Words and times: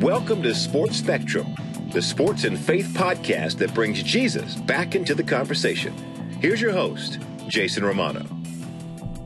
Welcome 0.00 0.42
to 0.44 0.54
Sports 0.54 0.96
Spectrum, 0.96 1.54
the 1.92 2.00
sports 2.00 2.44
and 2.44 2.58
faith 2.58 2.86
podcast 2.94 3.58
that 3.58 3.74
brings 3.74 4.02
Jesus 4.02 4.54
back 4.54 4.94
into 4.94 5.14
the 5.14 5.22
conversation. 5.22 5.92
Here's 6.40 6.58
your 6.58 6.72
host, 6.72 7.18
Jason 7.48 7.84
Romano. 7.84 8.24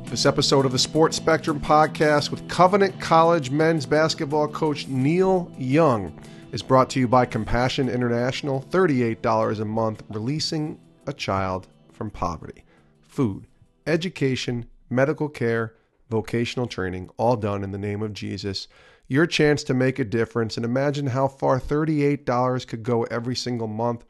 This 0.07 0.27
episode 0.27 0.67
of 0.67 0.73
the 0.73 0.79
Sports 0.81 1.17
Spectrum 1.17 1.61
podcast 1.61 2.33
with 2.33 2.49
Covenant 2.49 3.01
College 3.01 3.53
men's 3.53 3.87
basketball 3.87 4.49
coach 4.49 4.89
Neal 4.89 5.49
Young 5.57 6.21
is 6.51 6.61
brought 6.61 6.91
to 6.91 6.99
you 6.99 7.07
by 7.07 7.25
Compassion 7.25 7.89
International, 7.89 8.67
$38 8.71 9.61
a 9.61 9.65
month, 9.65 10.03
releasing 10.09 10.81
a 11.07 11.13
child 11.13 11.69
from 11.93 12.11
poverty. 12.11 12.65
Food, 13.01 13.47
education, 13.87 14.67
medical 14.91 15.29
care, 15.29 15.75
vocational 16.11 16.67
training, 16.67 17.11
all 17.17 17.37
done 17.37 17.63
in 17.63 17.71
the 17.71 17.79
name 17.79 18.03
of 18.03 18.13
Jesus 18.13 18.67
your 19.07 19.27
chance 19.27 19.63
to 19.65 19.75
make 19.75 19.99
a 19.99 20.05
difference. 20.05 20.57
And 20.57 20.65
imagine 20.65 21.09
how 21.09 21.29
far 21.29 21.61
$38 21.61 22.67
could 22.67 22.83
go 22.83 23.05
every 23.05 23.37
single 23.37 23.69
month. 23.69 24.05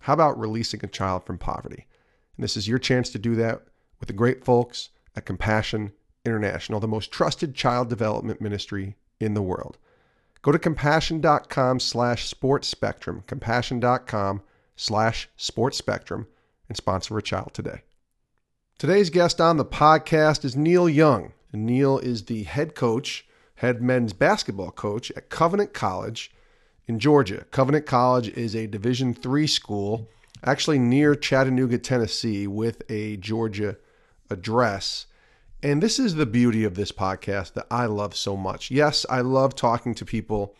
How 0.00 0.12
about 0.12 0.38
releasing 0.38 0.80
a 0.82 0.88
child 0.88 1.24
from 1.24 1.38
poverty? 1.38 1.86
And 2.36 2.44
this 2.44 2.56
is 2.56 2.68
your 2.68 2.78
chance 2.78 3.10
to 3.10 3.18
do 3.18 3.34
that 3.36 3.62
with 4.00 4.08
the 4.08 4.12
great 4.12 4.44
folks 4.44 4.90
at 5.16 5.26
Compassion 5.26 5.92
International, 6.24 6.80
the 6.80 6.88
most 6.88 7.10
trusted 7.10 7.54
child 7.54 7.88
development 7.88 8.40
ministry 8.40 8.96
in 9.20 9.34
the 9.34 9.42
world. 9.42 9.78
Go 10.42 10.52
to 10.52 10.58
compassion.com 10.58 11.80
slash 11.80 12.28
sports 12.28 12.68
spectrum, 12.68 13.24
compassion.com 13.26 14.42
slash 14.76 15.28
sports 15.36 15.78
spectrum, 15.78 16.26
and 16.68 16.76
sponsor 16.76 17.16
a 17.16 17.22
child 17.22 17.52
today. 17.54 17.82
Today's 18.76 19.08
guest 19.08 19.40
on 19.40 19.56
the 19.56 19.64
podcast 19.64 20.44
is 20.44 20.56
Neal 20.56 20.88
Young. 20.88 21.32
Neal 21.52 21.98
is 21.98 22.24
the 22.24 22.42
head 22.42 22.74
coach 22.74 23.26
head 23.56 23.82
men's 23.82 24.12
basketball 24.12 24.70
coach 24.70 25.10
at 25.12 25.30
Covenant 25.30 25.72
College 25.72 26.32
in 26.86 26.98
Georgia. 26.98 27.46
Covenant 27.50 27.86
College 27.86 28.28
is 28.28 28.54
a 28.54 28.66
Division 28.66 29.14
three 29.14 29.46
school, 29.46 30.08
actually 30.44 30.78
near 30.78 31.14
Chattanooga, 31.14 31.78
Tennessee, 31.78 32.46
with 32.46 32.82
a 32.90 33.16
Georgia 33.16 33.76
address. 34.30 35.06
And 35.62 35.82
this 35.82 35.98
is 35.98 36.16
the 36.16 36.26
beauty 36.26 36.64
of 36.64 36.74
this 36.74 36.92
podcast 36.92 37.54
that 37.54 37.66
I 37.70 37.86
love 37.86 38.14
so 38.14 38.36
much. 38.36 38.70
Yes, 38.70 39.06
I 39.08 39.22
love 39.22 39.54
talking 39.54 39.94
to 39.94 40.04
people 40.04 40.54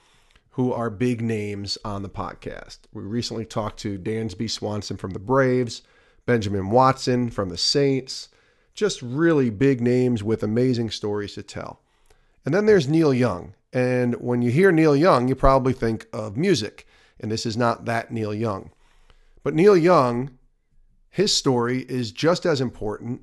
who 0.52 0.72
are 0.72 0.88
big 0.88 1.20
names 1.20 1.76
on 1.84 2.02
the 2.02 2.08
podcast. 2.08 2.78
We 2.92 3.02
recently 3.02 3.44
talked 3.44 3.80
to 3.80 3.98
Dansby 3.98 4.48
Swanson 4.48 4.96
from 4.96 5.10
the 5.10 5.18
Braves, 5.18 5.82
Benjamin 6.26 6.70
Watson 6.70 7.28
from 7.28 7.50
the 7.50 7.58
Saints, 7.58 8.28
just 8.72 9.02
really 9.02 9.50
big 9.50 9.80
names 9.80 10.22
with 10.22 10.42
amazing 10.42 10.90
stories 10.90 11.34
to 11.34 11.42
tell. 11.42 11.80
And 12.44 12.54
then 12.54 12.66
there's 12.66 12.88
Neal 12.88 13.14
Young. 13.14 13.54
And 13.72 14.14
when 14.16 14.42
you 14.42 14.50
hear 14.50 14.70
Neil 14.70 14.94
Young, 14.94 15.28
you 15.28 15.34
probably 15.34 15.72
think 15.72 16.06
of 16.12 16.36
music. 16.36 16.86
And 17.18 17.30
this 17.30 17.46
is 17.46 17.56
not 17.56 17.84
that 17.86 18.12
Neil 18.12 18.34
Young. 18.34 18.70
But 19.42 19.54
Neal 19.54 19.76
Young, 19.76 20.38
his 21.10 21.34
story 21.34 21.80
is 21.88 22.12
just 22.12 22.46
as 22.46 22.60
important 22.60 23.22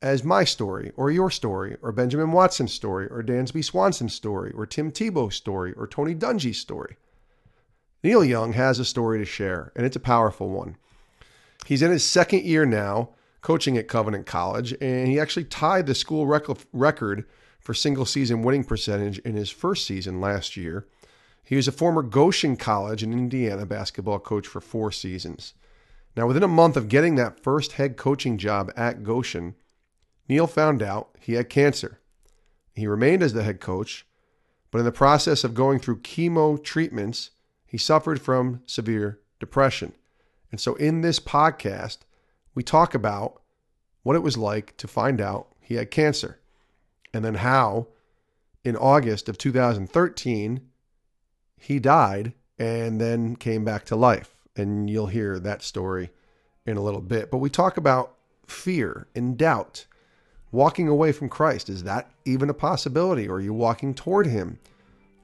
as 0.00 0.24
my 0.24 0.42
story 0.42 0.90
or 0.96 1.10
your 1.10 1.30
story 1.30 1.76
or 1.80 1.92
Benjamin 1.92 2.32
Watson's 2.32 2.72
story 2.72 3.06
or 3.06 3.22
Dansby 3.22 3.64
Swanson's 3.64 4.14
story 4.14 4.52
or 4.52 4.66
Tim 4.66 4.90
Tebow's 4.90 5.36
story 5.36 5.72
or 5.74 5.86
Tony 5.86 6.14
Dungy's 6.14 6.58
story. 6.58 6.96
Neal 8.02 8.24
Young 8.24 8.52
has 8.54 8.80
a 8.80 8.84
story 8.84 9.18
to 9.18 9.24
share, 9.24 9.72
and 9.76 9.86
it's 9.86 9.94
a 9.94 10.00
powerful 10.00 10.48
one. 10.50 10.76
He's 11.66 11.82
in 11.82 11.92
his 11.92 12.04
second 12.04 12.42
year 12.42 12.66
now 12.66 13.10
coaching 13.42 13.78
at 13.78 13.86
Covenant 13.86 14.26
College, 14.26 14.74
and 14.80 15.06
he 15.06 15.20
actually 15.20 15.44
tied 15.44 15.86
the 15.86 15.94
school 15.94 16.26
rec- 16.26 16.46
record 16.72 17.24
for 17.62 17.74
single 17.74 18.04
season 18.04 18.42
winning 18.42 18.64
percentage 18.64 19.18
in 19.20 19.36
his 19.36 19.50
first 19.50 19.86
season 19.86 20.20
last 20.20 20.56
year. 20.56 20.86
He 21.44 21.56
was 21.56 21.68
a 21.68 21.72
former 21.72 22.02
Goshen 22.02 22.56
College 22.56 23.02
in 23.02 23.12
Indiana 23.12 23.64
basketball 23.64 24.18
coach 24.18 24.46
for 24.46 24.60
four 24.60 24.90
seasons. 24.90 25.54
Now, 26.16 26.26
within 26.26 26.42
a 26.42 26.48
month 26.48 26.76
of 26.76 26.88
getting 26.88 27.14
that 27.14 27.40
first 27.40 27.72
head 27.72 27.96
coaching 27.96 28.36
job 28.36 28.70
at 28.76 29.02
Goshen, 29.02 29.54
Neal 30.28 30.46
found 30.46 30.82
out 30.82 31.16
he 31.20 31.34
had 31.34 31.48
cancer. 31.48 32.00
He 32.74 32.86
remained 32.86 33.22
as 33.22 33.32
the 33.32 33.42
head 33.42 33.60
coach, 33.60 34.06
but 34.70 34.78
in 34.78 34.84
the 34.84 34.92
process 34.92 35.44
of 35.44 35.54
going 35.54 35.78
through 35.78 36.00
chemo 36.00 36.62
treatments, 36.62 37.30
he 37.66 37.78
suffered 37.78 38.20
from 38.20 38.62
severe 38.66 39.20
depression. 39.40 39.94
And 40.50 40.60
so, 40.60 40.74
in 40.74 41.00
this 41.00 41.18
podcast, 41.18 41.98
we 42.54 42.62
talk 42.62 42.94
about 42.94 43.40
what 44.02 44.16
it 44.16 44.22
was 44.22 44.36
like 44.36 44.76
to 44.78 44.88
find 44.88 45.20
out 45.20 45.48
he 45.60 45.76
had 45.76 45.90
cancer 45.90 46.41
and 47.12 47.24
then 47.24 47.36
how 47.36 47.88
in 48.64 48.76
August 48.76 49.28
of 49.28 49.38
2013 49.38 50.60
he 51.58 51.78
died 51.78 52.32
and 52.58 53.00
then 53.00 53.36
came 53.36 53.64
back 53.64 53.84
to 53.86 53.96
life. 53.96 54.34
And 54.56 54.88
you'll 54.90 55.06
hear 55.06 55.38
that 55.38 55.62
story 55.62 56.10
in 56.66 56.76
a 56.76 56.82
little 56.82 57.00
bit. 57.00 57.30
But 57.30 57.38
we 57.38 57.50
talk 57.50 57.76
about 57.76 58.14
fear 58.46 59.06
and 59.14 59.36
doubt. 59.36 59.86
Walking 60.50 60.86
away 60.86 61.12
from 61.12 61.30
Christ, 61.30 61.70
is 61.70 61.84
that 61.84 62.10
even 62.26 62.50
a 62.50 62.54
possibility? 62.54 63.26
Or 63.26 63.36
are 63.36 63.40
you 63.40 63.54
walking 63.54 63.94
toward 63.94 64.26
Him 64.26 64.58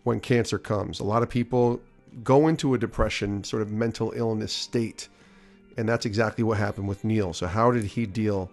when 0.05 0.21
cancer 0.21 0.59
comes? 0.59 1.01
A 1.01 1.05
lot 1.05 1.23
of 1.23 1.29
people 1.29 1.81
go 2.25 2.49
into 2.49 2.73
a 2.73 2.79
depression, 2.79 3.45
sort 3.45 3.61
of 3.61 3.71
mental 3.71 4.13
illness 4.17 4.53
state. 4.53 5.09
And 5.77 5.87
that's 5.89 6.07
exactly 6.07 6.43
what 6.43 6.57
happened 6.57 6.89
with 6.89 7.05
Neal. 7.05 7.35
So, 7.35 7.47
how 7.47 7.71
did 7.71 7.85
he 7.85 8.07
deal 8.07 8.51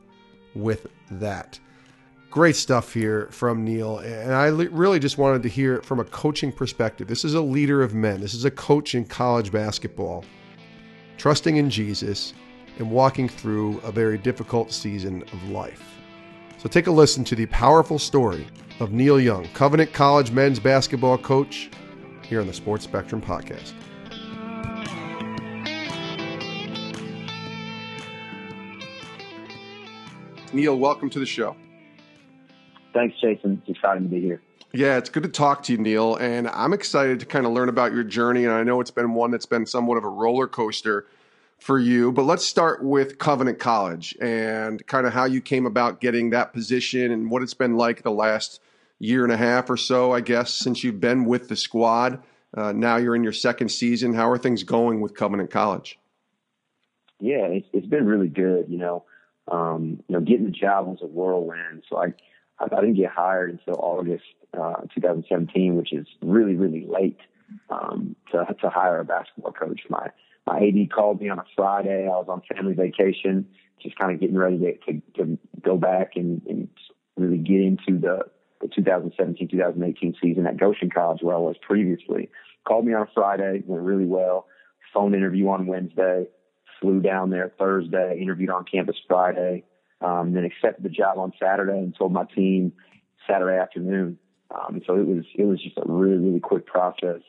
with 0.54 0.88
that? 1.10 1.60
Great 2.36 2.58
stuff 2.58 2.94
here 2.94 3.30
from 3.32 3.64
Neal. 3.64 4.00
And 4.00 4.34
I 4.34 4.48
really 4.48 5.00
just 5.00 5.18
wanted 5.18 5.42
to 5.44 5.48
hear 5.48 5.76
it 5.76 5.86
from 5.86 6.02
a 6.02 6.04
coaching 6.04 6.52
perspective. 6.52 7.08
This 7.08 7.24
is 7.24 7.34
a 7.34 7.40
leader 7.40 7.82
of 7.82 7.94
men, 7.94 8.20
this 8.20 8.34
is 8.34 8.44
a 8.44 8.52
coach 8.52 8.94
in 8.94 9.06
college 9.06 9.54
basketball, 9.54 10.26
trusting 11.18 11.56
in 11.56 11.70
Jesus 11.70 12.34
and 12.78 12.92
walking 12.92 13.30
through 13.30 13.80
a 13.86 13.92
very 13.94 14.18
difficult 14.18 14.74
season 14.74 15.24
of 15.32 15.50
life. 15.50 15.82
So 16.58 16.68
take 16.68 16.88
a 16.88 16.92
listen 16.92 17.24
to 17.24 17.36
the 17.36 17.46
powerful 17.46 17.98
story 17.98 18.46
of 18.82 18.92
Neal 18.92 19.18
Young, 19.18 19.48
Covenant 19.54 19.94
College 19.94 20.32
men's 20.32 20.60
basketball 20.60 21.18
coach, 21.18 21.70
here 22.22 22.42
on 22.42 22.48
the 22.48 22.54
Sports 22.54 22.84
Spectrum 22.84 23.22
podcast. 23.22 23.72
Neal, 30.52 30.78
welcome 30.78 31.10
to 31.12 31.20
the 31.20 31.26
show. 31.26 31.56
Thanks, 32.96 33.20
Jason. 33.20 33.62
It's 33.62 33.78
exciting 33.78 34.04
to 34.04 34.10
be 34.10 34.22
here. 34.22 34.42
Yeah, 34.74 34.98
it's 34.98 35.10
good 35.10 35.24
to 35.24 35.30
talk 35.30 35.64
to 35.64 35.74
you, 35.74 35.78
Neal. 35.78 36.16
And 36.16 36.48
I'm 36.48 36.72
excited 36.72 37.20
to 37.20 37.26
kind 37.26 37.46
of 37.46 37.52
learn 37.52 37.68
about 37.68 37.92
your 37.92 38.04
journey. 38.04 38.46
And 38.46 38.54
I 38.54 38.64
know 38.64 38.80
it's 38.80 38.90
been 38.90 39.14
one 39.14 39.32
that's 39.32 39.46
been 39.46 39.66
somewhat 39.66 39.98
of 39.98 40.06
a 40.06 40.10
roller 40.10 40.48
coaster 40.48 41.06
for 41.60 41.78
you. 41.78 42.14
But 42.14 42.24
let's 42.24 42.46
start 42.46 42.84
with 42.84 43.18
Covenant 43.18 43.60
College 43.60 44.16
and 44.22 44.86
kind 44.88 45.06
of 45.06 45.14
how 45.14 45.26
you 45.26 45.42
came 45.42 45.66
about 45.66 46.00
getting 46.00 46.30
that 46.30 46.54
position 46.54 47.12
and 47.12 47.30
what 47.30 47.44
it's 47.44 47.54
been 47.54 47.76
like 47.76 48.04
the 48.04 48.12
last 48.12 48.62
year 49.00 49.24
and 49.24 49.32
a 49.32 49.38
half 49.38 49.70
or 49.70 49.78
so, 49.78 50.14
I 50.14 50.22
guess, 50.22 50.54
since 50.54 50.84
you've 50.84 51.02
been 51.02 51.26
with 51.26 51.50
the 51.50 51.58
squad. 51.58 52.24
Uh, 52.56 52.72
now 52.72 52.96
you're 52.96 53.16
in 53.16 53.24
your 53.24 53.34
second 53.34 53.70
season. 53.70 54.14
How 54.14 54.30
are 54.30 54.38
things 54.38 54.64
going 54.64 55.02
with 55.02 55.16
Covenant 55.16 55.52
College? 55.52 56.00
Yeah, 57.20 57.46
it's, 57.48 57.68
it's 57.74 57.88
been 57.88 58.06
really 58.06 58.30
good. 58.30 58.68
You 58.70 58.78
know, 58.78 59.04
um, 59.50 60.02
you 60.08 60.14
know, 60.14 60.22
getting 60.22 60.46
the 60.46 60.52
job 60.52 60.88
was 60.88 61.00
a 61.02 61.08
whirlwind. 61.08 61.84
So 61.90 61.98
I 61.98 62.14
I 62.60 62.68
didn't 62.82 62.96
get 62.96 63.12
hired 63.12 63.52
until 63.52 63.76
August 63.80 64.24
uh, 64.54 64.82
2017, 64.94 65.76
which 65.76 65.94
is 65.94 66.08
really, 66.22 66.56
really 66.56 66.86
late 66.88 67.20
um, 67.70 68.16
to, 68.32 68.46
to 68.62 68.70
hire 68.70 69.00
a 69.00 69.06
basketball 69.06 69.52
coach. 69.52 69.82
My 69.90 70.10
my 70.48 70.60
AD 70.60 70.92
called 70.94 71.22
me 71.22 71.30
on 71.30 71.40
a 71.40 71.46
Friday. 71.56 72.04
I 72.04 72.10
was 72.10 72.28
on 72.30 72.42
family 72.56 72.74
vacation, 72.74 73.48
just 73.82 73.98
kind 73.98 74.14
of 74.14 74.20
getting 74.20 74.38
ready 74.38 74.60
to, 74.60 74.74
to, 74.86 75.02
to 75.18 75.40
go 75.64 75.78
back 75.78 76.12
and, 76.16 76.42
and 76.48 76.68
really 77.18 77.38
get 77.38 77.62
into 77.62 78.00
the, 78.00 78.20
the 78.62 78.68
2017-2018 78.68 80.16
season 80.22 80.46
at 80.46 80.58
Goshen 80.58 80.90
College 80.92 81.20
where 81.22 81.36
I 81.36 81.40
was 81.40 81.56
previously. 81.62 82.30
Called 82.68 82.86
me 82.86 82.94
on 82.94 83.04
a 83.04 83.10
Friday, 83.14 83.64
went 83.66 83.84
really 83.84 84.06
well. 84.06 84.46
Phone 84.94 85.16
interview 85.16 85.50
on 85.50 85.66
Wednesday, 85.66 86.28
flew 86.80 87.02
down 87.02 87.30
there 87.32 87.52
Thursday, 87.58 88.20
interviewed 88.22 88.50
on 88.50 88.66
campus 88.66 88.96
Friday, 89.08 89.64
um, 90.06 90.34
then 90.34 90.46
accepted 90.46 90.84
the 90.84 90.90
job 90.90 91.18
on 91.18 91.32
Saturday 91.42 91.78
and 91.78 91.96
told 91.98 92.14
my 92.14 92.26
team 92.36 92.72
Saturday 93.28 93.58
afternoon. 93.58 94.20
Um, 94.52 94.82
so 94.86 94.96
it 94.96 95.08
was 95.08 95.26
it 95.36 95.46
was 95.46 95.62
just 95.62 95.78
a 95.78 95.84
really 95.86 96.18
really 96.18 96.40
quick 96.40 96.66
process. 96.68 97.22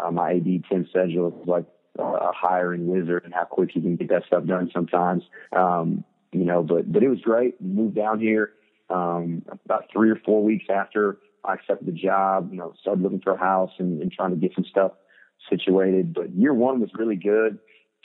Uh, 0.00 0.10
my 0.10 0.34
AD 0.34 0.44
Tim 0.70 0.88
Sedgwick 0.92 1.34
was 1.34 1.46
like 1.46 1.66
a 1.98 2.32
hiring 2.32 2.86
wizard 2.86 3.24
and 3.24 3.34
how 3.34 3.44
quick 3.44 3.70
he 3.74 3.80
can 3.80 3.96
get 3.96 4.08
that 4.08 4.24
stuff 4.26 4.46
done 4.46 4.70
sometimes. 4.72 5.24
Um, 5.54 6.04
you 6.32 6.44
know, 6.44 6.62
but 6.62 6.90
but 6.90 7.02
it 7.02 7.08
was 7.08 7.20
great. 7.20 7.60
Moved 7.60 7.96
down 7.96 8.20
here 8.20 8.52
um, 8.88 9.42
about 9.64 9.86
three 9.92 10.10
or 10.10 10.16
four 10.24 10.42
weeks 10.42 10.66
after 10.72 11.18
I 11.44 11.54
accepted 11.54 11.86
the 11.86 11.92
job. 11.92 12.50
You 12.52 12.58
know, 12.58 12.72
started 12.80 13.02
looking 13.02 13.20
for 13.20 13.34
a 13.34 13.38
house 13.38 13.72
and, 13.78 14.00
and 14.00 14.12
trying 14.12 14.30
to 14.30 14.36
get 14.36 14.54
some 14.54 14.64
stuff 14.64 14.92
situated. 15.50 16.14
But 16.14 16.30
year 16.34 16.54
one 16.54 16.80
was 16.80 16.90
really 16.94 17.16
good. 17.16 17.58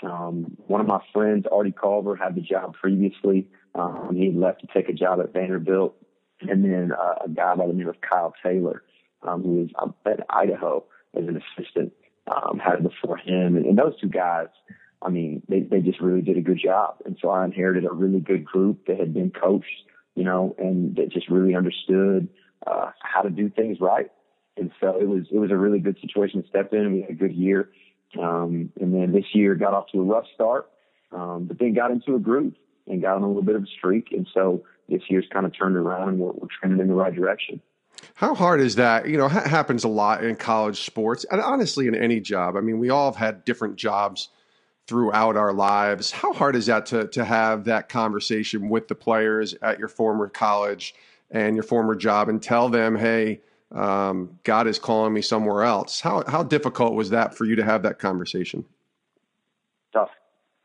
Um, 0.04 0.58
one 0.68 0.82
of 0.82 0.88
my 0.88 1.00
friends, 1.14 1.46
Artie 1.52 1.74
Culver, 1.80 2.16
had 2.16 2.36
the 2.36 2.42
job 2.42 2.74
previously. 2.74 3.48
Um, 3.78 4.16
he 4.16 4.32
left 4.32 4.62
to 4.62 4.68
take 4.74 4.90
a 4.90 4.94
job 4.94 5.20
at 5.20 5.32
Vanderbilt. 5.32 5.96
And 6.42 6.64
then 6.64 6.92
uh, 6.92 7.26
a 7.26 7.30
guy 7.30 7.56
by 7.56 7.66
the 7.66 7.74
name 7.74 7.90
of 7.90 7.96
Kyle 8.02 8.34
Taylor, 8.44 8.84
um, 9.24 9.42
who 9.42 9.64
is 9.64 9.70
um, 9.82 9.96
at 10.06 10.20
Idaho 10.30 10.84
as 11.16 11.28
an 11.28 11.42
assistant. 11.58 11.94
um, 12.28 12.60
had 12.60 12.76
it 12.76 12.84
before 12.84 13.18
him, 13.18 13.56
and, 13.56 13.66
and 13.66 13.78
those 13.78 14.00
two 14.00 14.10
guys. 14.10 14.48
I 15.02 15.10
mean, 15.10 15.44
they 15.48 15.62
they 15.62 15.82
just 15.82 16.02
really 16.02 16.22
did 16.22 16.38
a 16.38 16.42
good 16.42 16.60
job, 16.64 16.98
and 17.06 17.18
so 17.22 17.30
I 17.30 17.46
inherited 17.46 17.86
a 17.86 17.94
really 17.94 18.20
good 18.20 18.44
group 18.46 18.88
that 18.88 19.00
had 19.00 19.14
been 19.14 19.32
coached, 19.32 19.84
you 20.16 20.24
know, 20.24 20.56
and 20.58 20.96
that 20.96 21.10
just 21.10 21.30
really 21.30 21.56
understood 21.56 22.28
uh, 22.66 22.92
how 23.02 23.22
to 23.22 23.30
do 23.30 23.50
things 23.50 23.78
right. 23.80 24.10
And 24.58 24.72
so 24.82 25.00
it 25.00 25.08
was 25.08 25.26
it 25.32 25.38
was 25.38 25.52
a 25.52 25.58
really 25.58 25.80
good 25.80 25.98
situation 26.02 26.42
to 26.42 26.50
step 26.50 26.74
in. 26.74 26.94
We 26.94 27.02
had 27.02 27.12
a 27.12 27.14
good 27.14 27.34
year, 27.34 27.70
um, 28.20 28.72
and 28.82 28.94
then 28.94 29.12
this 29.12 29.26
year 29.34 29.54
got 29.56 29.74
off 29.74 29.86
to 29.92 30.02
a 30.02 30.04
rough 30.04 30.26
start, 30.34 30.70
um, 31.12 31.46
but 31.46 31.60
then 31.60 31.74
got 31.76 31.92
into 31.92 32.16
a 32.16 32.20
groove 32.20 32.54
and 32.88 33.02
got 33.02 33.16
on 33.16 33.24
a 33.24 33.28
little 33.28 33.42
bit 33.42 33.56
of 33.56 33.64
a 33.64 33.68
streak. 33.68 34.12
And 34.12 34.28
so 34.34 34.64
this 34.90 35.02
year's 35.10 35.26
kind 35.32 35.46
of 35.46 35.58
turned 35.58 35.76
around 35.76 36.10
and 36.10 36.20
we're, 36.20 36.32
we're 36.32 36.48
trending 36.60 36.80
in 36.80 36.88
the 36.88 36.94
right 36.94 37.14
direction. 37.14 37.62
How 38.14 38.36
hard 38.36 38.62
is 38.62 38.76
that? 38.76 39.08
You 39.08 39.18
know, 39.18 39.28
ha- 39.28 39.48
happens 39.48 39.84
a 39.84 39.88
lot 39.88 40.24
in 40.24 40.36
college 40.36 40.82
sports 40.82 41.26
and 41.32 41.42
honestly 41.42 41.88
in 41.88 41.96
any 41.96 42.20
job. 42.20 42.56
I 42.56 42.62
mean, 42.62 42.80
we 42.80 42.90
all 42.90 43.12
have 43.12 43.16
had 43.16 43.46
different 43.46 43.76
jobs 43.76 44.30
throughout 44.88 45.36
our 45.36 45.54
lives. 45.54 46.12
How 46.12 46.34
hard 46.34 46.56
is 46.56 46.68
that 46.68 46.86
to 46.88 47.08
to 47.10 47.26
have 47.26 47.66
that 47.66 47.90
conversation 47.90 48.70
with 48.70 48.88
the 48.88 48.96
players 48.96 49.54
at 49.62 49.80
your 49.80 49.88
former 49.88 50.30
college 50.30 50.96
and 51.30 51.56
your 51.56 51.64
former 51.64 51.96
job 51.96 52.30
and 52.30 52.42
tell 52.42 52.70
them, 52.70 52.96
"Hey, 52.96 53.42
um, 53.72 54.40
God 54.44 54.68
is 54.68 54.80
calling 54.80 55.14
me 55.14 55.22
somewhere 55.22 55.64
else." 55.64 56.00
How 56.02 56.24
how 56.28 56.44
difficult 56.44 56.94
was 56.94 57.10
that 57.10 57.36
for 57.36 57.46
you 57.46 57.56
to 57.58 57.64
have 57.64 57.84
that 57.84 58.00
conversation? 58.00 58.64
Tough. 59.92 60.10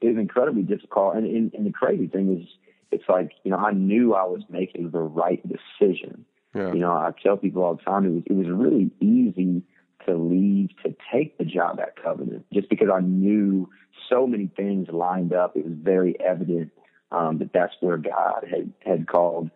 It 0.03 0.09
was 0.09 0.19
incredibly 0.19 0.63
difficult, 0.63 1.17
and, 1.17 1.27
and, 1.27 1.55
and 1.55 1.67
the 1.67 1.73
crazy 1.73 2.07
thing 2.07 2.41
is, 2.41 2.49
it's 2.91 3.09
like 3.09 3.33
you 3.45 3.51
know 3.51 3.57
I 3.57 3.73
knew 3.73 4.15
I 4.15 4.25
was 4.25 4.43
making 4.51 4.91
the 4.91 5.01
right 5.01 5.41
decision. 5.47 6.25
Yeah. 6.55 6.73
You 6.73 6.81
know, 6.81 6.93
I 6.93 7.13
tell 7.23 7.37
people 7.39 7.63
all 7.63 7.77
the 7.77 7.83
time 7.83 8.05
it 8.05 8.11
was 8.11 8.23
it 8.27 8.33
was 8.35 8.47
really 8.49 8.91
easy 9.01 9.63
to 10.07 10.15
leave 10.17 10.71
to 10.85 10.95
take 11.13 11.39
the 11.39 11.45
job 11.45 11.81
at 11.81 12.03
Covenant 12.03 12.45
just 12.53 12.69
because 12.69 12.89
I 12.93 13.01
knew 13.01 13.71
so 14.11 14.27
many 14.27 14.51
things 14.55 14.89
lined 14.93 15.33
up. 15.33 15.57
It 15.57 15.65
was 15.65 15.75
very 15.81 16.19
evident 16.21 16.73
um, 17.11 17.39
that 17.39 17.53
that's 17.53 17.75
where 17.81 17.97
God 17.97 18.47
had 18.51 18.73
had 18.85 19.09
called 19.09 19.51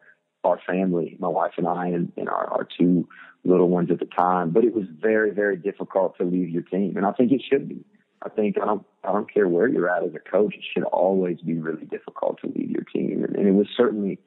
our 0.45 0.61
family, 0.67 1.17
my 1.19 1.29
wife 1.29 1.53
and 1.57 1.67
I, 1.67 1.89
and, 1.89 2.13
and 2.17 2.29
our, 2.29 2.47
our 2.47 2.69
two 2.79 3.09
little 3.45 3.69
ones 3.69 3.91
at 3.91 3.99
the 3.99 4.07
time. 4.07 4.51
But 4.51 4.65
it 4.65 4.75
was 4.75 4.85
very, 5.01 5.33
very 5.33 5.57
difficult 5.57 6.17
to 6.19 6.25
leave 6.25 6.49
your 6.49 6.63
team, 6.63 6.97
and 6.97 7.05
I 7.05 7.13
think 7.13 7.33
it 7.33 7.43
should 7.51 7.69
be. 7.69 7.85
I 8.27 8.29
think 8.29 8.57
I 8.61 8.67
don't 8.67 8.85
I 9.05 9.13
don't 9.13 9.33
care 9.33 9.47
where 9.47 9.69
you're 9.69 9.89
at 9.89 10.03
as 10.03 10.15
a 10.15 10.19
coach. 10.19 10.55
It 10.55 10.65
should 10.75 10.83
always 10.83 11.41
be 11.41 11.55
really 11.55 11.87
difficult 11.87 12.41
to 12.41 12.49
leave 12.49 12.71
your 12.71 12.83
team, 12.83 13.23
and, 13.25 13.37
and 13.37 13.47
it 13.47 13.53
was 13.53 13.69
certainly 13.77 14.19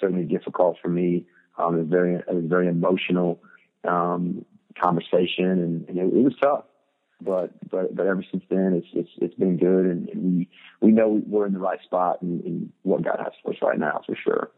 certainly 0.00 0.24
difficult 0.24 0.78
for 0.80 0.88
me. 0.88 1.26
Um, 1.58 1.76
it 1.76 1.80
was 1.80 1.88
very 1.88 2.14
it 2.14 2.34
was 2.34 2.44
very 2.46 2.66
emotional 2.66 3.40
um, 3.84 4.46
conversation, 4.80 5.50
and, 5.50 5.88
and 5.88 5.98
it, 5.98 6.04
it 6.04 6.24
was 6.24 6.34
tough. 6.42 6.64
But 7.20 7.50
but 7.70 7.94
but 7.94 8.06
ever 8.06 8.24
since 8.30 8.42
then, 8.48 8.72
it's 8.74 8.88
it's 8.94 9.10
it's 9.18 9.34
been 9.34 9.58
good, 9.58 9.84
and, 9.84 10.08
and 10.08 10.38
we 10.38 10.48
we 10.80 10.90
know 10.90 11.20
we're 11.26 11.46
in 11.46 11.52
the 11.52 11.58
right 11.58 11.80
spot 11.82 12.22
and, 12.22 12.42
and 12.44 12.72
what 12.82 13.02
God 13.02 13.18
has 13.18 13.32
for 13.42 13.52
us 13.52 13.58
right 13.60 13.78
now 13.78 14.00
for 14.06 14.16
sure. 14.16 14.50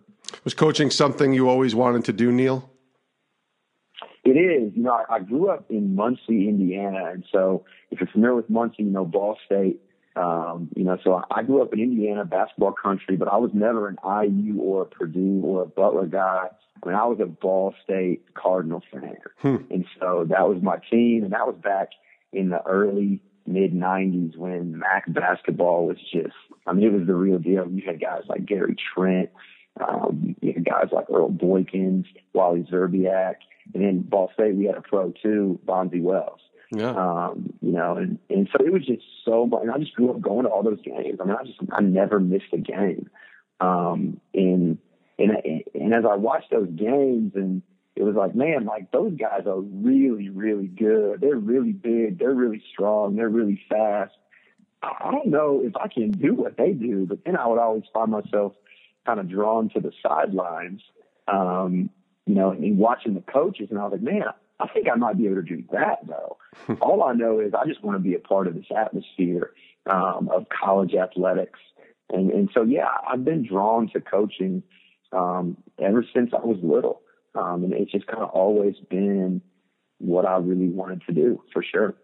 Was 0.45 0.55
coaching 0.55 0.91
something 0.91 1.33
you 1.33 1.49
always 1.49 1.75
wanted 1.75 2.05
to 2.05 2.13
do, 2.13 2.31
Neal? 2.31 2.71
It 4.25 4.31
is. 4.31 4.73
You 4.75 4.85
know, 4.85 4.93
I, 4.93 5.17
I 5.17 5.21
grew 5.21 5.51
up 5.51 5.65
in 5.71 5.95
Muncie, 5.95 6.49
Indiana, 6.49 7.11
and 7.13 7.25
so 7.31 7.65
if 7.91 8.01
you're 8.01 8.09
familiar 8.09 8.35
with 8.35 8.49
Muncie, 8.49 8.83
you 8.83 8.91
know 8.91 9.05
Ball 9.05 9.37
State. 9.45 9.81
Um, 10.17 10.69
you 10.77 10.85
know, 10.85 10.97
so 11.03 11.23
I 11.31 11.43
grew 11.43 11.61
up 11.61 11.73
in 11.73 11.81
Indiana 11.81 12.25
basketball 12.25 12.73
country, 12.73 13.17
but 13.17 13.27
I 13.27 13.37
was 13.37 13.51
never 13.53 13.89
an 13.89 13.99
IU 14.05 14.61
or 14.61 14.83
a 14.83 14.87
Purdue 14.87 15.41
or 15.43 15.63
a 15.63 15.67
Butler 15.67 16.07
guy. 16.07 16.47
I 16.83 16.87
mean, 16.87 16.95
I 16.95 17.05
was 17.07 17.19
a 17.21 17.27
Ball 17.27 17.75
State 17.83 18.23
Cardinal 18.35 18.83
fan, 18.93 19.17
hmm. 19.39 19.57
and 19.71 19.85
so 19.99 20.25
that 20.29 20.49
was 20.49 20.63
my 20.63 20.77
team, 20.91 21.25
and 21.25 21.33
that 21.33 21.47
was 21.47 21.57
back 21.63 21.89
in 22.33 22.51
the 22.51 22.63
early 22.65 23.21
mid 23.47 23.73
'90s 23.73 24.37
when 24.37 24.79
MAC 24.79 25.13
basketball 25.13 25.87
was 25.87 25.99
just. 26.13 26.37
I 26.67 26.73
mean, 26.73 26.87
it 26.87 26.93
was 26.93 27.07
the 27.07 27.15
real 27.15 27.39
deal. 27.39 27.69
You 27.69 27.83
had 27.85 28.01
guys 28.01 28.23
like 28.29 28.47
Gary 28.47 28.77
Trent, 28.95 29.31
um, 29.81 30.37
you 30.41 30.53
had 30.53 30.65
guys 30.65 30.89
like 30.93 31.07
Earl 31.13 31.31
Boykins, 31.31 32.07
Wally 32.33 32.67
Szczerbiak. 32.71 33.37
And 33.73 33.83
then 33.83 34.01
Ball 34.01 34.31
State, 34.35 34.55
we 34.55 34.67
had 34.67 34.77
a 34.77 34.83
pro 34.83 35.13
too, 35.23 35.59
Bonzi 35.65 36.03
Wells. 36.03 36.41
Yeah. 36.75 36.91
Um, 36.91 37.53
you 37.61 37.73
know, 37.73 37.97
and, 37.97 38.19
and 38.29 38.49
so 38.51 38.65
it 38.65 38.73
was 38.73 38.85
just 38.85 39.03
so 39.25 39.47
much. 39.47 39.63
And 39.63 39.71
I 39.71 39.79
just 39.79 39.95
grew 39.95 40.11
up 40.11 40.21
going 40.21 40.45
to 40.45 40.51
all 40.51 40.63
those 40.63 40.83
games. 40.83 41.19
I 41.21 41.25
mean, 41.25 41.37
I 41.39 41.45
just, 41.45 41.59
I 41.73 41.81
never 41.81 42.19
missed 42.19 42.53
a 42.53 42.59
game. 42.59 43.09
Um, 43.61 44.21
and, 44.35 44.79
and, 45.19 45.31
and 45.75 45.95
as 45.95 46.05
I 46.05 46.17
watched 46.17 46.51
those 46.51 46.69
games 46.71 47.33
and 47.35 47.63
it 47.97 48.03
was 48.03 48.17
like, 48.17 48.35
man, 48.35 48.65
like 48.65 48.91
those 48.91 49.15
guys 49.17 49.43
are 49.47 49.61
really, 49.61 50.29
really 50.29 50.67
good. 50.67 51.21
They're 51.21 51.37
really 51.37 51.73
big. 51.73 52.19
They're 52.19 52.35
really 52.35 52.63
strong. 52.73 53.15
They're 53.15 53.29
really 53.29 53.61
fast. 53.69 54.15
I 54.83 55.11
don't 55.11 55.29
know 55.29 55.63
if 55.65 55.77
I 55.77 55.89
can 55.89 56.11
do 56.11 56.35
what 56.35 56.57
they 56.57 56.73
do, 56.73 57.07
but 57.07 57.25
then 57.25 57.37
I 57.37 57.47
would 57.47 57.59
always 57.59 57.85
find 57.93 58.11
myself 58.11 58.53
kind 59.07 59.21
of 59.21 59.29
drawn 59.29 59.69
to 59.71 59.81
the 59.81 59.93
sidelines. 60.03 60.83
Um, 61.29 61.91
you 62.27 62.35
know, 62.35 62.51
and 62.51 62.79
watching 62.79 63.15
the 63.15 63.21
coaches, 63.21 63.69
and 63.71 63.79
I 63.79 63.85
was 63.85 63.93
like, 63.93 64.03
man, 64.03 64.23
I 64.61 64.69
think 64.69 64.87
I 64.91 64.97
might 64.97 65.19
be 65.19 65.27
able 65.27 65.37
to 65.37 65.43
do 65.43 65.65
that 65.73 66.07
though. 66.07 66.37
All 66.81 67.03
I 67.03 67.13
know 67.13 67.41
is 67.41 67.53
I 67.55 67.67
just 67.67 67.83
want 67.83 67.97
to 67.97 68.03
be 68.03 68.15
a 68.15 68.21
part 68.21 68.47
of 68.47 68.55
this 68.55 68.67
atmosphere 68.75 69.53
um, 69.91 70.31
of 70.33 70.47
college 70.49 70.95
athletics, 70.95 71.59
and 72.11 72.31
and 72.31 72.51
so 72.55 72.63
yeah, 72.63 72.89
I've 73.09 73.25
been 73.25 73.47
drawn 73.47 73.89
to 73.93 74.01
coaching 74.01 74.63
um, 75.13 75.57
ever 75.79 76.05
since 76.15 76.31
I 76.33 76.45
was 76.45 76.59
little, 76.63 77.03
um, 77.35 77.65
and 77.65 77.73
it's 77.73 77.93
just 77.93 78.07
kind 78.07 78.23
of 78.23 78.31
always 78.31 78.77
been 78.89 79.43
what 79.99 80.27
I 80.27 80.37
really 80.37 80.69
wanted 80.69 81.03
to 81.07 81.13
do 81.13 81.43
for 81.53 81.63
sure. 81.63 81.95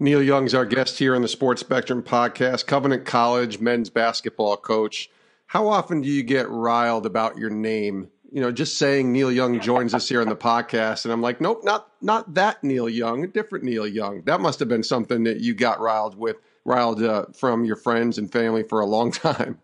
Neal 0.00 0.22
Young's 0.22 0.54
our 0.54 0.64
guest 0.64 0.98
here 1.00 1.16
on 1.16 1.22
the 1.22 1.28
Sports 1.28 1.60
Spectrum 1.60 2.02
podcast, 2.02 2.66
Covenant 2.66 3.04
College 3.04 3.58
men's 3.58 3.90
basketball 3.90 4.56
coach. 4.56 5.10
How 5.46 5.66
often 5.66 6.02
do 6.02 6.08
you 6.08 6.22
get 6.22 6.48
riled 6.48 7.04
about 7.04 7.36
your 7.36 7.50
name 7.50 8.08
you 8.30 8.40
know, 8.40 8.52
just 8.52 8.76
saying 8.76 9.12
Neal 9.12 9.32
Young 9.32 9.60
joins 9.60 9.94
us 9.94 10.08
here 10.08 10.20
on 10.20 10.28
the 10.28 10.36
podcast, 10.36 11.04
and 11.04 11.12
I'm 11.12 11.22
like, 11.22 11.40
nope, 11.40 11.64
not 11.64 11.88
not 12.02 12.34
that 12.34 12.62
Neil 12.62 12.88
Young, 12.88 13.24
a 13.24 13.26
different 13.26 13.64
Neal 13.64 13.86
Young. 13.86 14.22
That 14.22 14.40
must 14.40 14.58
have 14.60 14.68
been 14.68 14.82
something 14.82 15.24
that 15.24 15.40
you 15.40 15.54
got 15.54 15.80
riled 15.80 16.16
with, 16.16 16.36
riled 16.64 17.02
uh, 17.02 17.26
from 17.34 17.64
your 17.64 17.76
friends 17.76 18.18
and 18.18 18.30
family 18.30 18.62
for 18.62 18.80
a 18.80 18.86
long 18.86 19.10
time. 19.12 19.58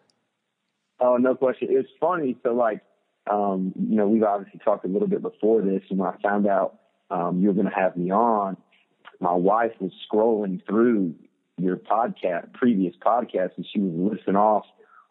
Oh, 1.00 1.16
no 1.16 1.34
question. 1.34 1.68
It's 1.70 1.88
funny. 2.00 2.36
So, 2.42 2.54
like, 2.54 2.80
um, 3.30 3.72
you 3.76 3.96
know, 3.96 4.08
we've 4.08 4.22
obviously 4.22 4.60
talked 4.64 4.84
a 4.84 4.88
little 4.88 5.08
bit 5.08 5.20
before 5.20 5.60
this, 5.60 5.82
and 5.90 5.98
when 5.98 6.08
I 6.08 6.16
found 6.22 6.46
out 6.46 6.78
um, 7.10 7.40
you 7.40 7.48
were 7.48 7.54
going 7.54 7.68
to 7.68 7.74
have 7.74 7.96
me 7.96 8.10
on, 8.10 8.56
my 9.20 9.34
wife 9.34 9.72
was 9.80 9.92
scrolling 10.10 10.64
through 10.66 11.14
your 11.58 11.76
podcast, 11.76 12.52
previous 12.54 12.94
podcast, 12.96 13.50
and 13.56 13.66
she 13.72 13.80
was 13.80 14.12
listing 14.12 14.36
off 14.36 14.64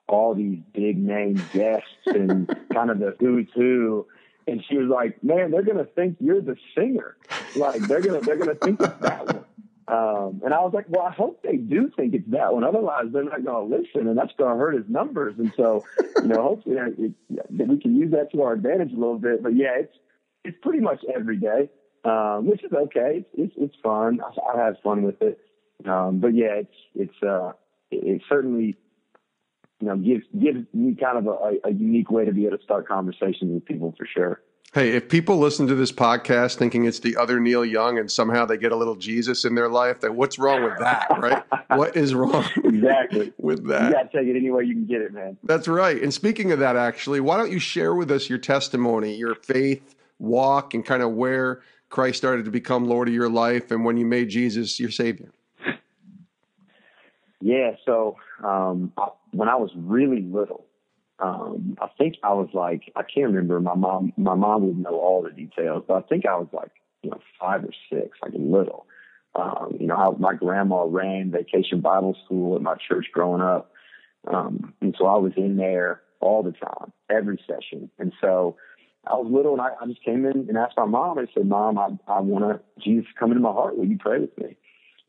all 0.08 0.36
these 0.36 0.60
big 0.74 0.98
name 0.98 1.42
guests 1.54 1.88
and 2.06 2.48
kind 2.74 2.90
of 2.90 3.00
the 3.00 3.16
who's 3.20 3.48
who. 3.56 4.08
And 4.46 4.64
she 4.68 4.78
was 4.78 4.90
like, 4.90 5.24
"Man, 5.24 5.52
they're 5.52 5.64
gonna 5.64 5.86
think 5.86 6.18
you're 6.20 6.42
the 6.42 6.58
singer. 6.78 7.16
Like 7.56 7.82
they're 7.82 8.02
gonna 8.02 8.20
they're 8.20 8.38
gonna 8.38 8.56
think 8.56 8.82
it's 8.82 9.00
that 9.00 9.26
one." 9.26 9.46
Um, 9.88 10.42
and 10.44 10.54
I 10.54 10.60
was 10.62 10.74
like, 10.74 10.86
"Well, 10.90 11.04
I 11.04 11.12
hope 11.12 11.44
they 11.44 11.58
do 11.58 11.92
think 11.96 12.14
it's 12.14 12.30
that 12.32 12.54
one. 12.54 12.64
Otherwise, 12.64 13.06
they're 13.12 13.24
not 13.24 13.44
gonna 13.46 13.66
listen, 13.66 14.08
and 14.08 14.18
that's 14.18 14.34
gonna 14.38 14.58
hurt 14.58 14.76
his 14.76 14.88
numbers." 14.90 15.36
And 15.38 15.54
so, 15.56 15.86
you 16.22 16.28
know, 16.28 16.42
hopefully 16.42 16.76
it, 16.78 17.14
it, 17.30 17.68
we 17.68 17.80
can 17.80 17.96
use 17.96 18.12
that 18.12 18.32
to 18.34 18.42
our 18.42 18.54
advantage 18.54 18.92
a 18.92 18.98
little 18.98 19.20
bit. 19.20 19.42
But 19.42 19.56
yeah, 19.56 19.76
it's 19.78 19.96
it's 20.44 20.58
pretty 20.62 20.80
much 20.80 21.04
every 21.14 21.38
day, 21.38 21.70
um, 22.04 22.48
which 22.48 22.64
is 22.64 22.72
okay. 22.74 23.26
It's 23.26 23.30
it's, 23.34 23.54
it's 23.58 23.76
fun. 23.82 24.20
I, 24.22 24.58
I 24.58 24.66
have 24.66 24.76
fun 24.84 25.04
with 25.04 25.22
it. 25.22 25.40
Um, 25.86 26.20
but 26.20 26.34
yeah, 26.34 26.62
it's 26.62 26.76
it's 26.96 27.24
uh, 27.24 27.54
it, 27.92 28.04
it 28.04 28.22
certainly 28.28 28.78
you 29.84 29.90
know, 29.90 29.98
gives 29.98 30.24
gives 30.40 30.66
me 30.74 30.96
kind 30.96 31.18
of 31.18 31.28
a, 31.28 31.68
a 31.68 31.72
unique 31.72 32.10
way 32.10 32.24
to 32.24 32.32
be 32.32 32.46
able 32.46 32.58
to 32.58 32.64
start 32.64 32.88
conversations 32.88 33.52
with 33.54 33.66
people 33.66 33.94
for 33.98 34.06
sure. 34.06 34.42
Hey, 34.74 34.94
if 34.94 35.10
people 35.10 35.38
listen 35.38 35.68
to 35.68 35.76
this 35.76 35.92
podcast 35.92 36.56
thinking 36.56 36.86
it's 36.86 37.00
the 37.00 37.18
other 37.18 37.40
Neil 37.40 37.66
Young 37.66 38.00
and 38.00 38.10
somehow 38.10 38.46
they 38.46 38.58
get 38.58 38.72
a 38.72 38.76
little 38.76 38.96
Jesus 38.96 39.44
in 39.44 39.56
their 39.56 39.70
life, 39.70 40.00
then 40.00 40.16
what's 40.16 40.40
wrong 40.40 40.64
with 40.64 40.80
that, 40.80 41.08
right? 41.20 41.44
what 41.78 41.98
is 41.98 42.16
wrong 42.16 42.46
exactly 42.64 43.34
with 43.38 43.68
that? 43.68 43.90
You 43.90 43.92
got 43.92 44.12
to 44.12 44.18
take 44.18 44.28
it 44.28 44.38
any 44.38 44.50
way 44.50 44.64
you 44.64 44.74
can 44.74 44.86
get 44.86 45.02
it, 45.02 45.14
man. 45.14 45.38
That's 45.44 45.68
right. 45.68 46.02
And 46.02 46.14
speaking 46.14 46.52
of 46.54 46.60
that, 46.60 46.78
actually, 46.78 47.20
why 47.20 47.38
don't 47.38 47.52
you 47.52 47.60
share 47.60 47.94
with 47.94 48.10
us 48.10 48.30
your 48.30 48.40
testimony, 48.40 49.16
your 49.16 49.36
faith 49.36 49.96
walk, 50.18 50.74
and 50.74 50.84
kind 50.84 51.04
of 51.04 51.12
where 51.12 51.62
Christ 51.90 52.18
started 52.18 52.46
to 52.46 52.52
become 52.52 52.86
Lord 52.86 53.10
of 53.10 53.14
your 53.14 53.30
life 53.30 53.70
and 53.70 53.84
when 53.86 53.98
you 53.98 54.06
made 54.06 54.30
Jesus 54.30 54.80
your 54.80 54.92
Savior? 54.92 55.34
Yeah, 57.44 57.72
so 57.86 58.16
um, 58.42 58.94
I, 58.98 59.10
when 59.32 59.50
I 59.50 59.58
was 59.58 59.70
really 59.76 60.22
little, 60.22 60.66
um, 61.20 61.78
I 61.82 61.88
think 61.98 62.16
I 62.24 62.32
was 62.32 62.48
like 62.54 62.84
I 62.96 63.02
can't 63.02 63.28
remember. 63.28 63.60
My 63.60 63.76
mom, 63.76 64.14
my 64.16 64.34
mom 64.34 64.66
would 64.66 64.78
know 64.78 64.98
all 64.98 65.22
the 65.22 65.30
details, 65.30 65.84
but 65.86 65.96
I 65.96 66.02
think 66.08 66.26
I 66.26 66.38
was 66.38 66.48
like 66.54 66.72
you 67.02 67.10
know 67.10 67.20
five 67.38 67.66
or 67.66 67.74
six, 67.92 68.18
like 68.22 68.32
little. 68.34 68.86
Um, 69.36 69.76
you 69.78 69.88
know, 69.88 69.96
I, 69.96 70.18
my 70.18 70.36
grandma 70.36 70.86
ran 70.86 71.32
Vacation 71.32 71.82
Bible 71.82 72.16
School 72.24 72.56
at 72.56 72.62
my 72.62 72.76
church 72.88 73.08
growing 73.12 73.42
up, 73.42 73.74
um, 74.34 74.74
and 74.80 74.96
so 74.98 75.08
I 75.08 75.18
was 75.18 75.34
in 75.36 75.58
there 75.58 76.02
all 76.22 76.44
the 76.44 76.54
time, 76.54 76.94
every 77.10 77.44
session. 77.46 77.90
And 78.00 78.14
so 78.22 78.56
I 79.06 79.16
was 79.16 79.30
little, 79.30 79.52
and 79.52 79.62
I, 79.62 79.72
I 79.82 79.86
just 79.86 80.02
came 80.06 80.26
in 80.26 80.46
and 80.48 80.58
asked 80.58 80.78
my 80.78 80.86
mom. 80.86 81.20
I 81.20 81.26
said, 81.34 81.46
"Mom, 81.46 81.78
I, 81.78 81.90
I 82.08 82.22
want 82.22 82.46
to 82.46 82.62
Jesus 82.82 83.10
come 83.20 83.32
into 83.32 83.44
my 83.44 83.52
heart. 83.52 83.78
Will 83.78 83.86
you 83.86 83.98
pray 84.00 84.20
with 84.22 84.38
me?" 84.38 84.56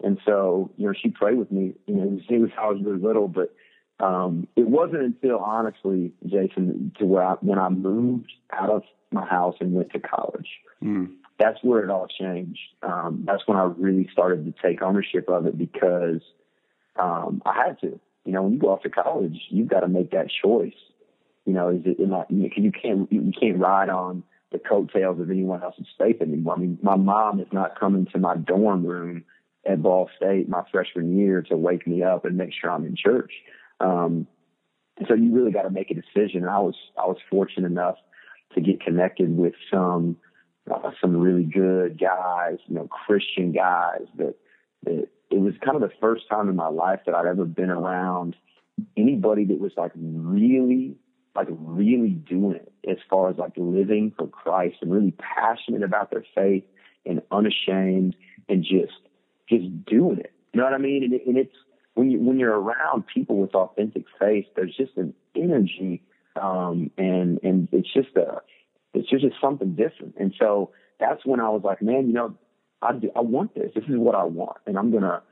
And 0.03 0.19
so, 0.27 0.71
you 0.77 0.87
know, 0.87 0.93
she 1.01 1.11
prayed 1.11 1.39
with 1.39 1.51
me, 1.53 1.75
you 1.87 1.95
know, 1.95 2.21
was 2.31 2.51
I 2.59 2.67
was 2.67 2.83
really 2.83 3.01
little, 3.01 3.29
but 3.29 3.55
um, 4.01 4.49
it 4.57 4.67
wasn't 4.67 5.03
until 5.03 5.39
honestly, 5.39 6.13
Jason, 6.27 6.93
to 6.99 7.07
where 7.07 7.23
I, 7.23 7.33
when 7.41 7.59
I 7.59 7.69
moved 7.69 8.33
out 8.53 8.71
of 8.71 8.83
my 9.13 9.25
house 9.25 9.55
and 9.61 9.73
went 9.73 9.93
to 9.93 10.01
college, 10.01 10.49
mm. 10.83 11.11
that's 11.39 11.59
where 11.63 11.85
it 11.85 11.91
all 11.91 12.09
changed. 12.09 12.59
Um, 12.83 13.25
that's 13.27 13.47
when 13.47 13.57
I 13.57 13.65
really 13.65 14.09
started 14.13 14.45
to 14.45 14.55
take 14.63 14.83
ownership 14.83 15.29
of 15.29 15.47
it 15.47 15.57
because 15.57 16.21
um, 16.99 17.41
I 17.47 17.55
had 17.67 17.81
to. 17.81 18.01
You 18.25 18.33
know, 18.33 18.43
when 18.43 18.55
you 18.55 18.59
go 18.59 18.71
off 18.71 18.83
to 18.83 18.91
college, 18.91 19.39
you've 19.51 19.69
got 19.69 19.81
to 19.81 19.89
make 19.89 20.11
that 20.11 20.29
choice. 20.43 20.73
You 21.45 21.53
know, 21.53 21.69
is 21.69 21.83
it, 21.85 22.01
not, 22.01 22.31
you, 22.31 22.51
you 22.57 22.73
can't 22.73 23.11
you 23.13 23.33
can't 23.39 23.59
ride 23.59 23.91
on 23.91 24.23
the 24.51 24.59
coattails 24.59 25.21
of 25.21 25.31
anyone 25.31 25.63
else's 25.63 25.87
faith 25.99 26.23
anymore. 26.23 26.55
I 26.55 26.59
mean, 26.59 26.79
my 26.83 26.97
mom 26.97 27.39
is 27.41 27.49
not 27.53 27.79
coming 27.79 28.07
to 28.13 28.19
my 28.19 28.37
dorm 28.37 28.87
room 28.87 29.25
at 29.67 29.83
Ball 29.83 30.09
State 30.17 30.49
my 30.49 30.63
freshman 30.71 31.17
year 31.17 31.43
to 31.43 31.57
wake 31.57 31.87
me 31.87 32.03
up 32.03 32.25
and 32.25 32.37
make 32.37 32.51
sure 32.53 32.71
I'm 32.71 32.85
in 32.85 32.97
church. 32.97 33.33
Um, 33.81 34.27
so 35.09 35.15
you 35.15 35.35
really 35.35 35.53
got 35.53 35.63
to 35.63 35.71
make 35.71 35.91
a 35.91 35.95
decision. 35.95 36.43
And 36.43 36.51
I 36.51 36.59
was 36.61 36.77
I 36.97 37.07
was 37.07 37.19
fortunate 37.31 37.67
enough 37.67 37.97
to 38.55 38.61
get 38.61 38.81
connected 38.81 39.37
with 39.37 39.55
some 39.71 40.17
uh, 40.73 40.91
some 41.01 41.17
really 41.17 41.45
good 41.45 41.99
guys, 41.99 42.59
you 42.67 42.75
know, 42.75 42.89
Christian 42.89 43.53
guys. 43.53 44.07
That, 44.17 44.35
that 44.85 45.09
it 45.31 45.41
was 45.41 45.55
kind 45.65 45.77
of 45.77 45.83
the 45.83 45.95
first 46.01 46.29
time 46.29 46.49
in 46.49 46.57
my 46.57 46.69
life 46.69 47.01
that 47.07 47.15
I'd 47.15 47.27
ever 47.27 47.45
been 47.45 47.71
around 47.71 48.37
anybody 48.97 49.45
that 49.47 49.61
was 49.61 49.73
like 49.77 49.93
really 49.97 50.97
like 51.35 51.49
really 51.51 52.11
doing 52.11 52.57
it 52.57 52.73
as 52.89 52.99
far 53.11 53.29
as 53.29 53.37
like 53.37 53.53
living 53.57 54.13
for 54.17 54.29
Christ 54.29 54.77
and 54.83 54.93
really 54.93 55.13
passionate 55.13 55.83
about 55.83 56.11
their 56.11 56.25
faith 56.35 56.65
and 57.05 57.21
unashamed 57.33 58.15
and 58.49 58.63
just 58.63 58.93
just 59.49 59.85
doing 59.87 60.19
it. 60.19 60.33
You 60.53 60.61
know 60.61 60.65
what 60.65 60.75
I 60.75 60.79
mean? 60.79 61.05
And, 61.05 61.15
it, 61.15 61.27
and 61.27 61.37
it's 61.37 61.55
when 61.95 62.11
you 62.11 62.21
when 62.21 62.39
you're 62.39 62.59
around 62.59 63.07
people 63.07 63.37
with 63.39 63.55
authentic 63.55 64.05
faith, 64.19 64.47
there's 64.57 64.75
just 64.77 64.97
an 64.97 65.15
energy, 65.37 66.03
um, 66.41 66.91
and 66.99 67.41
and 67.43 67.69
it's 67.73 67.93
just 67.93 68.17
a 68.17 68.43
it's 68.93 69.09
just 69.11 69.25
something 69.41 69.75
different. 69.75 70.15
And 70.19 70.35
so 70.39 70.71
that's 71.01 71.25
when 71.25 71.41
I 71.41 71.49
was 71.49 71.63
like, 71.65 71.83
man, 71.83 72.07
you 72.07 72.13
know, 72.13 72.35
I 72.83 72.93
do, 72.93 73.11
I 73.17 73.21
want 73.21 73.55
this. 73.55 73.73
This 73.75 73.85
is 73.85 73.97
what 73.97 74.15
I 74.15 74.25
want, 74.25 74.59
and 74.67 74.79
I'm 74.79 74.93
gonna 74.93 75.23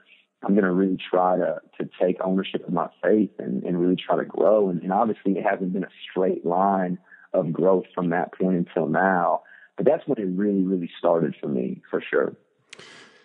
I'm 0.43 0.55
gonna 0.55 0.73
really 0.73 0.99
try 1.11 1.37
to 1.37 1.61
to 1.79 1.89
take 2.01 2.17
ownership 2.21 2.67
of 2.67 2.73
my 2.73 2.89
faith 3.03 3.31
and 3.39 3.63
and 3.65 3.81
really 3.81 3.97
try 3.97 4.17
to 4.17 4.25
grow. 4.25 4.69
And, 4.69 4.83
and 4.83 4.93
obviously, 4.93 5.33
it 5.33 5.45
hasn't 5.45 5.73
been 5.73 5.85
a 5.85 5.91
straight 6.11 6.45
line 6.45 6.99
of 7.33 7.53
growth 7.53 7.85
from 7.95 8.11
that 8.11 8.33
point 8.35 8.57
until 8.57 8.87
now. 8.87 9.43
But 9.77 9.87
that's 9.87 10.07
when 10.07 10.19
it 10.19 10.31
really 10.37 10.63
really 10.63 10.91
started 10.99 11.35
for 11.41 11.49
me, 11.49 11.83
for 11.91 12.03
sure. 12.09 12.35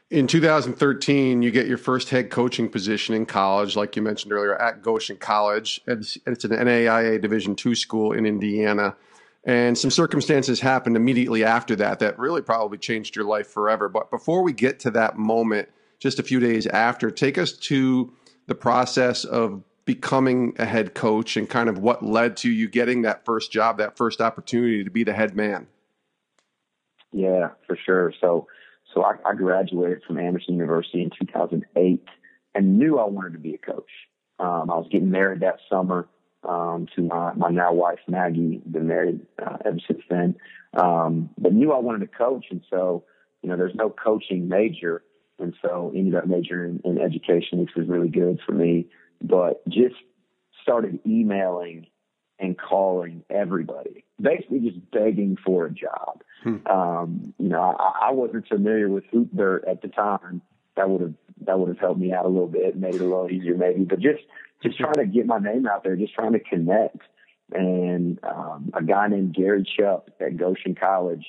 In 0.10 0.26
2013, 0.26 1.42
you 1.42 1.52
get 1.52 1.68
your 1.68 1.78
first 1.78 2.10
head 2.10 2.30
coaching 2.30 2.70
position 2.70 3.14
in 3.14 3.26
college, 3.26 3.76
like 3.76 3.98
you 3.98 4.02
mentioned 4.02 4.32
earlier, 4.32 4.56
at 4.56 4.82
Goshen 4.82 5.18
College. 5.18 5.82
It's, 5.86 6.18
it's 6.26 6.46
an 6.46 6.52
NAIA 6.52 7.22
Division 7.22 7.56
two 7.56 7.76
school 7.76 8.14
in 8.14 8.26
Indiana. 8.26 8.96
And 9.44 9.78
some 9.78 9.92
circumstances 9.92 10.62
happened 10.62 10.96
immediately 10.96 11.44
after 11.44 11.76
that 11.78 12.00
that 12.00 12.18
really 12.18 12.42
probably 12.42 12.78
changed 12.78 13.18
your 13.18 13.26
life 13.26 13.48
forever. 13.48 13.90
But 13.90 14.10
before 14.10 14.44
we 14.44 14.54
get 14.54 14.80
to 14.82 14.92
that 14.92 15.18
moment, 15.18 15.68
just 16.00 16.20
a 16.20 16.24
few 16.24 16.40
days 16.40 16.68
after, 16.68 17.12
take 17.12 17.38
us 17.38 17.52
to 17.54 18.14
the 18.46 18.56
process 18.56 19.26
of 19.26 19.62
becoming 19.84 20.54
a 20.58 20.66
head 20.66 20.94
coach 20.94 21.36
and 21.36 21.50
kind 21.50 21.68
of 21.68 21.80
what 21.80 22.04
led 22.04 22.38
to 22.38 22.50
you 22.50 22.70
getting 22.70 23.02
that 23.02 23.26
first 23.26 23.52
job, 23.52 23.78
that 23.78 23.98
first 23.98 24.22
opportunity 24.22 24.86
to 24.86 24.90
be 24.90 25.04
the 25.04 25.14
head 25.14 25.36
man. 25.36 25.68
Yeah, 27.12 27.50
for 27.66 27.78
sure. 27.86 28.14
So, 28.22 28.48
so 28.98 29.04
I, 29.04 29.14
I 29.30 29.36
graduated 29.36 30.02
from 30.08 30.18
Anderson 30.18 30.56
University 30.56 31.04
in 31.04 31.12
2008 31.12 32.04
and 32.56 32.80
knew 32.80 32.98
I 32.98 33.06
wanted 33.06 33.34
to 33.34 33.40
be 33.40 33.54
a 33.54 33.58
coach. 33.60 33.92
Um, 34.40 34.72
I 34.72 34.76
was 34.76 34.88
getting 34.92 35.12
married 35.12 35.42
that 35.42 35.60
summer 35.70 36.08
um, 36.44 36.88
to 36.96 37.04
my, 37.04 37.34
my 37.34 37.50
now 37.50 37.74
wife 37.74 38.00
Maggie. 38.08 38.60
Been 38.70 38.88
married 38.88 39.22
uh, 39.40 39.58
ever 39.66 39.78
since 39.88 40.02
then, 40.10 40.36
um, 40.74 41.30
but 41.38 41.54
knew 41.54 41.74
I 41.74 41.80
wanted 41.80 42.00
to 42.00 42.18
coach, 42.18 42.46
and 42.50 42.64
so 42.70 43.04
you 43.42 43.50
know 43.50 43.58
there's 43.58 43.76
no 43.76 43.90
coaching 43.90 44.48
major, 44.48 45.04
and 45.40 45.54
so 45.62 45.92
ended 45.96 46.16
up 46.16 46.28
majoring 46.28 46.80
in, 46.84 46.98
in 46.98 47.02
education, 47.02 47.60
which 47.60 47.76
was 47.76 47.88
really 47.88 48.10
good 48.10 48.40
for 48.46 48.52
me. 48.52 48.88
But 49.22 49.68
just 49.68 49.96
started 50.62 51.00
emailing 51.06 51.88
and 52.40 52.58
calling 52.58 53.24
everybody, 53.30 54.04
basically 54.22 54.60
just 54.60 54.92
begging 54.92 55.38
for 55.44 55.66
a 55.66 55.72
job. 55.72 56.22
Hmm. 56.44 56.68
Um, 56.68 57.34
you 57.40 57.50
know, 57.50 57.76
I, 57.80 58.10
I 58.10 58.12
wasn't 58.12 58.48
familiar 58.48 58.90
with 58.90 59.06
Hoopdirt 59.12 59.68
at 59.68 59.82
the 59.82 59.88
time. 59.88 60.42
That 60.76 60.90
would 60.90 61.02
have 61.02 61.14
that 61.46 61.60
would 61.60 61.70
have 61.70 61.80
helped 61.80 62.00
me 62.00 62.14
out 62.14 62.26
a 62.26 62.30
little 62.30 62.48
bit, 62.48 62.78
made 62.78 62.96
it 62.96 63.02
a 63.02 63.06
little 63.06 63.30
easier 63.30 63.56
maybe. 63.56 63.84
But 63.84 64.00
just 64.00 64.24
just 64.64 64.78
trying 64.78 64.94
to 64.94 65.06
get 65.06 65.26
my 65.26 65.40
name 65.40 65.68
out 65.68 65.84
there, 65.84 65.96
just 65.96 66.14
trying 66.14 66.34
to 66.34 66.40
connect. 66.40 67.02
And 67.54 68.20
um, 68.24 68.72
a 68.74 68.84
guy 68.84 69.08
named 69.08 69.34
Gary 69.34 69.64
Chupp 69.64 70.10
at 70.20 70.38
Goshen 70.38 70.76
College 70.76 71.26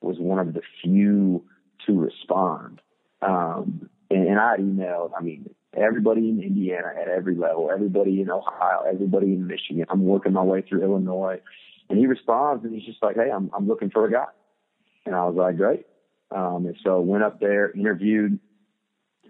was 0.00 0.16
one 0.18 0.38
of 0.38 0.54
the 0.54 0.62
few 0.82 1.44
to 1.86 1.98
respond. 1.98 2.80
Um, 3.22 3.88
and, 4.10 4.28
and 4.28 4.38
I 4.38 4.56
emailed, 4.58 5.12
I 5.18 5.22
mean, 5.22 5.50
everybody 5.76 6.28
in 6.28 6.40
Indiana 6.42 6.88
at 7.00 7.08
every 7.08 7.36
level, 7.36 7.70
everybody 7.72 8.20
in 8.20 8.30
Ohio, 8.30 8.82
everybody 8.88 9.28
in 9.28 9.46
Michigan. 9.46 9.86
I'm 9.88 10.04
working 10.04 10.32
my 10.32 10.42
way 10.42 10.62
through 10.62 10.82
Illinois. 10.82 11.40
And 11.88 11.98
he 11.98 12.06
responds 12.06 12.64
and 12.64 12.74
he's 12.74 12.84
just 12.84 13.02
like, 13.02 13.16
Hey, 13.16 13.30
I'm, 13.30 13.50
I'm 13.56 13.66
looking 13.68 13.90
for 13.90 14.06
a 14.06 14.10
guy. 14.10 14.26
And 15.04 15.14
I 15.14 15.24
was 15.24 15.36
like, 15.36 15.56
great. 15.56 15.86
Um, 16.30 16.66
and 16.66 16.76
so 16.82 17.00
went 17.00 17.22
up 17.22 17.40
there, 17.40 17.70
interviewed. 17.70 18.40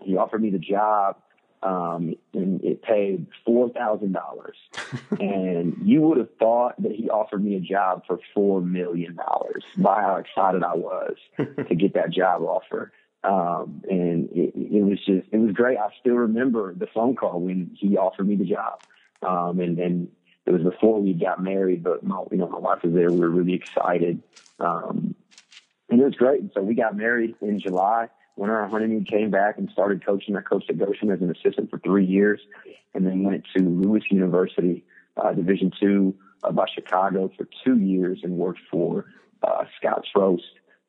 He 0.03 0.17
offered 0.17 0.43
me 0.43 0.51
the 0.51 0.59
job. 0.59 1.17
Um, 1.63 2.15
and 2.33 2.63
it 2.63 2.83
paid 2.83 3.27
four 3.45 3.71
thousand 3.71 4.13
dollars, 4.13 4.57
and 5.19 5.75
you 5.83 6.03
would 6.03 6.19
have 6.19 6.29
thought 6.39 6.81
that 6.83 6.93
he 6.93 7.09
offered 7.09 7.43
me 7.43 7.57
a 7.57 7.61
job 7.61 8.03
for 8.07 8.21
four 8.35 8.61
million 8.61 9.17
dollars. 9.17 9.65
By 9.77 10.03
how 10.03 10.17
excited 10.17 10.63
I 10.63 10.75
was 10.75 11.17
to 11.37 11.75
get 11.75 11.95
that 11.95 12.11
job 12.11 12.43
offer, 12.43 12.93
um, 13.27 13.83
and 13.91 14.29
it, 14.31 14.53
it 14.55 14.85
was 14.85 14.99
just 15.05 15.27
it 15.33 15.39
was 15.39 15.53
great. 15.53 15.79
I 15.79 15.89
still 16.01 16.15
remember 16.15 16.73
the 16.75 16.87
phone 16.95 17.17
call 17.17 17.41
when 17.41 17.77
he 17.79 17.97
offered 17.97 18.29
me 18.29 18.37
the 18.37 18.45
job, 18.45 18.79
um, 19.23 19.59
and 19.59 19.79
and 19.79 20.09
it 20.47 20.53
was 20.53 20.63
before 20.63 21.01
we 21.01 21.13
got 21.13 21.43
married, 21.43 21.83
but 21.83 22.05
my 22.05 22.23
you 22.31 22.39
know 22.39 22.49
my 22.49 22.59
wife 22.59 22.85
was 22.85 22.95
there. 22.95 23.11
We 23.11 23.19
were 23.19 23.31
really 23.31 23.55
excited, 23.55 24.23
um, 24.61 25.17
and 25.91 26.01
it 26.01 26.05
was 26.05 26.15
great. 26.15 26.41
And 26.41 26.51
so 26.55 26.63
we 26.63 26.75
got 26.75 26.97
married 26.97 27.35
in 27.41 27.61
July. 27.61 28.09
On 28.39 28.51
our 28.51 28.69
honeymoon, 28.69 29.07
came 29.07 29.31
back 29.31 29.57
and 29.57 29.71
started 29.73 30.05
coaching. 30.05 30.37
I 30.37 30.43
coached 30.43 30.69
at 30.69 30.79
Goshen 30.79 31.11
as 31.11 31.23
an 31.23 31.31
assistant 31.31 31.71
for 31.71 31.79
three 31.79 32.05
years, 32.05 32.39
and 32.95 33.07
then 33.07 33.25
went 33.25 33.45
to 33.57 33.61
Lewis 33.61 34.05
University, 34.11 34.85
uh, 35.17 35.33
Division 35.33 35.73
two 35.81 36.15
uh, 36.45 36.53
by 36.53 36.67
Chicago 36.73 37.33
for 37.37 37.49
two 37.65 37.79
years, 37.79 38.21
and 38.23 38.35
worked 38.35 38.61
for 38.71 39.07
uh, 39.43 39.65
Scott 39.81 40.05
Trost. 40.15 40.43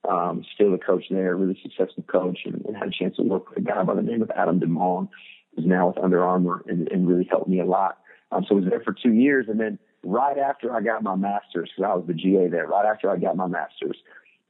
Um, 0.07 0.45
still 0.53 0.73
a 0.73 0.77
coach 0.77 1.05
there, 1.09 1.35
really 1.35 1.59
successful 1.61 2.03
coach, 2.03 2.39
and, 2.45 2.63
and 2.65 2.77
had 2.77 2.87
a 2.87 2.91
chance 2.91 3.17
to 3.17 3.23
work 3.23 3.49
with 3.49 3.57
a 3.57 3.61
guy 3.61 3.83
by 3.83 3.95
the 3.95 4.01
name 4.01 4.21
of 4.21 4.31
Adam 4.31 4.59
DeMong, 4.59 5.09
who's 5.55 5.65
now 5.65 5.87
with 5.87 5.97
Under 5.97 6.23
Armour, 6.23 6.63
and, 6.67 6.87
and 6.89 7.07
really 7.07 7.27
helped 7.29 7.49
me 7.49 7.59
a 7.59 7.65
lot. 7.65 7.97
Um, 8.31 8.45
so 8.47 8.55
I 8.55 8.59
was 8.59 8.69
there 8.69 8.81
for 8.81 8.93
two 8.93 9.11
years, 9.11 9.47
and 9.49 9.59
then 9.59 9.79
right 10.03 10.37
after 10.37 10.73
I 10.73 10.81
got 10.81 11.03
my 11.03 11.15
master's, 11.15 11.69
because 11.75 11.89
I 11.91 11.95
was 11.95 12.05
the 12.07 12.13
GA 12.13 12.47
there, 12.47 12.67
right 12.67 12.85
after 12.85 13.09
I 13.09 13.17
got 13.17 13.35
my 13.35 13.47
master's, 13.47 13.97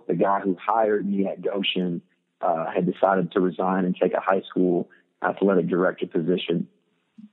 the 0.07 0.15
guy 0.15 0.39
who 0.41 0.55
hired 0.59 1.05
me 1.05 1.27
at 1.27 1.41
Goshen 1.41 2.01
uh, 2.41 2.69
had 2.71 2.91
decided 2.91 3.31
to 3.31 3.39
resign 3.39 3.85
and 3.85 3.95
take 3.99 4.13
a 4.13 4.19
high 4.19 4.41
school 4.49 4.89
athletic 5.23 5.67
director 5.67 6.07
position. 6.07 6.67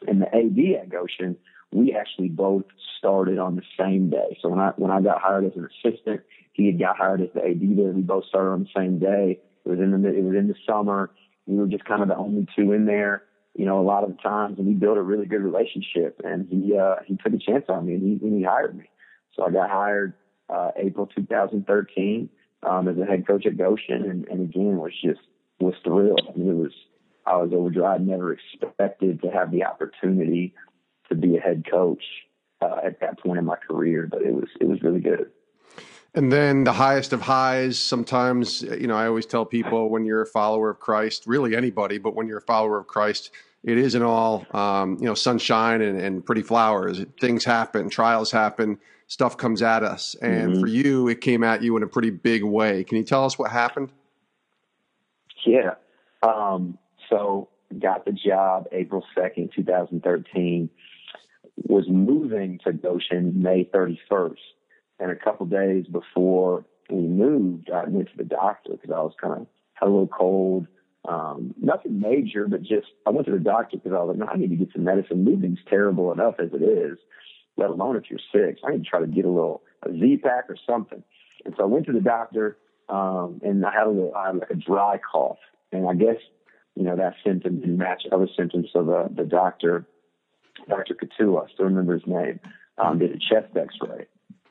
And 0.07 0.23
the 0.23 0.27
AD 0.27 0.83
at 0.83 0.89
Goshen, 0.89 1.37
we 1.75 1.93
actually 1.93 2.29
both 2.29 2.63
started 2.99 3.39
on 3.39 3.57
the 3.57 3.63
same 3.79 4.09
day. 4.09 4.39
So 4.41 4.49
when 4.49 4.61
I 4.61 4.73
when 4.77 4.93
I 4.93 5.01
got 5.01 5.21
hired 5.21 5.45
as 5.45 5.53
an 5.57 5.69
assistant, 5.69 6.21
he 6.53 6.67
had 6.67 6.79
got 6.79 6.97
hired 6.97 7.21
as 7.21 7.29
the 7.35 7.41
AD 7.41 7.61
there. 7.77 7.91
We 7.91 8.03
both 8.03 8.27
started 8.27 8.51
on 8.51 8.63
the 8.63 8.81
same 8.81 9.01
day. 9.01 9.41
It 9.65 9.69
was 9.69 9.81
in 9.81 9.91
the 9.91 10.09
it 10.09 10.23
was 10.23 10.37
in 10.37 10.47
the 10.47 10.55
summer. 10.67 11.11
We 11.47 11.57
were 11.57 11.67
just 11.67 11.85
kind 11.85 12.01
of 12.01 12.09
the 12.09 12.17
only 12.17 12.47
two 12.57 12.73
in 12.73 12.87
there, 12.87 13.25
you 13.55 13.67
know, 13.67 13.81
a 13.81 13.83
lot 13.83 14.05
of 14.05 14.11
the 14.11 14.23
times, 14.23 14.59
and 14.59 14.69
we 14.69 14.75
built 14.75 14.97
a 14.97 15.03
really 15.03 15.27
good 15.27 15.43
relationship. 15.43 16.21
And 16.23 16.47
he 16.49 16.79
uh, 16.79 16.97
he 17.07 17.17
took 17.17 17.35
a 17.35 17.39
chance 17.39 17.65
on 17.69 17.87
me, 17.87 17.95
and 17.95 18.03
he 18.03 18.25
and 18.25 18.39
he 18.39 18.45
hired 18.45 18.77
me. 18.77 18.85
So 19.35 19.45
I 19.45 19.51
got 19.51 19.69
hired 19.69 20.15
uh, 20.49 20.71
April 20.77 21.09
2013 21.09 22.29
um, 22.63 22.89
as 22.89 22.97
a 22.99 23.05
head 23.05 23.27
coach 23.27 23.47
at 23.47 23.59
Goshen, 23.59 24.09
and, 24.09 24.29
and 24.29 24.43
again 24.43 24.77
was 24.77 24.93
just 25.03 25.21
was 25.59 25.75
thrilled. 25.83 26.23
I 26.33 26.39
mean, 26.39 26.51
it 26.51 26.55
was 26.55 26.73
I 27.27 27.37
was 27.37 27.53
overjoyed. 27.53 28.07
Never 28.07 28.33
expected 28.33 29.23
to 29.23 29.29
have 29.29 29.51
the 29.51 29.65
opportunity 29.65 30.55
to 31.09 31.15
be 31.15 31.37
a 31.37 31.41
head 31.41 31.65
coach 31.71 32.03
uh, 32.61 32.77
at 32.85 33.01
that 33.01 33.19
point 33.21 33.39
in 33.39 33.45
my 33.45 33.57
career, 33.57 34.09
but 34.11 34.23
it 34.23 34.33
was 34.33 34.49
it 34.61 34.69
was 34.69 34.83
really 34.83 35.01
good. 35.01 35.31
And 36.17 36.31
then 36.31 36.63
the 36.63 36.73
highest 36.73 37.13
of 37.13 37.21
highs, 37.21 37.77
sometimes, 37.77 38.63
you 38.63 38.87
know, 38.87 38.95
I 38.95 39.07
always 39.09 39.27
tell 39.27 39.45
people 39.45 39.91
when 39.91 40.05
you're 40.05 40.23
a 40.23 40.27
follower 40.27 40.71
of 40.71 40.79
Christ, 40.79 41.25
really 41.27 41.57
anybody, 41.57 41.99
but 41.99 42.15
when 42.15 42.29
you're 42.29 42.39
a 42.39 42.43
follower 42.43 42.79
of 42.79 42.87
Christ, 42.87 43.33
it 43.65 43.79
isn't 43.79 44.03
all, 44.03 44.47
um, 44.53 44.97
you 45.01 45.07
know, 45.07 45.15
sunshine 45.15 45.83
and, 45.83 46.01
and 46.01 46.25
pretty 46.25 46.43
flowers. 46.43 47.05
Things 47.21 47.45
happen, 47.45 47.91
trials 47.91 48.31
happen 48.31 48.79
stuff 49.07 49.37
comes 49.37 49.61
at 49.61 49.83
us. 49.83 50.15
And 50.23 50.53
mm-hmm. 50.53 50.61
for 50.61 50.67
you, 50.67 51.09
it 51.09 51.21
came 51.21 51.45
at 51.45 51.63
you 51.63 51.77
in 51.77 51.83
a 51.83 51.87
pretty 51.87 52.11
big 52.11 52.43
way. 52.43 52.85
Can 52.85 52.97
you 52.97 53.05
tell 53.05 53.25
us 53.25 53.39
what 53.39 53.51
happened? 53.51 53.91
Yeah. 55.45 55.75
Um, 56.23 56.79
so 57.11 57.15
so 57.15 57.49
got 57.79 58.05
the 58.05 58.13
job 58.13 58.67
April 58.73 59.05
2nd, 59.17 59.53
2013, 59.55 60.71
was 61.57 61.85
moving 61.89 62.59
to 62.65 62.73
Goshen 62.73 63.43
May 63.43 63.69
31st. 63.73 64.37
And 64.99 65.11
a 65.11 65.17
couple 65.17 65.47
days 65.47 65.87
before 65.87 66.65
we 66.91 67.01
moved, 67.01 67.71
I 67.71 67.85
went 67.89 68.09
to 68.11 68.17
the 68.17 68.25
doctor 68.25 68.73
because 68.73 68.91
I 68.91 69.01
was 69.01 69.15
kind 69.21 69.35
of 69.35 69.47
had 69.75 69.87
a 69.87 69.91
little 69.91 70.09
cold. 70.09 70.67
Um, 71.07 71.55
nothing 71.61 72.01
major, 72.01 72.49
but 72.49 72.63
just 72.63 72.87
I 73.07 73.11
went 73.11 73.27
to 73.27 73.33
the 73.33 73.39
doctor 73.39 73.77
because 73.77 73.93
I 73.93 74.03
was 74.03 74.17
like, 74.17 74.19
no, 74.19 74.33
I 74.33 74.37
need 74.37 74.51
to 74.51 74.57
get 74.57 74.73
some 74.73 74.85
medicine. 74.85 75.25
Moving's 75.25 75.59
terrible 75.69 76.13
enough 76.13 76.37
as 76.39 76.49
it 76.53 76.63
is, 76.63 76.99
let 77.57 77.71
alone 77.71 77.97
if 77.97 78.05
you're 78.09 78.19
sick. 78.33 78.59
I 78.65 78.73
need 78.73 78.85
to 78.85 78.91
try 78.91 79.01
to 79.01 79.07
get 79.07 79.27
a 79.27 79.31
little 79.31 79.63
a 79.83 79.93
Z 79.93 80.21
pack 80.23 80.45
or 80.49 80.57
something. 80.67 81.03
And 81.45 81.55
so 81.57 81.65
I 81.65 81.67
went 81.67 81.87
to 81.87 81.93
the 81.93 82.01
doctor, 82.01 82.57
um, 82.89 83.41
and 83.45 83.65
I 83.67 83.73
had 83.73 83.87
a 83.87 83.91
little, 83.91 84.15
I 84.15 84.29
had 84.29 84.37
like 84.37 84.51
a 84.51 84.55
dry 84.55 84.99
cough, 84.99 85.39
and 85.73 85.87
I 85.89 85.95
guess 85.95 86.17
you 86.75 86.85
know 86.85 86.97
that 86.97 87.15
symptom 87.25 87.61
didn't 87.61 87.77
match 87.77 88.05
other 88.11 88.29
symptoms. 88.37 88.69
So 88.73 88.83
the 88.83 89.11
the 89.15 89.29
doctor, 89.29 89.87
Dr. 90.69 90.95
Katua, 90.95 91.45
I 91.47 91.53
still 91.53 91.67
remember 91.67 91.95
his 91.95 92.07
name, 92.07 92.41
um, 92.79 92.99
did 92.99 93.11
a 93.11 93.19
chest 93.19 93.57
X-ray. 93.57 94.07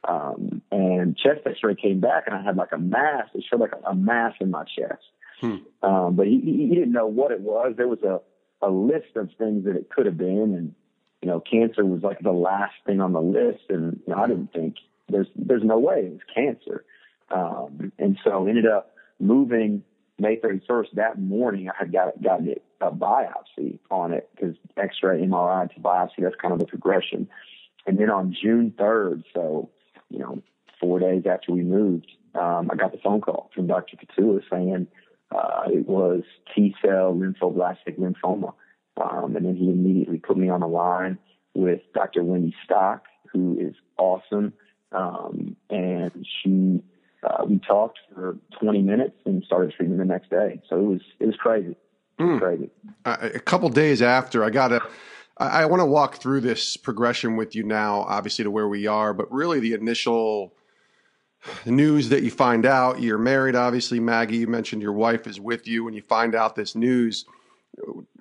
Um, 0.07 0.61
and 0.71 1.17
chest 1.17 1.41
X-ray 1.45 1.75
came 1.75 1.99
back, 1.99 2.23
and 2.27 2.35
I 2.35 2.43
had 2.43 2.57
like 2.57 2.71
a 2.71 2.77
mass. 2.77 3.27
It 3.33 3.43
showed 3.49 3.61
like 3.61 3.71
a, 3.71 3.91
a 3.91 3.95
mass 3.95 4.33
in 4.39 4.51
my 4.51 4.63
chest. 4.63 5.03
Hmm. 5.39 5.57
Um, 5.81 6.15
but 6.15 6.27
he, 6.27 6.39
he 6.41 6.75
didn't 6.75 6.91
know 6.91 7.07
what 7.07 7.31
it 7.31 7.41
was. 7.41 7.73
There 7.77 7.87
was 7.87 8.01
a, 8.03 8.19
a 8.65 8.69
list 8.69 9.15
of 9.15 9.29
things 9.37 9.65
that 9.65 9.75
it 9.75 9.89
could 9.89 10.05
have 10.05 10.17
been, 10.17 10.53
and 10.55 10.75
you 11.21 11.29
know, 11.29 11.39
cancer 11.39 11.85
was 11.85 12.03
like 12.03 12.19
the 12.19 12.31
last 12.31 12.73
thing 12.85 12.99
on 12.99 13.13
the 13.13 13.21
list. 13.21 13.63
And 13.69 14.01
you 14.05 14.13
know, 14.13 14.21
I 14.21 14.27
didn't 14.27 14.51
think 14.51 14.75
there's 15.09 15.27
there's 15.35 15.63
no 15.63 15.79
way 15.79 16.05
it 16.05 16.11
was 16.11 16.21
cancer. 16.33 16.85
Um, 17.31 17.91
and 17.97 18.17
so 18.23 18.45
ended 18.45 18.67
up 18.67 18.95
moving 19.19 19.83
May 20.23 20.37
31st. 20.37 20.93
That 20.93 21.19
morning, 21.19 21.69
I 21.69 21.73
had 21.77 21.91
got 21.91 22.21
gotten 22.23 22.55
a 22.79 22.91
biopsy 22.91 23.79
on 23.91 24.13
it 24.13 24.29
because 24.33 24.55
X-ray, 24.77 25.21
MRI 25.21 25.71
to 25.73 25.79
biopsy. 25.81 26.21
That's 26.21 26.35
kind 26.41 26.53
of 26.53 26.59
the 26.59 26.65
progression. 26.65 27.27
And 27.85 27.99
then 27.99 28.09
on 28.09 28.33
June 28.41 28.73
3rd, 28.79 29.23
so 29.33 29.69
you 30.09 30.19
know, 30.19 30.41
four 30.79 30.99
days 30.99 31.23
after 31.29 31.51
we 31.51 31.63
moved, 31.63 32.07
um, 32.35 32.69
I 32.71 32.75
got 32.75 32.93
the 32.93 32.99
phone 33.03 33.19
call 33.19 33.51
from 33.53 33.67
Dr. 33.67 33.97
Katua 33.97 34.41
saying 34.49 34.87
uh, 35.31 35.63
it 35.67 35.87
was 35.87 36.23
T 36.55 36.73
cell 36.81 37.13
lymphoblastic 37.13 37.99
lymphoma. 37.99 38.53
Um, 38.95 39.35
and 39.35 39.45
then 39.45 39.55
he 39.55 39.69
immediately 39.69 40.19
put 40.19 40.37
me 40.37 40.49
on 40.49 40.61
the 40.61 40.67
line 40.67 41.17
with 41.53 41.81
Dr. 41.93 42.23
Wendy 42.23 42.55
Stock, 42.63 43.03
who 43.31 43.57
is 43.59 43.75
awesome. 43.97 44.53
Um, 44.91 45.55
and 45.69 46.25
she, 46.41 46.83
uh, 47.23 47.45
we 47.45 47.59
talked 47.59 47.99
for 48.13 48.37
20 48.59 48.81
minutes 48.81 49.15
and 49.25 49.43
started 49.43 49.73
treatment 49.73 49.99
the 49.99 50.05
next 50.05 50.29
day. 50.29 50.61
So 50.69 50.77
it 50.77 50.83
was, 50.83 51.01
it 51.19 51.25
was 51.25 51.35
crazy. 51.35 51.75
It 52.19 52.23
was 52.23 52.37
mm. 52.37 52.39
crazy. 52.39 52.69
Uh, 53.05 53.17
a 53.21 53.39
couple 53.39 53.69
days 53.69 54.01
after, 54.01 54.43
I 54.43 54.49
got 54.49 54.71
a, 54.71 54.81
I, 55.37 55.63
I 55.63 55.65
want 55.65 55.81
to 55.81 55.85
walk 55.85 56.17
through 56.17 56.41
this 56.41 56.77
progression 56.77 57.35
with 57.35 57.55
you 57.55 57.63
now, 57.63 58.01
obviously 58.01 58.43
to 58.43 58.51
where 58.51 58.67
we 58.67 58.87
are, 58.87 59.13
but 59.13 59.31
really 59.31 59.59
the 59.59 59.73
initial 59.73 60.53
news 61.65 62.09
that 62.09 62.23
you 62.23 62.31
find 62.31 62.65
out. 62.65 63.01
You're 63.01 63.17
married, 63.17 63.55
obviously, 63.55 63.99
Maggie. 63.99 64.37
You 64.37 64.47
mentioned 64.47 64.81
your 64.81 64.93
wife 64.93 65.27
is 65.27 65.39
with 65.39 65.67
you, 65.67 65.87
and 65.87 65.95
you 65.95 66.01
find 66.01 66.35
out 66.35 66.55
this 66.55 66.75
news. 66.75 67.25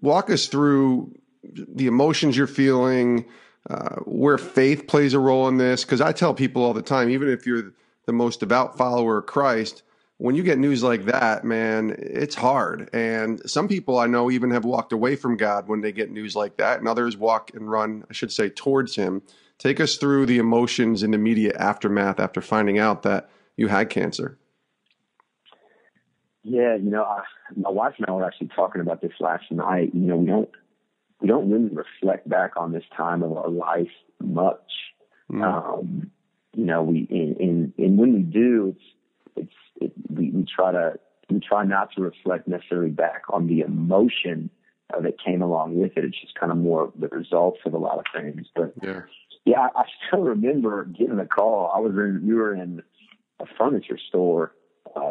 Walk 0.00 0.30
us 0.30 0.46
through 0.46 1.14
the 1.42 1.86
emotions 1.86 2.36
you're 2.36 2.46
feeling, 2.46 3.26
uh, 3.68 3.96
where 4.00 4.38
faith 4.38 4.86
plays 4.86 5.14
a 5.14 5.18
role 5.18 5.48
in 5.48 5.56
this. 5.56 5.84
Because 5.84 6.00
I 6.00 6.12
tell 6.12 6.34
people 6.34 6.62
all 6.62 6.74
the 6.74 6.82
time, 6.82 7.10
even 7.10 7.28
if 7.28 7.46
you're 7.46 7.72
the 8.06 8.12
most 8.12 8.40
devout 8.40 8.76
follower 8.76 9.18
of 9.18 9.26
Christ, 9.26 9.82
when 10.18 10.34
you 10.36 10.42
get 10.42 10.58
news 10.58 10.82
like 10.82 11.06
that, 11.06 11.44
man, 11.44 11.96
it's 11.98 12.36
hard. 12.36 12.88
And 12.92 13.48
some 13.50 13.66
people 13.66 13.98
I 13.98 14.06
know 14.06 14.30
even 14.30 14.50
have 14.50 14.64
walked 14.64 14.92
away 14.92 15.16
from 15.16 15.36
God 15.36 15.66
when 15.66 15.80
they 15.80 15.90
get 15.90 16.12
news 16.12 16.36
like 16.36 16.58
that, 16.58 16.78
and 16.78 16.86
others 16.86 17.16
walk 17.16 17.50
and 17.54 17.68
run, 17.70 18.04
I 18.08 18.12
should 18.12 18.30
say, 18.30 18.48
towards 18.48 18.94
Him. 18.94 19.22
Take 19.58 19.80
us 19.80 19.96
through 19.96 20.26
the 20.26 20.38
emotions 20.38 21.02
and 21.02 21.12
the 21.12 21.18
immediate 21.18 21.56
aftermath 21.56 22.20
after 22.20 22.40
finding 22.40 22.78
out 22.78 23.02
that 23.02 23.30
you 23.56 23.68
had 23.68 23.90
cancer. 23.90 24.38
Yeah, 26.44 26.74
you 26.76 26.90
know, 26.90 27.04
I, 27.04 27.22
my 27.56 27.70
wife 27.70 27.94
and 27.98 28.06
I 28.08 28.12
were 28.12 28.24
actually 28.24 28.50
talking 28.54 28.80
about 28.80 29.00
this 29.00 29.12
last 29.20 29.50
night. 29.50 29.90
You 29.94 30.00
know, 30.00 30.16
we 30.16 30.26
don't 30.26 30.50
we 31.20 31.28
don't 31.28 31.50
really 31.50 31.74
reflect 31.74 32.28
back 32.28 32.56
on 32.56 32.72
this 32.72 32.84
time 32.96 33.22
of 33.22 33.32
our 33.36 33.48
life 33.48 33.90
much. 34.20 34.70
Mm. 35.30 35.42
Um, 35.42 36.10
you 36.54 36.64
know, 36.64 36.82
we 36.82 37.06
and, 37.10 37.72
and 37.76 37.98
when 37.98 38.12
we 38.14 38.20
do, 38.22 38.76
it's 38.76 38.84
it's 39.36 39.52
it, 39.80 39.92
we, 40.10 40.30
we 40.30 40.44
try 40.44 40.72
to 40.72 40.98
we 41.30 41.40
try 41.40 41.64
not 41.64 41.92
to 41.94 42.02
reflect 42.02 42.46
necessarily 42.46 42.90
back 42.90 43.22
on 43.30 43.46
the 43.46 43.60
emotion 43.60 44.50
uh, 44.94 45.00
that 45.00 45.14
came 45.24 45.42
along 45.42 45.76
with 45.76 45.92
it. 45.96 46.04
It's 46.04 46.20
just 46.20 46.34
kind 46.34 46.52
of 46.52 46.58
more 46.58 46.92
the 46.98 47.08
results 47.08 47.60
of 47.64 47.74
a 47.74 47.78
lot 47.78 47.98
of 47.98 48.04
things. 48.14 48.46
But 48.54 48.74
yeah, 48.82 49.00
yeah 49.44 49.60
I, 49.60 49.80
I 49.80 49.84
still 50.06 50.22
remember 50.22 50.84
getting 50.84 51.18
a 51.18 51.26
call. 51.26 51.72
I 51.74 51.78
was 51.80 51.92
in 51.92 52.22
we 52.26 52.34
were 52.34 52.54
in 52.54 52.82
a 53.40 53.46
furniture 53.58 53.98
store. 54.08 54.52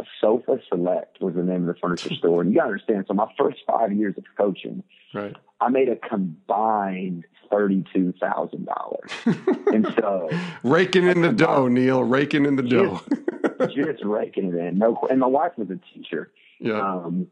Uh, 0.01 0.03
Sofa 0.19 0.59
Select 0.69 1.21
was 1.21 1.35
the 1.35 1.43
name 1.43 1.67
of 1.67 1.73
the 1.73 1.79
furniture 1.79 2.13
store, 2.17 2.41
and 2.41 2.51
you 2.51 2.57
got 2.57 2.65
to 2.65 2.71
understand. 2.71 3.05
So 3.07 3.13
my 3.13 3.31
first 3.37 3.59
five 3.67 3.93
years 3.93 4.15
of 4.17 4.23
coaching, 4.37 4.83
right. 5.13 5.35
I 5.59 5.69
made 5.69 5.89
a 5.89 5.95
combined 5.95 7.25
thirty-two 7.49 8.13
thousand 8.19 8.65
dollars, 8.65 9.11
and 9.67 9.87
so 9.99 10.29
raking 10.63 11.07
in 11.07 11.21
the 11.21 11.31
dough, 11.31 11.67
Neal, 11.67 12.03
raking 12.03 12.45
in 12.45 12.55
the 12.55 12.63
dough 12.63 13.01
just 13.67 14.03
raking 14.03 14.53
it 14.53 14.55
in. 14.55 14.77
No, 14.77 14.97
and 15.09 15.19
my 15.19 15.27
wife 15.27 15.53
was 15.57 15.69
a 15.69 15.79
teacher. 15.93 16.31
Yeah. 16.59 16.79
Um, 16.79 17.27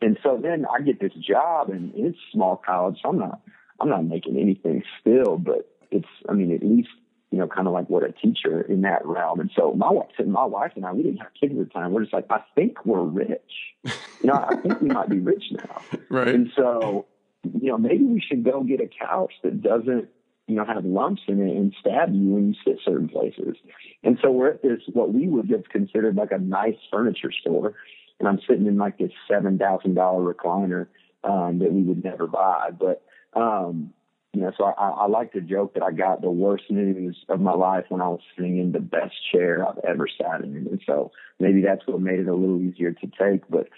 and 0.00 0.18
so 0.22 0.38
then 0.40 0.64
I 0.72 0.82
get 0.82 1.00
this 1.00 1.12
job, 1.14 1.70
and 1.70 1.92
it's 1.94 2.18
small 2.32 2.56
college, 2.56 2.98
so 3.02 3.08
I'm 3.10 3.18
not, 3.18 3.40
I'm 3.80 3.88
not 3.88 4.04
making 4.04 4.36
anything 4.36 4.82
still, 5.00 5.38
but 5.38 5.68
it's, 5.90 6.08
I 6.28 6.34
mean, 6.34 6.52
at 6.52 6.62
least 6.62 6.90
you 7.30 7.38
know, 7.38 7.46
kind 7.46 7.66
of 7.66 7.74
like 7.74 7.88
what 7.90 8.02
a 8.02 8.12
teacher 8.12 8.62
in 8.62 8.82
that 8.82 9.04
realm. 9.04 9.40
And 9.40 9.50
so 9.54 9.72
my 9.74 9.90
wife, 9.90 10.08
my 10.26 10.44
wife 10.44 10.72
and 10.76 10.86
I, 10.86 10.92
we 10.92 11.02
didn't 11.02 11.18
have 11.18 11.32
kids 11.38 11.52
at 11.52 11.58
the 11.58 11.72
time. 11.72 11.92
We're 11.92 12.02
just 12.02 12.14
like, 12.14 12.26
I 12.30 12.40
think 12.54 12.84
we're 12.86 13.02
rich. 13.02 13.52
You 13.84 13.92
know, 14.24 14.34
I 14.34 14.56
think 14.56 14.80
we 14.80 14.88
might 14.88 15.08
be 15.08 15.18
rich 15.18 15.44
now. 15.52 15.82
Right. 16.10 16.28
And 16.28 16.50
so, 16.56 17.06
you 17.44 17.68
know, 17.68 17.76
maybe 17.76 18.02
we 18.04 18.20
should 18.20 18.44
go 18.44 18.62
get 18.62 18.80
a 18.80 18.88
couch 18.88 19.32
that 19.42 19.62
doesn't 19.62 20.08
you 20.48 20.54
know, 20.54 20.64
have 20.64 20.84
lumps 20.84 21.22
in 21.28 21.46
it 21.46 21.54
and 21.54 21.74
stab 21.78 22.12
you 22.14 22.30
when 22.30 22.48
you 22.48 22.54
sit 22.64 22.80
certain 22.82 23.08
places. 23.08 23.56
And 24.02 24.18
so 24.22 24.30
we're 24.30 24.48
at 24.48 24.62
this, 24.62 24.80
what 24.92 25.12
we 25.12 25.28
would 25.28 25.50
have 25.50 25.68
considered 25.68 26.16
like 26.16 26.32
a 26.32 26.38
nice 26.38 26.78
furniture 26.90 27.30
store. 27.30 27.74
And 28.18 28.26
I'm 28.26 28.40
sitting 28.48 28.66
in 28.66 28.78
like 28.78 28.98
this 28.98 29.12
$7,000 29.30 29.94
recliner, 29.94 30.86
um, 31.22 31.58
that 31.58 31.70
we 31.70 31.82
would 31.82 32.02
never 32.02 32.26
buy. 32.26 32.70
But, 32.70 33.02
um, 33.38 33.92
you 34.34 34.42
know, 34.42 34.52
so 34.56 34.64
I, 34.64 34.90
I 34.90 35.06
like 35.06 35.32
to 35.32 35.40
joke 35.40 35.74
that 35.74 35.82
I 35.82 35.90
got 35.90 36.20
the 36.20 36.30
worst 36.30 36.64
news 36.70 37.16
of 37.28 37.40
my 37.40 37.54
life 37.54 37.86
when 37.88 38.02
I 38.02 38.08
was 38.08 38.20
sitting 38.36 38.58
in 38.58 38.72
the 38.72 38.80
best 38.80 39.14
chair 39.32 39.66
I've 39.66 39.78
ever 39.88 40.06
sat 40.06 40.42
in. 40.42 40.54
And 40.54 40.80
so 40.86 41.12
maybe 41.40 41.62
that's 41.62 41.86
what 41.86 42.00
made 42.00 42.20
it 42.20 42.28
a 42.28 42.34
little 42.34 42.60
easier 42.60 42.92
to 42.92 43.06
take. 43.18 43.48
But 43.48 43.68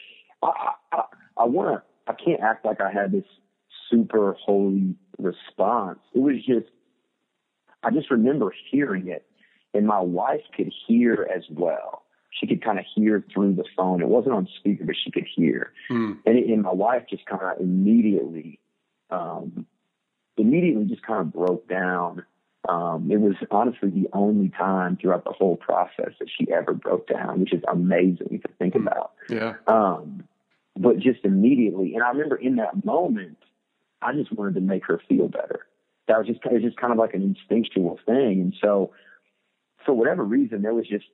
I, 0.43 0.73
I, 0.93 1.03
I 1.37 1.45
want 1.45 1.81
to, 1.81 2.13
I 2.13 2.15
can't 2.15 2.41
act 2.41 2.65
like 2.65 2.81
I 2.81 2.91
had 2.91 3.13
this 3.13 3.25
super 3.89 4.37
holy 4.45 4.97
response. 5.19 6.01
It 6.15 6.21
was 6.21 6.37
just, 6.45 6.67
I 7.83 7.91
just 7.91 8.11
remember 8.11 8.53
hearing 8.71 9.09
it, 9.09 9.25
and 9.73 9.87
my 9.87 10.01
wife 10.01 10.43
could 10.55 10.73
hear 10.87 11.29
as 11.35 11.45
well. 11.51 12.03
She 12.39 12.47
could 12.47 12.63
kind 12.63 12.79
of 12.79 12.85
hear 12.95 13.25
through 13.33 13.55
the 13.55 13.65
phone. 13.77 14.03
It 14.03 14.09
wasn't 14.09 14.35
on 14.35 14.49
speaker, 14.59 14.85
but 14.85 14.97
she 15.03 15.11
could 15.11 15.27
hear. 15.35 15.73
Mm. 15.91 16.19
And, 16.27 16.39
it, 16.39 16.49
and 16.49 16.63
my 16.63 16.73
wife 16.73 17.05
just 17.09 17.25
kind 17.27 17.43
of 17.43 17.61
immediately, 17.61 18.61
um, 19.11 19.67
immediately 20.41 20.85
just 20.87 21.03
kind 21.03 21.21
of 21.21 21.33
broke 21.33 21.69
down. 21.69 22.25
Um, 22.69 23.11
it 23.11 23.21
was 23.21 23.35
honestly 23.51 23.91
the 23.91 24.09
only 24.13 24.51
time 24.51 24.99
throughout 25.01 25.25
the 25.25 25.33
whole 25.33 25.57
process 25.57 26.13
that 26.19 26.29
she 26.29 26.51
ever 26.53 26.75
broke 26.75 27.09
down, 27.09 27.41
which 27.41 27.53
is 27.53 27.63
amazing 27.71 28.41
to 28.43 28.49
think 28.59 28.75
mm. 28.75 28.83
about. 28.83 29.13
Yeah. 29.29 29.55
Um, 29.67 30.25
but 30.79 30.99
just 30.99 31.25
immediately, 31.25 31.95
and 31.95 32.03
I 32.03 32.11
remember 32.11 32.37
in 32.37 32.57
that 32.57 32.85
moment, 32.85 33.39
I 34.03 34.13
just 34.13 34.33
wanted 34.33 34.55
to 34.55 34.61
make 34.61 34.87
her 34.87 35.01
feel 35.09 35.29
better. 35.29 35.67
That 36.09 36.19
was 36.19 36.27
just 36.27 36.41
it 36.45 36.53
was 36.53 36.63
just 36.63 36.77
kind 36.77 36.93
of 36.93 36.99
like 36.99 37.15
an 37.15 37.23
instinctual 37.23 37.99
thing. 38.07 38.41
And 38.41 38.55
so, 38.61 38.93
for 39.85 39.93
whatever 39.93 40.25
reason, 40.25 40.63
there 40.63 40.75
was 40.75 40.87
just 40.87 41.05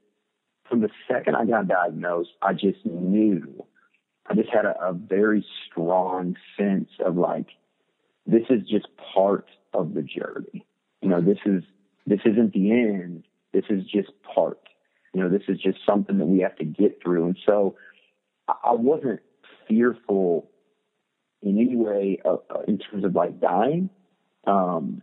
from 0.69 0.81
the 0.81 0.91
second 1.09 1.37
I 1.37 1.45
got 1.45 1.69
diagnosed, 1.69 2.31
I 2.43 2.53
just 2.53 2.85
knew. 2.85 3.65
I 4.29 4.35
just 4.35 4.49
had 4.51 4.65
a, 4.65 4.89
a 4.89 4.93
very 4.93 5.47
strong 5.67 6.37
sense 6.59 6.89
of 7.05 7.17
like, 7.17 7.47
this 8.27 8.43
is 8.51 8.63
just 8.69 8.89
part 9.15 9.47
of 9.73 9.95
the 9.95 10.03
journey. 10.03 10.67
You 11.03 11.09
know, 11.09 11.21
this 11.21 11.39
is 11.47 11.63
this 12.07 12.21
isn't 12.25 12.53
the 12.53 12.71
end. 12.71 13.25
This 13.53 13.65
is 13.71 13.85
just 13.85 14.11
part. 14.23 14.61
You 15.15 15.23
know, 15.23 15.29
this 15.29 15.43
is 15.49 15.59
just 15.61 15.79
something 15.87 16.19
that 16.19 16.27
we 16.27 16.41
have 16.41 16.57
to 16.57 16.65
get 16.65 17.01
through. 17.03 17.27
And 17.27 17.39
so, 17.47 17.77
I, 18.49 18.73
wasn't 18.73 19.21
fearful 19.67 20.51
in 21.43 21.59
any 21.59 21.77
way 21.77 22.21
uh, 22.25 22.37
uh, 22.51 22.63
in 22.69 22.79
terms 22.79 23.05
of 23.05 23.15
like 23.15 23.41
dying. 23.41 23.91
Um, 24.47 25.03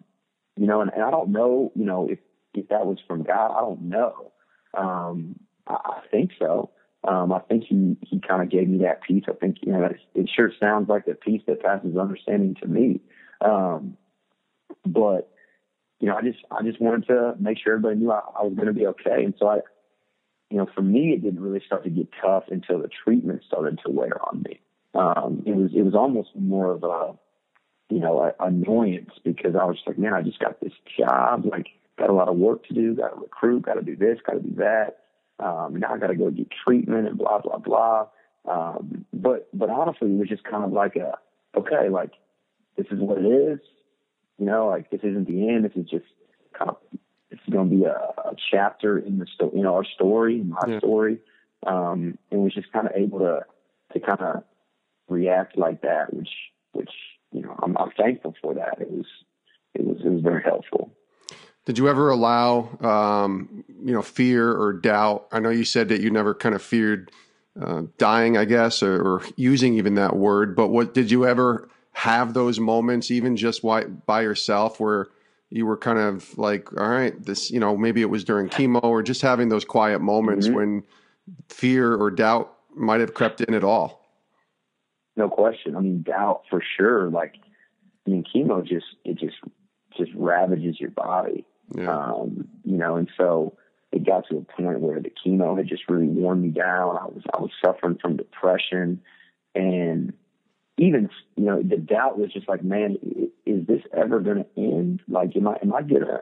you 0.55 0.67
know, 0.67 0.81
and, 0.81 0.91
and 0.93 1.03
I 1.03 1.11
don't 1.11 1.31
know, 1.31 1.71
you 1.75 1.85
know, 1.85 2.07
if, 2.09 2.19
if 2.53 2.69
that 2.69 2.85
was 2.85 2.99
from 3.07 3.23
God, 3.23 3.51
I 3.51 3.61
don't 3.61 3.81
know. 3.83 4.31
Um, 4.77 5.39
I, 5.67 5.73
I 5.73 5.99
think 6.11 6.31
so. 6.37 6.69
Um, 7.05 7.33
I 7.33 7.39
think 7.39 7.65
he 7.65 7.97
he 8.01 8.19
kind 8.19 8.41
of 8.41 8.49
gave 8.49 8.69
me 8.69 8.79
that 8.79 9.01
peace. 9.03 9.23
I 9.27 9.33
think 9.33 9.57
you 9.61 9.73
know 9.73 9.89
it 10.15 10.29
sure 10.33 10.51
sounds 10.59 10.89
like 10.89 11.05
the 11.05 11.15
peace 11.15 11.41
that 11.47 11.61
passes 11.61 11.97
understanding 11.97 12.55
to 12.61 12.67
me. 12.67 13.01
Um, 13.41 13.97
but 14.85 15.29
you 15.99 16.09
know, 16.09 16.15
I 16.15 16.21
just 16.21 16.39
I 16.51 16.63
just 16.63 16.81
wanted 16.81 17.07
to 17.07 17.35
make 17.39 17.57
sure 17.57 17.73
everybody 17.73 17.95
knew 17.97 18.11
I, 18.11 18.19
I 18.39 18.43
was 18.43 18.53
going 18.55 18.67
to 18.67 18.73
be 18.73 18.87
okay. 18.87 19.23
And 19.23 19.33
so 19.39 19.47
I, 19.47 19.59
you 20.49 20.57
know, 20.57 20.67
for 20.75 20.81
me, 20.81 21.13
it 21.13 21.23
didn't 21.23 21.41
really 21.41 21.61
start 21.65 21.83
to 21.85 21.89
get 21.89 22.09
tough 22.21 22.43
until 22.49 22.79
the 22.79 22.89
treatment 23.03 23.43
started 23.47 23.79
to 23.85 23.91
wear 23.91 24.21
on 24.27 24.43
me. 24.43 24.59
Um, 24.95 25.43
it 25.45 25.55
was 25.55 25.71
it 25.75 25.81
was 25.81 25.95
almost 25.95 26.29
more 26.35 26.71
of 26.71 26.83
a 26.83 27.13
you 27.89 27.99
know 27.99 28.19
a, 28.19 28.45
annoyance 28.45 29.11
because 29.23 29.55
I 29.55 29.65
was 29.65 29.77
like, 29.87 29.97
man, 29.97 30.13
I 30.13 30.21
just 30.21 30.39
got 30.39 30.59
this 30.59 30.73
job, 30.97 31.45
like 31.45 31.67
got 31.97 32.09
a 32.09 32.13
lot 32.13 32.27
of 32.27 32.35
work 32.35 32.65
to 32.67 32.73
do, 32.73 32.95
got 32.95 33.09
to 33.09 33.21
recruit, 33.21 33.63
got 33.63 33.75
to 33.75 33.81
do 33.81 33.95
this, 33.95 34.19
got 34.25 34.33
to 34.33 34.39
do 34.41 34.55
that. 34.57 35.02
Um, 35.39 35.77
now 35.77 35.93
I 35.93 35.97
got 35.97 36.07
to 36.07 36.15
go 36.15 36.29
get 36.29 36.47
treatment 36.65 37.07
and 37.07 37.17
blah 37.17 37.39
blah 37.39 37.57
blah. 37.57 38.07
Um, 38.45 39.05
but 39.13 39.47
but 39.53 39.69
honestly, 39.69 40.11
it 40.11 40.17
was 40.17 40.29
just 40.29 40.43
kind 40.43 40.63
of 40.63 40.71
like 40.71 40.95
a 40.95 41.17
okay, 41.57 41.89
like 41.89 42.11
this 42.77 42.87
is 42.91 42.99
what 42.99 43.17
it 43.17 43.27
is. 43.27 43.59
You 44.37 44.45
know, 44.45 44.67
like 44.67 44.89
this 44.89 45.01
isn't 45.03 45.27
the 45.27 45.49
end. 45.49 45.65
This 45.65 45.75
is 45.75 45.89
just 45.89 46.05
kind 46.57 46.69
of 46.69 46.77
is 47.31 47.39
going 47.51 47.69
to 47.69 47.75
be 47.75 47.83
a, 47.83 47.95
a 47.95 48.35
chapter 48.51 48.97
in 48.97 49.17
the 49.19 49.27
story, 49.33 49.59
in 49.59 49.65
our 49.65 49.83
story, 49.83 50.39
in 50.39 50.49
my 50.49 50.61
yeah. 50.67 50.77
story. 50.79 51.19
Um, 51.65 52.17
and 52.29 52.43
was 52.43 52.53
just 52.53 52.71
kind 52.73 52.87
of 52.87 52.93
able 52.95 53.19
to 53.19 53.41
to 53.93 53.99
kind 53.99 54.19
of 54.19 54.43
react 55.07 55.57
like 55.57 55.81
that, 55.81 56.13
which 56.13 56.29
which 56.73 56.91
you 57.31 57.41
know 57.41 57.55
I'm, 57.61 57.77
I'm 57.77 57.91
thankful 57.91 58.35
for 58.41 58.53
that. 58.55 58.81
It 58.81 58.91
was 58.91 59.05
it 59.73 59.85
was 59.85 59.97
it 60.03 60.09
was 60.09 60.21
very 60.21 60.43
helpful. 60.43 60.91
Did 61.65 61.77
you 61.77 61.87
ever 61.87 62.09
allow, 62.09 62.77
um, 62.81 63.63
you 63.83 63.93
know, 63.93 64.01
fear 64.01 64.51
or 64.51 64.73
doubt? 64.73 65.27
I 65.31 65.39
know 65.39 65.49
you 65.49 65.63
said 65.63 65.89
that 65.89 66.01
you 66.01 66.09
never 66.09 66.33
kind 66.33 66.53
of 66.55 66.61
feared 66.61 67.11
uh, 67.59 67.83
dying, 67.97 68.35
I 68.37 68.45
guess, 68.45 68.83
or, 68.83 69.01
or, 69.01 69.21
using 69.35 69.75
even 69.75 69.95
that 69.95 70.15
word. 70.15 70.55
But 70.55 70.69
what 70.69 70.93
did 70.93 71.11
you 71.11 71.25
ever 71.25 71.69
have 71.91 72.33
those 72.33 72.59
moments, 72.59 73.11
even 73.11 73.37
just 73.37 73.61
by 73.63 74.21
yourself, 74.21 74.79
where 74.79 75.07
you 75.49 75.65
were 75.65 75.77
kind 75.77 75.99
of 75.99 76.37
like, 76.37 76.73
all 76.73 76.89
right, 76.89 77.23
this, 77.23 77.51
you 77.51 77.59
know, 77.59 77.77
maybe 77.77 78.01
it 78.01 78.09
was 78.09 78.23
during 78.23 78.49
chemo 78.49 78.83
or 78.83 79.03
just 79.03 79.21
having 79.21 79.49
those 79.49 79.63
quiet 79.63 80.01
moments 80.01 80.47
mm-hmm. 80.47 80.55
when 80.55 80.83
fear 81.49 81.95
or 81.95 82.09
doubt 82.09 82.53
might 82.75 82.99
have 82.99 83.13
crept 83.13 83.39
in 83.41 83.53
at 83.53 83.63
all? 83.63 84.03
No 85.15 85.29
question. 85.29 85.75
I 85.75 85.79
mean, 85.79 86.01
doubt 86.01 86.41
for 86.49 86.61
sure. 86.75 87.09
Like, 87.09 87.35
I 88.07 88.09
mean, 88.09 88.23
chemo 88.35 88.65
just 88.65 88.85
it 89.05 89.19
just 89.19 89.35
just 89.95 90.11
ravages 90.15 90.79
your 90.79 90.89
body. 90.89 91.45
Yeah. 91.75 91.89
Um, 91.89 92.47
you 92.63 92.77
know, 92.77 92.97
and 92.97 93.09
so 93.17 93.57
it 93.91 94.05
got 94.05 94.27
to 94.29 94.37
a 94.37 94.61
point 94.61 94.79
where 94.79 94.99
the 94.99 95.11
chemo 95.11 95.57
had 95.57 95.67
just 95.67 95.83
really 95.89 96.07
worn 96.07 96.41
me 96.41 96.49
down. 96.49 96.97
I 96.97 97.05
was 97.05 97.21
I 97.33 97.39
was 97.39 97.51
suffering 97.63 97.97
from 98.01 98.17
depression, 98.17 99.01
and 99.55 100.13
even 100.77 101.09
you 101.35 101.45
know 101.45 101.61
the 101.61 101.77
doubt 101.77 102.17
was 102.17 102.33
just 102.33 102.49
like, 102.49 102.63
man, 102.63 102.97
is 103.45 103.65
this 103.67 103.81
ever 103.95 104.19
going 104.19 104.43
to 104.43 104.47
end? 104.57 105.01
Like, 105.07 105.35
am 105.35 105.47
I 105.47 105.57
am 105.61 105.73
I 105.73 105.81
gonna 105.83 106.21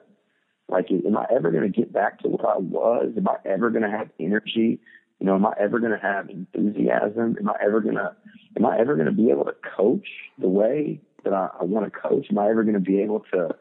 like 0.68 0.90
am 0.92 1.18
I 1.18 1.26
ever 1.34 1.52
going 1.52 1.64
to 1.72 1.80
get 1.80 1.92
back 1.92 2.20
to 2.20 2.30
what 2.30 2.46
I 2.46 2.58
was? 2.58 3.14
Am 3.18 3.28
I 3.28 3.36
ever 3.46 3.70
going 3.70 3.84
to 3.84 3.90
have 3.90 4.10
energy? 4.20 4.80
You 5.20 5.28
know, 5.28 5.36
am 5.36 5.46
I 5.46 5.54
ever 5.60 5.80
going 5.80 5.92
to 5.92 6.00
have 6.00 6.30
enthusiasm? 6.30 7.38
Am 7.40 7.50
I 7.50 7.56
ever 7.64 7.82
going 7.82 7.96
to 7.96 8.16
am 8.58 8.66
I 8.66 8.80
ever 8.80 8.96
going 8.96 9.08
to 9.08 9.14
be 9.14 9.30
able 9.30 9.46
to 9.46 9.56
coach 9.78 10.08
the 10.40 10.50
way 10.50 11.00
that 11.24 11.34
I, 11.34 11.50
I 11.60 11.64
want 11.64 11.86
to 11.86 12.00
coach? 12.00 12.28
Am 12.32 12.40
I 12.40 12.50
ever 12.50 12.64
going 12.64 12.74
to 12.74 12.80
be 12.80 13.02
able 13.02 13.22
to 13.34 13.56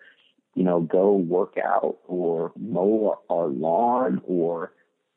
you 0.55 0.65
know, 0.65 0.81
go 0.81 1.13
work 1.13 1.57
out 1.63 1.99
or 2.07 2.53
mow 2.59 3.21
our 3.29 3.47
lawn 3.47 4.21
or 4.25 4.73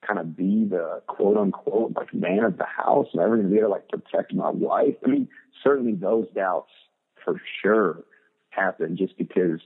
kind 0.06 0.20
of 0.20 0.36
be 0.36 0.66
the 0.66 1.02
quote 1.08 1.38
unquote 1.38 1.94
like 1.96 2.14
man 2.14 2.44
of 2.44 2.58
the 2.58 2.66
house. 2.66 3.08
and 3.14 3.22
everything 3.22 3.56
able 3.58 3.72
like 3.72 3.88
protect 3.90 4.34
my 4.34 4.50
wife? 4.50 4.96
I 5.06 5.10
mean, 5.10 5.28
certainly 5.64 5.94
those 5.94 6.28
doubts 6.36 6.72
for 7.24 7.42
sure 7.62 8.04
happen 8.50 8.98
just 8.98 9.18
because, 9.18 9.60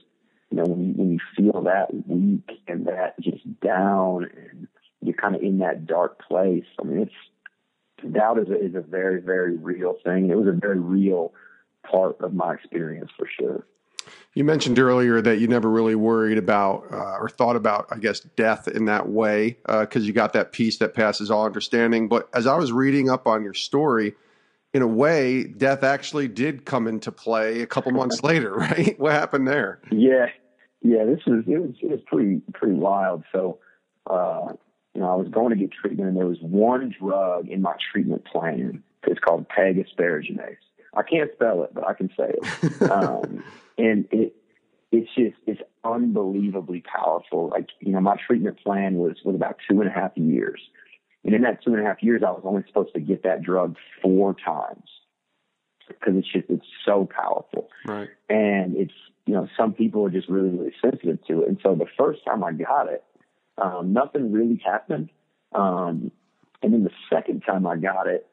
you 0.50 0.56
know, 0.56 0.64
when 0.64 0.86
you, 0.86 0.92
when 0.94 1.12
you 1.12 1.18
feel 1.36 1.62
that 1.64 1.88
weak 2.08 2.60
and 2.66 2.86
that 2.86 3.20
just 3.20 3.60
down 3.60 4.24
and 4.24 4.68
you're 5.02 5.14
kind 5.14 5.34
of 5.34 5.42
in 5.42 5.58
that 5.58 5.86
dark 5.86 6.20
place. 6.26 6.64
I 6.80 6.84
mean, 6.84 7.02
it's 7.02 8.12
doubt 8.12 8.38
is 8.38 8.48
a, 8.48 8.64
is 8.64 8.74
a 8.74 8.80
very, 8.80 9.20
very 9.20 9.56
real 9.56 9.96
thing. 10.04 10.30
It 10.30 10.36
was 10.36 10.48
a 10.48 10.52
very 10.52 10.78
real 10.78 11.32
part 11.90 12.20
of 12.20 12.34
my 12.34 12.54
experience 12.54 13.10
for 13.16 13.28
sure. 13.38 13.66
You 14.34 14.44
mentioned 14.44 14.78
earlier 14.78 15.20
that 15.20 15.38
you 15.38 15.48
never 15.48 15.68
really 15.68 15.94
worried 15.94 16.38
about 16.38 16.86
uh, 16.92 17.18
or 17.18 17.28
thought 17.28 17.56
about, 17.56 17.86
I 17.90 17.98
guess, 17.98 18.20
death 18.20 18.68
in 18.68 18.84
that 18.86 19.08
way 19.08 19.58
because 19.66 20.02
uh, 20.02 20.06
you 20.06 20.12
got 20.12 20.32
that 20.34 20.52
peace 20.52 20.78
that 20.78 20.94
passes 20.94 21.30
all 21.30 21.44
understanding. 21.44 22.08
But 22.08 22.28
as 22.34 22.46
I 22.46 22.56
was 22.56 22.72
reading 22.72 23.10
up 23.10 23.26
on 23.26 23.42
your 23.42 23.54
story, 23.54 24.14
in 24.74 24.82
a 24.82 24.86
way, 24.86 25.44
death 25.44 25.82
actually 25.82 26.28
did 26.28 26.64
come 26.64 26.86
into 26.86 27.10
play 27.10 27.62
a 27.62 27.66
couple 27.66 27.92
months 27.92 28.22
later, 28.22 28.54
right? 28.56 28.98
What 28.98 29.12
happened 29.12 29.48
there? 29.48 29.80
Yeah, 29.90 30.26
yeah, 30.82 31.04
this 31.04 31.20
was 31.26 31.44
it 31.46 31.58
was 31.58 31.74
it 31.82 31.90
was 31.90 32.00
pretty 32.06 32.40
pretty 32.54 32.74
wild. 32.74 33.24
So, 33.32 33.58
uh, 34.08 34.52
you 34.94 35.00
know, 35.00 35.10
I 35.10 35.16
was 35.16 35.28
going 35.28 35.50
to 35.50 35.56
get 35.56 35.72
treatment, 35.72 36.08
and 36.08 36.16
there 36.16 36.26
was 36.26 36.38
one 36.40 36.94
drug 37.00 37.48
in 37.48 37.62
my 37.62 37.74
treatment 37.92 38.24
plan. 38.24 38.82
It's 39.06 39.20
called 39.20 39.48
Peg 39.48 39.76
asparaginase. 39.76 40.56
I 40.94 41.02
can't 41.02 41.30
spell 41.34 41.62
it, 41.62 41.72
but 41.72 41.86
I 41.86 41.94
can 41.94 42.08
say 42.16 42.34
it. 42.34 42.82
Um, 42.90 43.44
and 43.78 44.06
it 44.10 44.34
it's 44.90 45.08
just 45.14 45.36
it's 45.46 45.60
unbelievably 45.84 46.82
powerful. 46.82 47.48
Like 47.48 47.68
you 47.80 47.92
know, 47.92 48.00
my 48.00 48.16
treatment 48.26 48.58
plan 48.62 48.94
was 48.94 49.16
was 49.24 49.34
about 49.34 49.56
two 49.70 49.80
and 49.80 49.88
a 49.88 49.92
half 49.92 50.12
years, 50.16 50.60
and 51.24 51.34
in 51.34 51.42
that 51.42 51.62
two 51.62 51.72
and 51.72 51.82
a 51.82 51.86
half 51.86 52.02
years, 52.02 52.22
I 52.26 52.30
was 52.30 52.42
only 52.44 52.64
supposed 52.66 52.94
to 52.94 53.00
get 53.00 53.22
that 53.22 53.42
drug 53.42 53.76
four 54.02 54.34
times 54.34 54.88
because 55.86 56.14
it's 56.16 56.32
just 56.32 56.46
it's 56.48 56.66
so 56.84 57.08
powerful. 57.14 57.68
Right. 57.86 58.08
And 58.28 58.76
it's 58.76 58.94
you 59.26 59.34
know 59.34 59.48
some 59.56 59.72
people 59.72 60.06
are 60.06 60.10
just 60.10 60.28
really 60.28 60.50
really 60.50 60.74
sensitive 60.82 61.24
to 61.26 61.42
it, 61.42 61.48
and 61.48 61.58
so 61.62 61.74
the 61.74 61.86
first 61.98 62.24
time 62.24 62.42
I 62.42 62.52
got 62.52 62.88
it, 62.88 63.04
um, 63.58 63.92
nothing 63.92 64.32
really 64.32 64.60
happened. 64.64 65.10
Um, 65.54 66.10
and 66.62 66.72
then 66.72 66.84
the 66.84 66.90
second 67.08 67.42
time 67.46 67.66
I 67.66 67.76
got 67.76 68.06
it, 68.06 68.26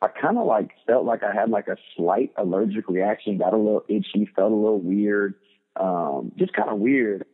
I 0.00 0.08
kind 0.08 0.38
of 0.38 0.46
like 0.46 0.70
felt 0.86 1.04
like 1.04 1.22
I 1.22 1.34
had 1.34 1.50
like 1.50 1.68
a 1.68 1.76
slight 1.96 2.32
allergic 2.36 2.88
reaction, 2.88 3.38
got 3.38 3.52
a 3.52 3.56
little 3.56 3.84
itchy, 3.88 4.28
felt 4.34 4.52
a 4.52 4.54
little 4.54 4.80
weird, 4.80 5.34
um, 5.76 6.32
just 6.36 6.52
kind 6.52 6.70
of 6.70 6.78
weird. 6.78 7.24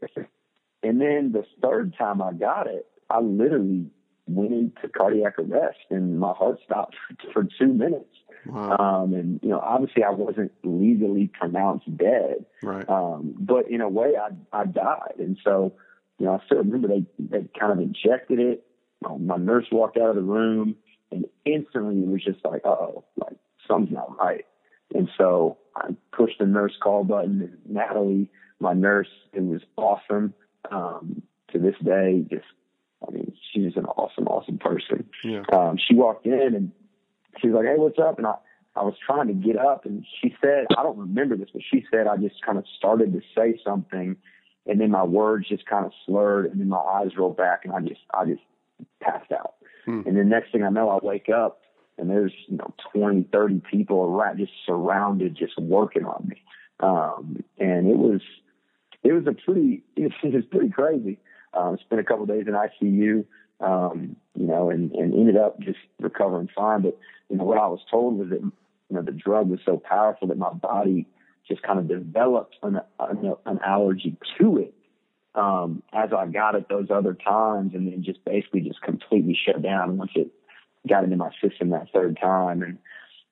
And 0.83 1.01
then 1.01 1.33
the 1.33 1.45
third 1.63 1.95
time 1.97 2.23
I 2.23 2.33
got 2.33 2.67
it, 2.67 2.87
I 3.11 3.21
literally 3.21 3.87
went 4.27 4.53
into 4.53 4.89
cardiac 4.97 5.39
arrest 5.39 5.79
and 5.91 6.19
my 6.21 6.33
heart 6.33 6.59
stopped 6.65 6.97
for, 7.33 7.47
two 7.59 7.69
minutes. 7.69 8.05
Wow. 8.47 8.77
Um, 8.79 9.15
and 9.15 9.41
you 9.43 9.49
know, 9.49 9.61
obviously 9.61 10.05
I 10.05 10.11
wasn't 10.11 10.53
legally 10.63 11.31
pronounced 11.39 11.97
dead. 11.97 12.45
Right. 12.63 12.89
Um, 12.89 13.35
but 13.39 13.71
in 13.71 13.81
a 13.81 13.89
way 13.89 14.13
I, 14.17 14.29
I 14.57 14.67
died. 14.67 15.15
And 15.19 15.39
so, 15.43 15.75
you 16.19 16.27
know, 16.27 16.35
I 16.41 16.45
still 16.47 16.59
remember 16.59 16.89
they, 16.89 17.05
they 17.19 17.49
kind 17.59 17.73
of 17.73 17.79
injected 17.79 18.39
it. 18.39 18.65
My 19.19 19.37
nurse 19.37 19.67
walked 19.71 19.97
out 19.97 20.11
of 20.11 20.17
the 20.17 20.23
room 20.23 20.77
and 21.11 21.27
instantly 21.45 22.01
it 22.01 22.09
was 22.09 22.25
just 22.25 22.45
like, 22.45 22.63
oh, 22.65 23.05
like 23.17 23.37
something's 23.67 23.95
not 23.95 24.19
right. 24.19 24.45
And 24.95 25.09
so 25.19 25.59
I 25.77 25.95
pushed 26.13 26.39
the 26.39 26.47
nurse 26.47 26.77
call 26.83 27.05
button 27.05 27.41
and 27.41 27.59
Natalie, 27.75 28.31
my 28.61 28.73
nurse, 28.73 29.09
it 29.33 29.43
was 29.43 29.61
awesome. 29.77 30.35
Um, 30.71 31.23
to 31.53 31.59
this 31.59 31.77
day, 31.85 32.25
just, 32.29 32.45
I 33.07 33.13
mean, 33.13 33.33
she's 33.53 33.77
an 33.77 33.87
awesome, 33.87 34.27
awesome 34.27 34.59
person. 34.59 35.09
Yeah. 35.25 35.43
Um, 35.53 35.79
she 35.79 35.95
walked 35.95 36.27
in 36.27 36.55
and 36.55 36.73
she 37.41 37.49
was 37.49 37.57
like, 37.57 37.67
Hey, 37.67 37.77
what's 37.77 37.99
up? 37.99 38.19
And 38.19 38.27
I, 38.27 38.35
I 38.77 38.83
was 38.83 38.95
trying 39.05 39.29
to 39.29 39.35
get 39.35 39.57
up 39.57 39.85
and 39.85 40.05
she 40.21 40.35
said, 40.41 40.67
I 40.77 40.83
don't 40.83 40.99
remember 40.99 41.37
this, 41.37 41.49
but 41.53 41.63
she 41.71 41.85
said, 41.91 42.07
I 42.07 42.17
just 42.17 42.43
kind 42.45 42.59
of 42.59 42.65
started 42.77 43.13
to 43.13 43.21
say 43.37 43.59
something 43.65 44.17
and 44.67 44.81
then 44.81 44.91
my 44.91 45.05
words 45.05 45.49
just 45.49 45.67
kind 45.67 45.87
of 45.87 45.93
slurred 46.07 46.47
and 46.47 46.61
then 46.61 46.69
my 46.69 46.79
eyes 46.79 47.17
rolled 47.17 47.37
back 47.37 47.65
and 47.65 47.73
I 47.73 47.81
just, 47.81 48.01
I 48.13 48.25
just 48.27 48.43
passed 49.01 49.33
out. 49.33 49.55
Hmm. 49.89 50.03
And 50.05 50.19
the 50.19 50.25
next 50.25 50.53
thing 50.53 50.63
I 50.65 50.69
know, 50.69 50.91
I 50.91 50.99
wake 51.03 51.31
up 51.31 51.63
and 51.97 52.11
there's, 52.11 52.35
you 52.47 52.59
know, 52.59 52.75
20, 52.93 53.27
30 53.33 53.63
people 53.71 54.03
around, 54.03 54.37
just 54.37 54.53
surrounded, 54.67 55.35
just 55.35 55.59
working 55.59 56.05
on 56.05 56.29
me. 56.29 56.43
Um, 56.81 57.43
and 57.59 57.89
it 57.89 57.97
was, 57.97 58.21
it 59.03 59.13
was 59.13 59.27
a 59.27 59.33
pretty, 59.33 59.83
it 59.97 60.13
was 60.23 60.45
pretty 60.51 60.69
crazy. 60.69 61.19
Um, 61.55 61.79
spent 61.81 62.03
a 62.03 62.05
couple 62.05 62.25
of 62.25 62.29
days 62.29 62.45
in 62.47 62.53
ICU, 62.53 63.25
um, 63.61 64.15
you 64.35 64.47
know, 64.47 64.69
and, 64.69 64.93
and 64.93 65.15
ended 65.15 65.39
up 65.39 65.59
just 65.59 65.79
recovering 65.99 66.51
fine. 66.55 66.83
But, 66.83 66.99
you 67.31 67.39
know, 67.39 67.45
what 67.45 67.57
I 67.57 67.67
was 67.67 67.81
told 67.91 68.19
was 68.19 68.29
that, 68.29 68.43
you 68.43 68.53
know, 68.91 69.01
the 69.01 69.13
drug 69.13 69.49
was 69.49 69.61
so 69.65 69.79
powerful 69.79 70.29
that 70.29 70.37
my 70.37 70.53
body 70.53 71.07
just 71.49 71.63
kind 71.63 71.79
of 71.79 71.89
developed 71.89 72.57
an, 72.63 72.81
an, 73.01 73.35
an 73.47 73.59
allergy 73.65 74.19
to 74.39 74.59
it 74.59 74.75
um, 75.39 75.83
as 75.93 76.11
I 76.13 76.27
got 76.27 76.57
it 76.57 76.69
those 76.69 76.91
other 76.91 77.15
times, 77.15 77.73
and 77.75 77.91
then 77.91 78.03
just 78.03 78.25
basically 78.25 78.61
just 78.63 78.83
completely 78.83 79.39
shut 79.47 79.63
down 79.63 79.97
once 79.97 80.11
it 80.15 80.31
got 80.89 81.05
into 81.05 81.17
my 81.17 81.31
system 81.43 81.71
that 81.71 81.87
third 81.93 82.19
time. 82.21 82.63
And 82.63 82.79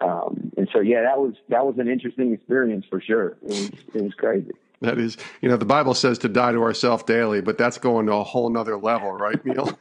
um, 0.00 0.52
and 0.56 0.68
so 0.72 0.80
yeah, 0.80 1.02
that 1.02 1.18
was 1.18 1.34
that 1.48 1.66
was 1.66 1.74
an 1.78 1.88
interesting 1.88 2.32
experience 2.32 2.86
for 2.88 3.00
sure. 3.00 3.36
It 3.42 3.48
was 3.48 3.70
it 3.94 4.02
was 4.02 4.14
crazy. 4.14 4.52
That 4.82 4.98
is, 4.98 5.16
you 5.40 5.48
know, 5.48 5.56
the 5.56 5.64
Bible 5.64 5.94
says 5.94 6.18
to 6.18 6.28
die 6.28 6.52
to 6.52 6.62
ourselves 6.62 7.02
daily, 7.04 7.40
but 7.40 7.56
that's 7.56 7.78
going 7.78 8.06
to 8.06 8.12
a 8.12 8.22
whole 8.22 8.50
nother 8.50 8.76
level, 8.76 9.10
right, 9.10 9.42
Neal? 9.42 9.70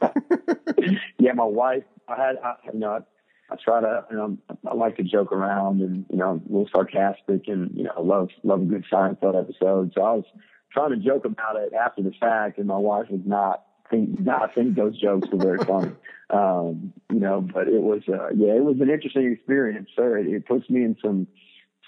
yeah, 1.18 1.32
my 1.34 1.44
wife, 1.44 1.84
I 2.08 2.16
had, 2.16 2.36
I, 2.42 2.54
you 2.72 2.80
know, 2.80 2.92
I, 2.92 3.52
I 3.52 3.56
try 3.62 3.82
to, 3.82 4.04
you 4.10 4.16
know, 4.16 4.38
I 4.66 4.74
like 4.74 4.96
to 4.96 5.02
joke 5.02 5.32
around 5.32 5.82
and, 5.82 6.06
you 6.08 6.16
know, 6.16 6.40
a 6.42 6.50
little 6.50 6.68
sarcastic 6.74 7.46
and, 7.46 7.70
you 7.76 7.84
know, 7.84 7.92
I 7.94 8.00
love, 8.00 8.30
love 8.42 8.62
a 8.62 8.64
good 8.64 8.86
Seinfeld 8.90 9.38
episode. 9.38 9.92
So 9.94 10.00
I 10.00 10.12
was 10.14 10.24
trying 10.72 10.90
to 10.90 10.96
joke 10.96 11.24
about 11.24 11.56
it 11.56 11.72
after 11.72 12.02
the 12.02 12.12
fact 12.18 12.58
and 12.58 12.66
my 12.66 12.76
wife 12.76 13.06
was 13.10 13.22
not 13.24 13.64
think, 13.90 14.20
not 14.20 14.54
think 14.54 14.74
those 14.74 15.00
jokes 15.00 15.28
were 15.32 15.38
very 15.38 15.64
funny. 15.64 15.92
Um, 16.28 16.92
you 17.08 17.20
know, 17.20 17.40
but 17.40 17.68
it 17.68 17.80
was, 17.80 18.02
uh, 18.08 18.30
yeah, 18.34 18.54
it 18.54 18.64
was 18.64 18.80
an 18.80 18.90
interesting 18.90 19.30
experience, 19.30 19.88
sir. 19.94 20.18
It, 20.18 20.26
it 20.26 20.44
puts 20.44 20.68
me 20.68 20.82
in 20.82 20.96
some, 21.00 21.28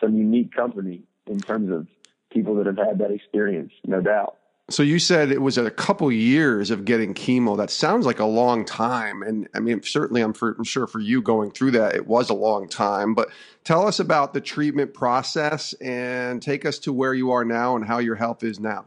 some 0.00 0.16
unique 0.16 0.54
company 0.54 1.02
in 1.26 1.40
terms 1.40 1.72
of 1.72 1.88
people 2.30 2.54
that 2.54 2.66
have 2.66 2.76
had 2.76 2.98
that 2.98 3.10
experience, 3.10 3.72
no 3.84 4.00
doubt. 4.00 4.36
So 4.70 4.82
you 4.82 4.98
said 4.98 5.32
it 5.32 5.40
was 5.40 5.56
a 5.56 5.70
couple 5.70 6.12
years 6.12 6.70
of 6.70 6.84
getting 6.84 7.14
chemo. 7.14 7.56
That 7.56 7.70
sounds 7.70 8.04
like 8.04 8.18
a 8.18 8.26
long 8.26 8.66
time, 8.66 9.22
and 9.22 9.48
I 9.54 9.60
mean, 9.60 9.82
certainly, 9.82 10.20
I'm, 10.20 10.34
for, 10.34 10.56
I'm, 10.58 10.64
sure 10.64 10.86
for 10.86 11.00
you 11.00 11.22
going 11.22 11.52
through 11.52 11.70
that, 11.70 11.94
it 11.94 12.06
was 12.06 12.28
a 12.28 12.34
long 12.34 12.68
time. 12.68 13.14
But 13.14 13.30
tell 13.64 13.86
us 13.86 13.98
about 13.98 14.34
the 14.34 14.42
treatment 14.42 14.92
process 14.92 15.72
and 15.74 16.42
take 16.42 16.66
us 16.66 16.78
to 16.80 16.92
where 16.92 17.14
you 17.14 17.30
are 17.30 17.46
now 17.46 17.76
and 17.76 17.84
how 17.86 17.96
your 17.96 18.16
health 18.16 18.44
is 18.44 18.60
now. 18.60 18.84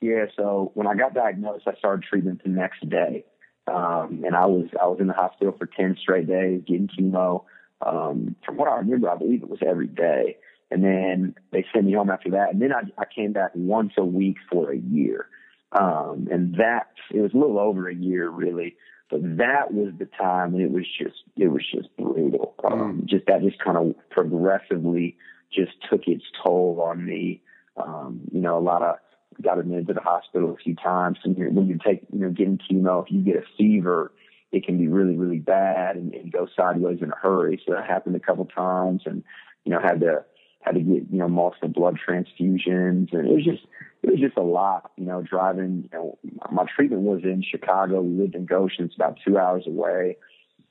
Yeah. 0.00 0.26
So 0.36 0.72
when 0.74 0.88
I 0.88 0.94
got 0.94 1.14
diagnosed, 1.14 1.68
I 1.68 1.74
started 1.74 2.04
treatment 2.04 2.42
the 2.42 2.50
next 2.50 2.88
day, 2.88 3.24
um, 3.68 4.24
and 4.26 4.34
I 4.34 4.46
was 4.46 4.66
I 4.80 4.86
was 4.86 4.98
in 4.98 5.06
the 5.06 5.12
hospital 5.12 5.54
for 5.56 5.66
ten 5.66 5.96
straight 6.00 6.26
days 6.26 6.62
getting 6.66 6.88
chemo. 6.88 7.44
Um, 7.80 8.34
from 8.44 8.56
what 8.56 8.68
I 8.68 8.76
remember, 8.78 9.08
I 9.08 9.16
believe 9.16 9.44
it 9.44 9.48
was 9.48 9.60
every 9.64 9.86
day. 9.86 10.38
And 10.72 10.82
then 10.82 11.34
they 11.52 11.64
sent 11.72 11.84
me 11.84 11.92
home 11.92 12.10
after 12.10 12.30
that. 12.30 12.52
And 12.52 12.62
then 12.62 12.72
I, 12.72 12.82
I 13.00 13.04
came 13.04 13.32
back 13.32 13.50
once 13.54 13.92
a 13.98 14.04
week 14.04 14.36
for 14.50 14.72
a 14.72 14.78
year. 14.78 15.26
Um, 15.72 16.28
and 16.30 16.54
that, 16.56 16.88
it 17.10 17.20
was 17.20 17.32
a 17.34 17.36
little 17.36 17.58
over 17.58 17.88
a 17.88 17.94
year 17.94 18.28
really, 18.28 18.76
but 19.10 19.20
that 19.38 19.72
was 19.72 19.92
the 19.98 20.06
time 20.06 20.54
and 20.54 20.62
it 20.62 20.70
was 20.70 20.86
just, 20.98 21.22
it 21.36 21.48
was 21.48 21.64
just 21.70 21.88
brutal. 21.96 22.54
Um, 22.64 23.02
mm. 23.02 23.06
just 23.06 23.26
that 23.26 23.42
just 23.42 23.58
kind 23.58 23.76
of 23.76 23.94
progressively 24.10 25.16
just 25.52 25.72
took 25.90 26.06
its 26.06 26.24
toll 26.42 26.80
on 26.82 27.04
me. 27.04 27.42
Um, 27.76 28.20
you 28.32 28.40
know, 28.40 28.58
a 28.58 28.60
lot 28.60 28.82
of, 28.82 28.96
got 29.40 29.58
admitted 29.58 29.86
to 29.86 29.94
the 29.94 30.00
hospital 30.00 30.52
a 30.52 30.56
few 30.56 30.74
times. 30.74 31.16
And 31.24 31.34
when 31.56 31.66
you 31.66 31.78
take, 31.84 32.02
you 32.12 32.20
know, 32.20 32.30
getting 32.30 32.58
chemo, 32.58 33.02
if 33.02 33.10
you 33.10 33.22
get 33.22 33.36
a 33.36 33.44
fever, 33.56 34.12
it 34.52 34.66
can 34.66 34.76
be 34.76 34.88
really, 34.88 35.16
really 35.16 35.38
bad 35.38 35.96
and, 35.96 36.12
and 36.12 36.30
go 36.30 36.46
sideways 36.54 36.98
in 37.00 37.10
a 37.10 37.16
hurry. 37.16 37.60
So 37.66 37.72
that 37.72 37.86
happened 37.86 38.14
a 38.14 38.20
couple 38.20 38.44
times 38.44 39.02
and, 39.06 39.24
you 39.64 39.72
know, 39.72 39.80
had 39.80 40.00
to, 40.00 40.24
had 40.62 40.74
to 40.74 40.80
get 40.80 41.10
you 41.10 41.18
know 41.18 41.28
multiple 41.28 41.68
blood 41.68 41.98
transfusions, 41.98 43.12
and 43.12 43.28
it 43.28 43.34
was 43.34 43.44
just 43.44 43.64
it 44.02 44.10
was 44.10 44.20
just 44.20 44.36
a 44.36 44.42
lot. 44.42 44.92
You 44.96 45.06
know, 45.06 45.22
driving. 45.22 45.88
You 45.92 45.98
know, 45.98 46.18
my 46.50 46.64
treatment 46.74 47.02
was 47.02 47.22
in 47.24 47.42
Chicago. 47.48 48.00
We 48.00 48.20
lived 48.20 48.34
in 48.34 48.46
Goshen. 48.46 48.86
It's 48.86 48.96
about 48.96 49.18
two 49.24 49.38
hours 49.38 49.64
away. 49.66 50.16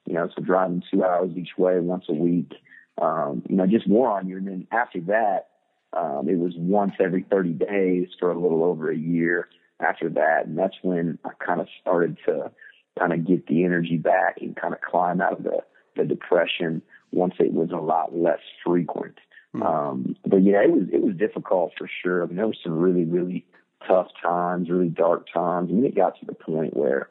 You 0.05 0.15
know, 0.15 0.29
so 0.35 0.41
driving 0.41 0.83
two 0.91 1.03
hours 1.03 1.31
each 1.35 1.57
way 1.57 1.79
once 1.79 2.05
a 2.09 2.13
week. 2.13 2.53
Um, 3.01 3.43
you 3.49 3.55
know, 3.55 3.67
just 3.67 3.87
wore 3.87 4.09
on 4.09 4.27
you. 4.27 4.37
And 4.37 4.47
then 4.47 4.67
after 4.71 4.99
that, 5.01 5.47
um, 5.93 6.27
it 6.29 6.37
was 6.37 6.53
once 6.57 6.93
every 6.99 7.25
30 7.29 7.53
days 7.53 8.07
for 8.19 8.31
a 8.31 8.39
little 8.39 8.63
over 8.63 8.91
a 8.91 8.97
year 8.97 9.47
after 9.79 10.09
that. 10.09 10.45
And 10.45 10.57
that's 10.57 10.75
when 10.81 11.17
I 11.25 11.29
kind 11.43 11.61
of 11.61 11.67
started 11.81 12.17
to 12.25 12.51
kind 12.99 13.13
of 13.13 13.25
get 13.25 13.47
the 13.47 13.63
energy 13.63 13.97
back 13.97 14.37
and 14.41 14.55
kind 14.55 14.73
of 14.73 14.81
climb 14.81 15.21
out 15.21 15.33
of 15.33 15.43
the, 15.43 15.59
the 15.95 16.03
depression 16.03 16.81
once 17.11 17.35
it 17.39 17.53
was 17.53 17.71
a 17.71 17.81
lot 17.81 18.15
less 18.15 18.39
frequent. 18.65 19.17
Mm-hmm. 19.55 19.63
Um, 19.63 20.15
but 20.25 20.43
yeah, 20.43 20.63
it 20.63 20.71
was 20.71 20.83
it 20.91 21.01
was 21.01 21.15
difficult 21.15 21.73
for 21.77 21.89
sure. 22.01 22.23
I 22.23 22.25
mean, 22.27 22.37
there 22.37 22.47
were 22.47 22.55
some 22.63 22.77
really 22.77 23.03
really 23.03 23.45
tough 23.87 24.07
times, 24.21 24.69
really 24.69 24.89
dark 24.89 25.27
times. 25.33 25.69
I 25.69 25.73
mean, 25.73 25.85
it 25.85 25.95
got 25.95 26.19
to 26.19 26.25
the 26.25 26.33
point 26.33 26.75
where, 26.75 27.09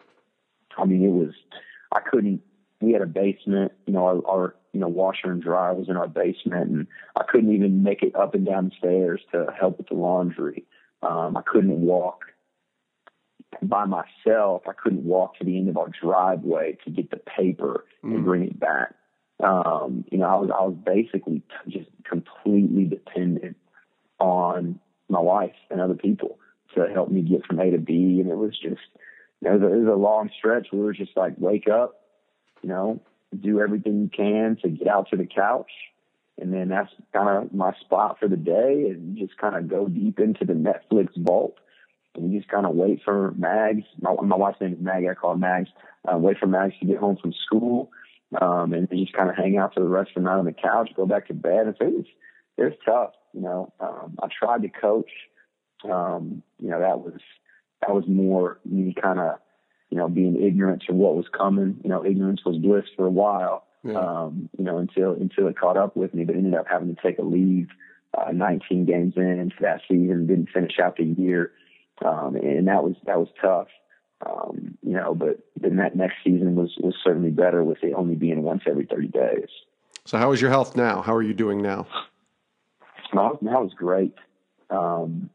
I 0.78 0.84
mean, 0.84 1.04
it 1.04 1.12
was 1.12 1.34
I 1.92 2.00
couldn't. 2.00 2.40
We 2.80 2.92
had 2.92 3.02
a 3.02 3.06
basement, 3.06 3.72
you 3.86 3.92
know, 3.92 4.06
our, 4.06 4.26
our 4.26 4.54
you 4.72 4.80
know 4.80 4.88
washer 4.88 5.30
and 5.30 5.42
dryer 5.42 5.74
was 5.74 5.88
in 5.88 5.96
our 5.96 6.08
basement, 6.08 6.70
and 6.70 6.86
I 7.16 7.24
couldn't 7.28 7.54
even 7.54 7.82
make 7.82 8.02
it 8.02 8.14
up 8.16 8.34
and 8.34 8.46
down 8.46 8.66
the 8.70 8.76
stairs 8.78 9.20
to 9.32 9.46
help 9.58 9.78
with 9.78 9.88
the 9.88 9.94
laundry. 9.94 10.64
Um, 11.02 11.36
I 11.36 11.42
couldn't 11.42 11.80
walk 11.80 12.26
by 13.62 13.84
myself. 13.84 14.62
I 14.68 14.72
couldn't 14.72 15.04
walk 15.04 15.36
to 15.38 15.44
the 15.44 15.58
end 15.58 15.68
of 15.68 15.76
our 15.76 15.88
driveway 15.88 16.78
to 16.84 16.90
get 16.90 17.10
the 17.10 17.18
paper 17.18 17.84
mm. 18.04 18.14
and 18.14 18.24
bring 18.24 18.44
it 18.44 18.58
back. 18.58 18.94
Um, 19.42 20.04
you 20.10 20.18
know, 20.18 20.26
I 20.26 20.34
was 20.36 20.50
I 20.50 20.62
was 20.64 20.76
basically 20.84 21.42
just 21.68 21.88
completely 22.04 22.84
dependent 22.84 23.56
on 24.18 24.78
my 25.08 25.20
wife 25.20 25.54
and 25.70 25.80
other 25.80 25.94
people 25.94 26.38
to 26.74 26.86
help 26.92 27.10
me 27.10 27.22
get 27.22 27.46
from 27.46 27.58
A 27.60 27.70
to 27.70 27.78
B, 27.78 28.20
and 28.20 28.30
it 28.30 28.36
was 28.36 28.52
just 28.52 28.82
you 29.40 29.48
know, 29.48 29.54
it 29.54 29.60
was 29.60 29.62
a, 29.62 29.74
it 29.74 29.78
was 29.78 29.88
a 29.88 29.96
long 29.96 30.30
stretch. 30.38 30.68
We 30.72 30.80
were 30.80 30.92
just 30.92 31.16
like, 31.16 31.34
wake 31.38 31.68
up, 31.68 32.02
you 32.62 32.68
know, 32.68 33.00
do 33.38 33.60
everything 33.60 34.02
you 34.02 34.10
can 34.14 34.56
to 34.62 34.68
get 34.68 34.88
out 34.88 35.08
to 35.10 35.16
the 35.16 35.26
couch, 35.26 35.70
and 36.38 36.52
then 36.52 36.68
that's 36.68 36.90
kind 37.12 37.44
of 37.44 37.54
my 37.54 37.72
spot 37.80 38.18
for 38.20 38.28
the 38.28 38.36
day, 38.36 38.86
and 38.90 39.16
just 39.16 39.38
kind 39.38 39.56
of 39.56 39.68
go 39.68 39.88
deep 39.88 40.18
into 40.18 40.44
the 40.44 40.54
Netflix 40.54 41.08
vault. 41.16 41.56
And 42.16 42.32
you 42.32 42.40
just 42.40 42.50
kind 42.50 42.66
of 42.66 42.74
wait 42.74 43.02
for 43.04 43.32
Mags. 43.38 43.84
My, 44.00 44.14
my 44.22 44.36
wife's 44.36 44.60
name 44.60 44.72
is 44.72 44.80
Maggie. 44.80 45.08
I 45.08 45.14
call 45.14 45.32
her 45.32 45.38
Mags. 45.38 45.68
Uh, 46.04 46.18
wait 46.18 46.38
for 46.38 46.48
Mags 46.48 46.74
to 46.80 46.86
get 46.86 46.98
home 46.98 47.16
from 47.16 47.32
school 47.46 47.90
um, 48.40 48.72
and 48.72 48.88
just 48.90 49.12
kind 49.12 49.30
of 49.30 49.36
hang 49.36 49.56
out 49.56 49.74
for 49.74 49.80
the 49.80 49.88
rest 49.88 50.10
of 50.16 50.22
the 50.22 50.28
night 50.28 50.38
on 50.38 50.44
the 50.44 50.52
couch, 50.52 50.90
go 50.94 51.06
back 51.06 51.28
to 51.28 51.34
bed. 51.34 51.66
And 51.66 51.76
so 51.78 51.86
it 51.86 51.94
was, 51.94 52.06
it 52.56 52.62
was 52.62 52.72
tough. 52.84 53.12
You 53.32 53.42
know, 53.42 53.72
um, 53.80 54.16
I 54.22 54.28
tried 54.36 54.62
to 54.62 54.68
coach. 54.68 55.10
Um, 55.84 56.42
you 56.58 56.68
know, 56.68 56.80
that 56.80 57.00
was, 57.00 57.20
that 57.80 57.94
was 57.94 58.04
more 58.06 58.60
me 58.64 58.94
kind 59.00 59.18
of, 59.18 59.38
you 59.88 59.96
know, 59.98 60.08
being 60.08 60.40
ignorant 60.40 60.84
to 60.86 60.92
what 60.92 61.16
was 61.16 61.26
coming. 61.36 61.80
You 61.82 61.90
know, 61.90 62.04
ignorance 62.04 62.42
was 62.44 62.58
bliss 62.58 62.84
for 62.96 63.06
a 63.06 63.10
while. 63.10 63.66
Yeah. 63.82 63.98
Um, 63.98 64.50
you 64.58 64.64
know, 64.64 64.76
until, 64.76 65.12
until 65.12 65.48
it 65.48 65.58
caught 65.58 65.78
up 65.78 65.96
with 65.96 66.12
me, 66.12 66.24
but 66.24 66.36
ended 66.36 66.54
up 66.54 66.66
having 66.70 66.94
to 66.94 67.02
take 67.02 67.18
a 67.18 67.22
leave, 67.22 67.68
uh, 68.16 68.30
19 68.30 68.84
games 68.84 69.14
in 69.16 69.50
for 69.56 69.62
that 69.62 69.80
season, 69.88 70.26
didn't 70.26 70.50
finish 70.52 70.78
out 70.82 70.96
the 70.96 71.04
year. 71.04 71.52
Um, 72.04 72.36
and 72.36 72.68
that 72.68 72.84
was, 72.84 72.94
that 73.06 73.18
was 73.18 73.28
tough. 73.40 73.68
Um, 74.26 74.76
you 74.82 74.92
know, 74.92 75.14
but 75.14 75.40
then 75.58 75.76
that 75.76 75.96
next 75.96 76.16
season 76.24 76.54
was 76.54 76.74
was 76.78 76.94
certainly 77.02 77.30
better 77.30 77.64
with 77.64 77.78
it 77.82 77.94
only 77.94 78.14
being 78.14 78.42
once 78.42 78.62
every 78.66 78.86
30 78.86 79.08
days. 79.08 79.48
So, 80.04 80.18
how 80.18 80.32
is 80.32 80.40
your 80.40 80.50
health 80.50 80.76
now? 80.76 81.02
How 81.02 81.14
are 81.14 81.22
you 81.22 81.34
doing 81.34 81.62
now? 81.62 81.86
My 83.12 83.22
health 83.22 83.42
now 83.42 83.64
is 83.64 83.72
great. 83.74 84.14
Um, 84.68 85.30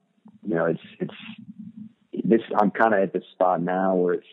you 0.48 0.56
know, 0.56 0.66
it's 0.66 0.82
it's 1.00 2.24
this. 2.24 2.42
I'm 2.60 2.72
kind 2.72 2.94
of 2.94 3.02
at 3.02 3.14
this 3.14 3.24
spot 3.34 3.62
now 3.62 3.96
where 3.96 4.14
it's 4.16 4.28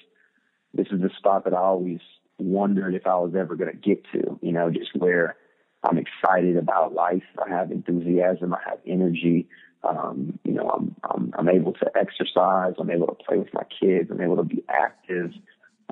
this 0.75 0.87
is 0.91 1.01
the 1.01 1.11
spot 1.19 1.45
that 1.45 1.55
I 1.55 1.59
always 1.59 2.01
wondered 2.39 2.95
if 2.95 3.07
I 3.07 3.15
was 3.17 3.35
ever 3.37 3.57
going 3.57 3.71
to 3.71 3.77
get 3.77 4.05
to. 4.13 4.39
You 4.43 4.53
know, 4.53 4.71
just 4.71 4.95
where 4.97 5.37
I'm 5.83 5.99
excited 5.99 6.57
about 6.57 6.95
life. 6.95 7.23
I 7.45 7.49
have 7.49 7.71
enthusiasm. 7.71 8.55
I 8.55 8.59
have 8.69 8.79
energy. 8.87 9.49
Um, 9.85 10.39
you 10.45 10.53
know, 10.53 10.69
I'm, 10.69 10.97
I'm, 11.03 11.33
I'm 11.37 11.49
able 11.49 11.73
to 11.75 11.91
exercise. 11.97 12.75
I'm 12.79 12.91
able 12.91 13.09
to 13.09 13.15
play 13.15 13.37
with 13.39 13.53
my 13.53 13.65
kids. 13.81 14.11
I'm 14.11 14.21
able 14.21 14.37
to 14.37 14.45
be 14.45 14.63
active. 14.69 15.33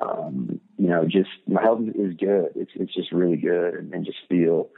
Um, 0.01 0.59
you 0.77 0.87
know, 0.87 1.03
just 1.05 1.29
my 1.47 1.61
health 1.61 1.81
is 1.95 2.15
good. 2.17 2.49
It's, 2.55 2.71
it's 2.75 2.93
just 2.93 3.11
really 3.11 3.37
good 3.37 3.73
and, 3.75 3.93
and 3.93 4.05
just 4.05 4.17
feel, 4.29 4.69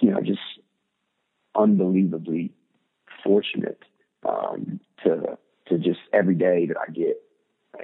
you 0.00 0.10
know, 0.10 0.20
just 0.20 0.40
unbelievably 1.54 2.52
fortunate, 3.24 3.82
um, 4.26 4.80
to, 5.04 5.36
to 5.68 5.78
just 5.78 6.00
every 6.12 6.34
day 6.34 6.66
that 6.66 6.76
I 6.78 6.90
get 6.90 7.20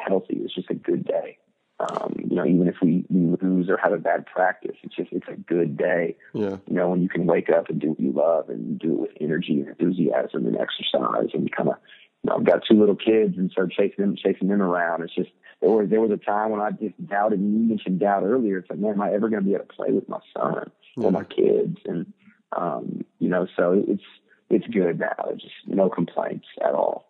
healthy 0.06 0.36
is 0.36 0.52
just 0.54 0.70
a 0.70 0.74
good 0.74 1.04
day. 1.04 1.38
Um, 1.78 2.14
you 2.18 2.36
know, 2.36 2.46
even 2.46 2.68
if 2.68 2.76
we, 2.80 3.04
we 3.10 3.36
lose 3.42 3.68
or 3.68 3.76
have 3.76 3.92
a 3.92 3.98
bad 3.98 4.24
practice, 4.26 4.76
it's 4.82 4.96
just 4.96 5.12
it's 5.12 5.28
a 5.28 5.36
good 5.36 5.76
day. 5.76 6.16
Yeah. 6.32 6.56
You 6.66 6.74
know, 6.74 6.88
when 6.88 7.02
you 7.02 7.08
can 7.08 7.26
wake 7.26 7.50
up 7.50 7.68
and 7.68 7.80
do 7.80 7.90
what 7.90 8.00
you 8.00 8.12
love 8.12 8.48
and 8.48 8.78
do 8.78 8.94
it 8.94 9.00
with 9.00 9.10
energy 9.20 9.60
and 9.60 9.68
enthusiasm 9.68 10.46
and 10.46 10.56
exercise 10.56 11.30
and 11.34 11.52
kind 11.54 11.68
of 11.68 11.76
you 12.22 12.30
know, 12.30 12.36
I've 12.36 12.46
got 12.46 12.62
two 12.68 12.78
little 12.78 12.96
kids 12.96 13.36
and 13.36 13.50
start 13.50 13.72
chasing 13.72 14.04
them 14.04 14.16
chasing 14.16 14.48
them 14.48 14.62
around. 14.62 15.02
It's 15.02 15.14
just 15.14 15.30
there 15.60 15.70
was 15.70 15.90
there 15.90 16.00
was 16.00 16.10
a 16.10 16.16
time 16.16 16.50
when 16.50 16.60
I 16.60 16.70
just 16.70 16.94
doubted 17.06 17.40
and 17.40 17.52
you 17.52 17.68
mentioned 17.68 18.00
doubt 18.00 18.24
earlier. 18.24 18.58
It's 18.58 18.70
like, 18.70 18.78
man, 18.78 18.92
am 18.92 19.02
I 19.02 19.12
ever 19.12 19.28
gonna 19.28 19.42
be 19.42 19.54
able 19.54 19.66
to 19.66 19.72
play 19.74 19.92
with 19.92 20.08
my 20.08 20.20
son 20.34 20.70
yeah. 20.96 21.04
or 21.04 21.12
my 21.12 21.24
kids? 21.24 21.76
And 21.84 22.12
um, 22.56 23.04
you 23.18 23.28
know, 23.28 23.46
so 23.54 23.84
it's 23.86 24.02
it's 24.48 24.66
good 24.68 24.98
now. 24.98 25.14
There's 25.26 25.42
just 25.42 25.54
no 25.66 25.90
complaints 25.90 26.46
at 26.64 26.72
all. 26.72 27.06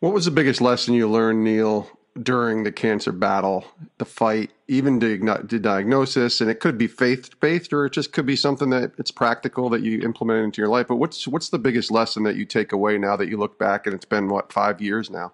What 0.00 0.12
was 0.12 0.24
the 0.24 0.30
biggest 0.30 0.60
lesson 0.60 0.94
you 0.94 1.08
learned, 1.08 1.44
Neal, 1.44 1.88
during 2.20 2.64
the 2.64 2.72
cancer 2.72 3.12
battle, 3.12 3.64
the 3.98 4.04
fight, 4.04 4.50
even 4.68 5.00
to, 5.00 5.18
to 5.18 5.58
diagnosis, 5.58 6.40
and 6.40 6.50
it 6.50 6.60
could 6.60 6.76
be 6.76 6.86
faith 6.86 7.38
based, 7.40 7.72
or 7.72 7.86
it 7.86 7.92
just 7.92 8.12
could 8.12 8.26
be 8.26 8.36
something 8.36 8.70
that 8.70 8.92
it's 8.98 9.10
practical 9.10 9.70
that 9.70 9.82
you 9.82 10.00
implement 10.02 10.44
into 10.44 10.60
your 10.60 10.68
life. 10.68 10.88
But 10.88 10.96
what's 10.96 11.26
what's 11.26 11.48
the 11.48 11.58
biggest 11.58 11.90
lesson 11.90 12.22
that 12.24 12.36
you 12.36 12.44
take 12.44 12.72
away 12.72 12.98
now 12.98 13.16
that 13.16 13.28
you 13.28 13.36
look 13.36 13.58
back 13.58 13.86
and 13.86 13.94
it's 13.94 14.04
been 14.04 14.28
what 14.28 14.52
five 14.52 14.80
years 14.80 15.10
now? 15.10 15.32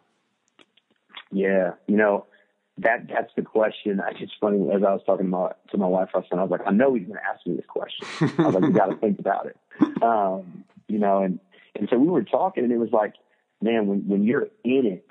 Yeah, 1.31 1.73
you 1.87 1.97
know 1.97 2.27
that 2.79 3.09
that's 3.09 3.33
the 3.37 3.43
question. 3.43 4.01
I 4.01 4.13
just 4.13 4.33
funny 4.41 4.71
as 4.73 4.83
I 4.83 4.93
was 4.93 5.03
talking 5.05 5.27
about 5.27 5.59
to 5.71 5.79
my 5.79 5.87
wife 5.87 6.11
last 6.15 6.31
night. 6.33 6.39
I 6.39 6.43
was 6.43 6.51
like, 6.51 6.67
I 6.67 6.71
know 6.71 6.95
he's 6.95 7.07
going 7.07 7.19
to 7.19 7.27
ask 7.27 7.47
me 7.47 7.57
this 7.57 7.67
question. 7.67 8.07
I 8.39 8.47
was 8.47 8.55
like, 8.55 8.65
you 8.65 8.71
got 8.71 8.87
to 8.87 8.97
think 8.97 9.19
about 9.19 9.47
it. 9.47 9.57
Um, 10.03 10.65
you 10.87 10.99
know, 10.99 11.23
and 11.23 11.41
and 11.75 11.89
so 11.91 11.99
we 11.99 12.09
were 12.09 12.23
talking, 12.23 12.65
and 12.65 12.73
it 12.73 12.79
was 12.79 12.93
like, 12.93 13.15
man, 13.61 13.87
when 13.87 14.07
when 14.07 14.23
you're 14.23 14.49
in 14.65 14.87
it, 14.87 15.07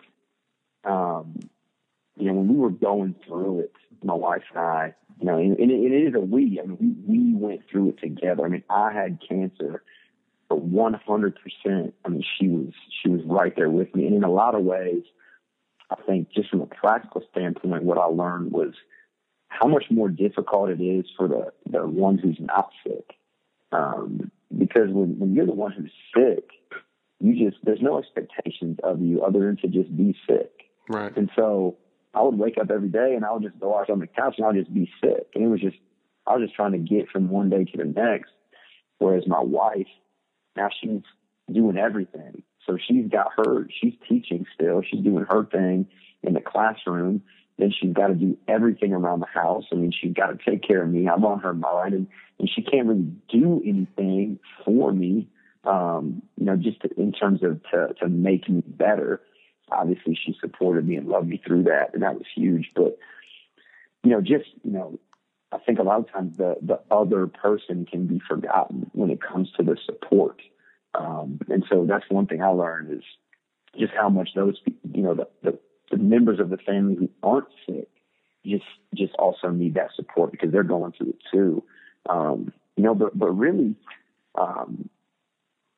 um, 0.89 1.37
you 2.17 2.27
know, 2.27 2.33
when 2.33 2.47
we 2.47 2.55
were 2.55 2.71
going 2.71 3.15
through 3.25 3.61
it, 3.61 3.73
my 4.03 4.13
wife 4.13 4.43
and 4.53 4.59
I, 4.59 4.95
you 5.19 5.25
know, 5.25 5.37
and, 5.37 5.57
and, 5.57 5.71
it, 5.71 5.75
and 5.75 5.93
it 5.93 6.07
is 6.07 6.15
a 6.15 6.19
we. 6.19 6.59
I 6.61 6.65
mean, 6.65 7.03
we, 7.07 7.17
we 7.17 7.33
went 7.35 7.61
through 7.71 7.89
it 7.89 7.99
together. 7.99 8.45
I 8.45 8.49
mean, 8.49 8.63
I 8.69 8.91
had 8.91 9.19
cancer, 9.27 9.83
but 10.49 10.69
100%. 10.69 11.93
I 12.05 12.09
mean, 12.09 12.23
she 12.39 12.47
was 12.47 12.73
she 13.01 13.09
was 13.09 13.21
right 13.25 13.53
there 13.55 13.69
with 13.69 13.93
me, 13.95 14.05
and 14.05 14.15
in 14.15 14.23
a 14.23 14.31
lot 14.31 14.55
of 14.55 14.63
ways, 14.63 15.03
I 15.89 15.95
think 16.05 16.31
just 16.31 16.49
from 16.49 16.61
a 16.61 16.67
practical 16.67 17.23
standpoint, 17.31 17.83
what 17.83 17.97
I 17.97 18.05
learned 18.05 18.51
was 18.51 18.73
how 19.49 19.67
much 19.67 19.85
more 19.89 20.09
difficult 20.09 20.69
it 20.69 20.81
is 20.81 21.05
for 21.17 21.27
the 21.27 21.51
the 21.69 21.85
one 21.87 22.17
who's 22.17 22.37
not 22.39 22.69
sick. 22.85 23.13
Um, 23.71 24.31
because 24.55 24.89
when, 24.89 25.19
when 25.19 25.33
you're 25.33 25.45
the 25.45 25.51
one 25.51 25.73
who's 25.73 25.91
sick, 26.15 26.49
you 27.19 27.49
just 27.49 27.63
there's 27.63 27.81
no 27.81 27.97
expectations 27.97 28.77
of 28.83 29.01
you 29.01 29.23
other 29.23 29.39
than 29.39 29.57
to 29.57 29.67
just 29.67 29.95
be 29.95 30.15
sick. 30.27 30.51
Right. 30.89 31.15
And 31.17 31.29
so 31.35 31.77
I 32.13 32.21
would 32.21 32.37
wake 32.37 32.57
up 32.57 32.71
every 32.71 32.89
day 32.89 33.13
and 33.15 33.25
I 33.25 33.31
would 33.31 33.43
just 33.43 33.59
go 33.59 33.77
out 33.77 33.89
on 33.89 33.99
the 33.99 34.07
couch 34.07 34.35
and 34.37 34.45
I 34.45 34.49
would 34.49 34.57
just 34.57 34.73
be 34.73 34.89
sick. 35.01 35.27
And 35.35 35.43
it 35.43 35.47
was 35.47 35.61
just 35.61 35.77
I 36.25 36.35
was 36.35 36.45
just 36.45 36.55
trying 36.55 36.73
to 36.73 36.77
get 36.77 37.09
from 37.09 37.29
one 37.29 37.49
day 37.49 37.63
to 37.63 37.77
the 37.77 37.85
next. 37.85 38.31
Whereas 38.99 39.23
my 39.27 39.39
wife, 39.39 39.87
now 40.55 40.69
she's 40.81 41.01
doing 41.51 41.77
everything. 41.77 42.43
So 42.65 42.77
she's 42.77 43.07
got 43.09 43.27
her 43.37 43.67
she's 43.81 43.93
teaching 44.07 44.45
still. 44.53 44.81
She's 44.81 45.03
doing 45.03 45.25
her 45.29 45.45
thing 45.45 45.87
in 46.23 46.33
the 46.33 46.41
classroom. 46.41 47.23
Then 47.57 47.71
she's 47.71 47.93
got 47.93 48.07
to 48.07 48.13
do 48.13 48.37
everything 48.47 48.93
around 48.93 49.21
the 49.21 49.27
house. 49.27 49.63
I 49.71 49.75
mean, 49.75 49.91
she's 49.91 50.13
got 50.13 50.27
to 50.27 50.37
take 50.49 50.61
care 50.61 50.83
of 50.83 50.89
me. 50.89 51.09
I'm 51.09 51.25
on 51.25 51.39
her 51.39 51.55
mind, 51.55 51.95
and, 51.95 52.07
and 52.37 52.47
she 52.47 52.61
can't 52.61 52.87
really 52.87 53.11
do 53.29 53.63
anything 53.65 54.37
for 54.63 54.91
me 54.91 55.27
um, 55.67 56.21
you 56.37 56.45
know, 56.45 56.55
just 56.55 56.81
to, 56.81 56.89
in 56.99 57.11
terms 57.11 57.43
of 57.43 57.61
to, 57.71 57.93
to 57.99 58.07
make 58.07 58.49
me 58.49 58.63
better. 58.65 59.21
Obviously, 59.71 60.15
she 60.15 60.35
supported 60.39 60.87
me 60.87 60.95
and 60.95 61.07
loved 61.07 61.27
me 61.27 61.41
through 61.45 61.63
that, 61.63 61.93
and 61.93 62.03
that 62.03 62.15
was 62.15 62.25
huge. 62.33 62.71
But 62.75 62.97
you 64.03 64.11
know, 64.11 64.21
just 64.21 64.49
you 64.63 64.71
know, 64.71 64.99
I 65.51 65.57
think 65.59 65.79
a 65.79 65.83
lot 65.83 65.99
of 65.99 66.11
times 66.11 66.37
the 66.37 66.55
the 66.61 66.79
other 66.91 67.27
person 67.27 67.85
can 67.85 68.07
be 68.07 68.21
forgotten 68.27 68.89
when 68.93 69.09
it 69.09 69.21
comes 69.21 69.51
to 69.57 69.63
the 69.63 69.77
support. 69.85 70.41
Um, 70.95 71.39
and 71.49 71.63
so 71.69 71.85
that's 71.87 72.05
one 72.09 72.25
thing 72.25 72.41
I 72.41 72.47
learned 72.47 72.91
is 72.93 73.03
just 73.77 73.93
how 73.93 74.09
much 74.09 74.29
those 74.35 74.59
you 74.93 75.03
know 75.03 75.13
the, 75.13 75.27
the 75.43 75.59
the 75.91 75.97
members 75.97 76.39
of 76.39 76.49
the 76.49 76.57
family 76.57 76.95
who 76.95 77.09
aren't 77.21 77.47
sick 77.65 77.89
just 78.45 78.65
just 78.95 79.13
also 79.15 79.49
need 79.49 79.75
that 79.75 79.89
support 79.95 80.31
because 80.31 80.51
they're 80.51 80.63
going 80.63 80.93
through 80.93 81.09
it 81.09 81.19
too. 81.31 81.63
Um, 82.09 82.53
you 82.75 82.83
know, 82.83 82.95
but 82.95 83.17
but 83.17 83.31
really, 83.31 83.75
um, 84.35 84.89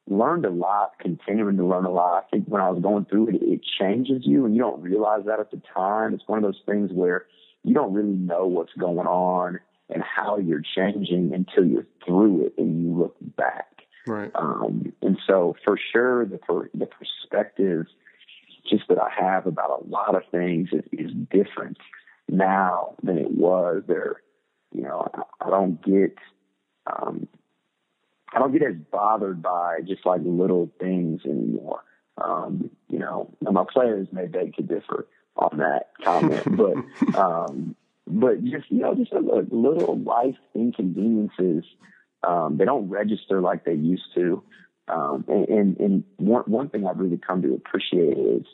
learned 0.09 0.45
a 0.45 0.49
lot, 0.49 0.93
continuing 0.99 1.57
to 1.57 1.65
learn 1.65 1.85
a 1.85 1.91
lot. 1.91 2.17
I 2.17 2.29
think 2.29 2.47
when 2.47 2.61
I 2.61 2.69
was 2.69 2.81
going 2.81 3.05
through 3.05 3.29
it, 3.29 3.41
it 3.41 3.61
changes 3.79 4.23
you 4.25 4.45
and 4.45 4.55
you 4.55 4.61
don't 4.61 4.81
realize 4.81 5.25
that 5.25 5.39
at 5.39 5.51
the 5.51 5.61
time. 5.73 6.13
It's 6.13 6.27
one 6.27 6.39
of 6.39 6.43
those 6.43 6.61
things 6.65 6.91
where 6.91 7.25
you 7.63 7.73
don't 7.73 7.93
really 7.93 8.09
know 8.09 8.47
what's 8.47 8.73
going 8.73 9.07
on 9.07 9.59
and 9.89 10.03
how 10.03 10.37
you're 10.37 10.61
changing 10.75 11.31
until 11.33 11.65
you're 11.65 11.87
through 12.05 12.45
it 12.47 12.53
and 12.57 12.83
you 12.83 12.97
look 12.97 13.15
back. 13.37 13.65
Right. 14.07 14.31
Um, 14.35 14.93
and 15.01 15.17
so 15.27 15.55
for 15.63 15.77
sure, 15.91 16.25
the, 16.25 16.37
per, 16.37 16.69
the 16.73 16.87
perspective 16.87 17.85
just 18.69 18.83
that 18.89 18.97
I 18.99 19.09
have 19.19 19.47
about 19.47 19.81
a 19.81 19.87
lot 19.87 20.15
of 20.15 20.23
things 20.31 20.69
is, 20.71 20.83
is 20.91 21.11
different 21.31 21.77
now 22.27 22.95
than 23.03 23.17
it 23.17 23.31
was 23.31 23.83
there. 23.87 24.21
You 24.71 24.83
know, 24.83 25.07
I, 25.13 25.45
I 25.45 25.49
don't 25.49 25.83
get, 25.83 26.15
um, 26.85 27.27
I 28.33 28.39
don't 28.39 28.51
get 28.51 28.63
as 28.63 28.75
bothered 28.91 29.41
by 29.41 29.79
just 29.87 30.05
like 30.05 30.21
little 30.23 30.69
things 30.79 31.21
anymore. 31.25 31.83
Um, 32.21 32.69
you 32.89 32.99
know, 32.99 33.33
my 33.41 33.63
players 33.71 34.07
may 34.11 34.27
beg 34.27 34.55
to 34.55 34.61
differ 34.61 35.07
on 35.35 35.57
that 35.57 35.91
comment, 36.03 36.43
but 36.57 37.17
um, 37.17 37.75
but 38.07 38.43
just 38.43 38.69
you 38.69 38.79
know, 38.79 38.95
just 38.95 39.13
a, 39.13 39.19
a 39.19 39.45
little 39.49 39.97
life 39.99 40.37
inconveniences. 40.53 41.63
Um, 42.27 42.57
they 42.57 42.65
don't 42.65 42.89
register 42.89 43.39
like 43.39 43.63
they 43.63 43.73
used 43.73 44.13
to. 44.15 44.43
Um, 44.89 45.23
and, 45.27 45.47
and, 45.47 45.79
and 45.79 46.03
one, 46.17 46.43
one 46.47 46.69
thing 46.69 46.85
I've 46.85 46.97
really 46.97 47.19
come 47.25 47.41
to 47.43 47.53
appreciate 47.53 48.17
is 48.17 48.45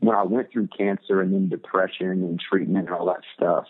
when 0.00 0.16
I 0.16 0.22
went 0.22 0.50
through 0.50 0.68
cancer 0.76 1.20
and 1.20 1.32
then 1.32 1.48
depression 1.48 2.10
and 2.10 2.40
treatment 2.40 2.88
and 2.88 2.96
all 2.96 3.06
that 3.06 3.22
stuff, 3.36 3.66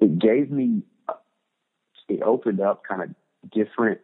it 0.00 0.18
gave 0.18 0.50
me, 0.50 0.82
it 2.08 2.22
opened 2.22 2.60
up 2.60 2.82
kind 2.88 3.02
of 3.02 3.10
different 3.50 4.00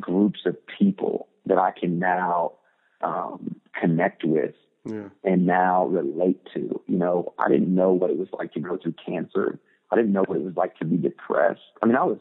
groups 0.00 0.40
of 0.46 0.56
people 0.78 1.28
that 1.46 1.58
I 1.58 1.72
can 1.78 1.98
now 1.98 2.52
um, 3.00 3.56
connect 3.78 4.24
with 4.24 4.54
yeah. 4.84 5.08
and 5.24 5.46
now 5.46 5.86
relate 5.86 6.40
to. 6.54 6.80
You 6.86 6.98
know, 6.98 7.34
I 7.38 7.48
didn't 7.48 7.74
know 7.74 7.92
what 7.92 8.10
it 8.10 8.18
was 8.18 8.28
like 8.32 8.52
to 8.54 8.60
go 8.60 8.76
through 8.76 8.94
cancer. 9.04 9.58
I 9.90 9.96
didn't 9.96 10.12
know 10.12 10.24
what 10.26 10.38
it 10.38 10.44
was 10.44 10.56
like 10.56 10.76
to 10.78 10.84
be 10.84 10.96
depressed. 10.96 11.60
I 11.82 11.86
mean, 11.86 11.96
I 11.96 12.04
was 12.04 12.18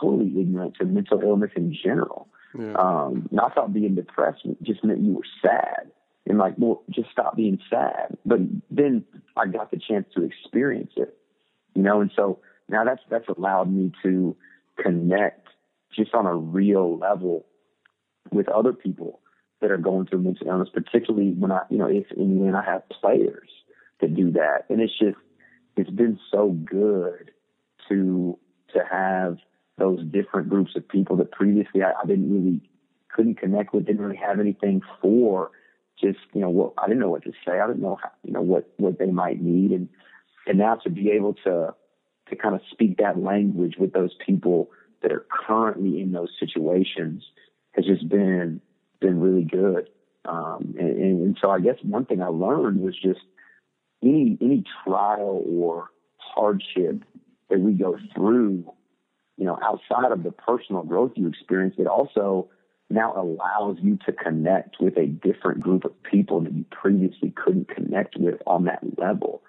totally 0.00 0.32
ignorant 0.40 0.74
to 0.80 0.84
mental 0.84 1.20
illness 1.20 1.50
in 1.56 1.74
general. 1.74 2.28
Yeah. 2.58 2.74
Um, 2.74 3.28
and 3.30 3.40
I 3.40 3.48
thought 3.50 3.72
being 3.72 3.94
depressed 3.94 4.46
just 4.62 4.84
meant 4.84 5.00
you 5.00 5.14
were 5.14 5.26
sad. 5.42 5.90
And 6.26 6.38
like, 6.38 6.54
well, 6.56 6.82
just 6.88 7.10
stop 7.10 7.36
being 7.36 7.58
sad. 7.68 8.16
But 8.24 8.38
then 8.70 9.04
I 9.36 9.46
got 9.46 9.70
the 9.70 9.78
chance 9.78 10.06
to 10.16 10.24
experience 10.24 10.92
it, 10.96 11.16
you 11.74 11.82
know, 11.82 12.00
and 12.00 12.10
so 12.16 12.38
now 12.68 12.84
that's, 12.84 13.02
that's 13.10 13.28
allowed 13.28 13.70
me 13.70 13.92
to 14.02 14.34
connect 14.78 15.43
just 15.94 16.14
on 16.14 16.26
a 16.26 16.34
real 16.34 16.98
level 16.98 17.46
with 18.32 18.48
other 18.48 18.72
people 18.72 19.20
that 19.60 19.70
are 19.70 19.78
going 19.78 20.06
through 20.06 20.20
mental 20.20 20.46
illness, 20.48 20.68
particularly 20.72 21.32
when 21.32 21.52
I, 21.52 21.62
you 21.70 21.78
know, 21.78 21.86
if 21.86 22.10
in 22.12 22.22
and 22.22 22.40
when 22.40 22.54
I 22.54 22.64
have 22.64 22.88
players 22.88 23.48
that 24.00 24.14
do 24.14 24.30
that. 24.32 24.64
And 24.68 24.80
it's 24.80 24.92
just, 24.98 25.16
it's 25.76 25.90
been 25.90 26.18
so 26.30 26.50
good 26.50 27.30
to, 27.88 28.38
to 28.74 28.80
have 28.90 29.38
those 29.78 30.04
different 30.04 30.48
groups 30.48 30.72
of 30.76 30.86
people 30.88 31.16
that 31.16 31.32
previously 31.32 31.82
I, 31.82 31.92
I 31.92 32.06
didn't 32.06 32.32
really, 32.32 32.60
couldn't 33.14 33.38
connect 33.38 33.72
with, 33.72 33.86
didn't 33.86 34.02
really 34.02 34.16
have 34.16 34.40
anything 34.40 34.82
for 35.00 35.50
just, 36.00 36.18
you 36.32 36.40
know, 36.40 36.50
what, 36.50 36.72
I 36.78 36.86
didn't 36.86 37.00
know 37.00 37.10
what 37.10 37.24
to 37.24 37.32
say. 37.46 37.60
I 37.60 37.66
didn't 37.66 37.82
know 37.82 37.98
how, 38.02 38.10
you 38.24 38.32
know, 38.32 38.42
what, 38.42 38.68
what 38.76 38.98
they 38.98 39.10
might 39.10 39.40
need. 39.40 39.70
And, 39.70 39.88
and 40.46 40.58
now 40.58 40.74
to 40.76 40.90
be 40.90 41.10
able 41.12 41.34
to, 41.44 41.74
to 42.28 42.36
kind 42.36 42.54
of 42.54 42.60
speak 42.70 42.98
that 42.98 43.18
language 43.18 43.76
with 43.78 43.92
those 43.92 44.14
people 44.26 44.70
that 45.04 45.12
are 45.12 45.26
currently 45.46 46.00
in 46.00 46.10
those 46.10 46.30
situations 46.40 47.22
has 47.72 47.84
just 47.84 48.08
been 48.08 48.60
been 49.00 49.20
really 49.20 49.44
good. 49.44 49.88
Um, 50.24 50.74
and, 50.78 50.98
and 50.98 51.38
so 51.40 51.50
I 51.50 51.60
guess 51.60 51.76
one 51.82 52.06
thing 52.06 52.22
I 52.22 52.28
learned 52.28 52.80
was 52.80 52.94
just 53.00 53.20
any 54.02 54.36
any 54.40 54.64
trial 54.84 55.44
or 55.46 55.90
hardship 56.16 57.04
that 57.50 57.60
we 57.60 57.74
go 57.74 57.98
through, 58.14 58.64
you 59.36 59.44
know, 59.44 59.58
outside 59.62 60.10
of 60.10 60.22
the 60.22 60.32
personal 60.32 60.82
growth 60.82 61.12
you 61.16 61.28
experience, 61.28 61.74
it 61.78 61.86
also 61.86 62.48
now 62.90 63.14
allows 63.16 63.76
you 63.82 63.98
to 64.06 64.12
connect 64.12 64.76
with 64.80 64.96
a 64.96 65.06
different 65.06 65.60
group 65.60 65.84
of 65.84 66.02
people 66.02 66.40
that 66.40 66.52
you 66.52 66.64
previously 66.70 67.32
couldn't 67.36 67.68
connect 67.68 68.16
with 68.18 68.40
on 68.46 68.64
that 68.64 68.80
level. 68.98 69.42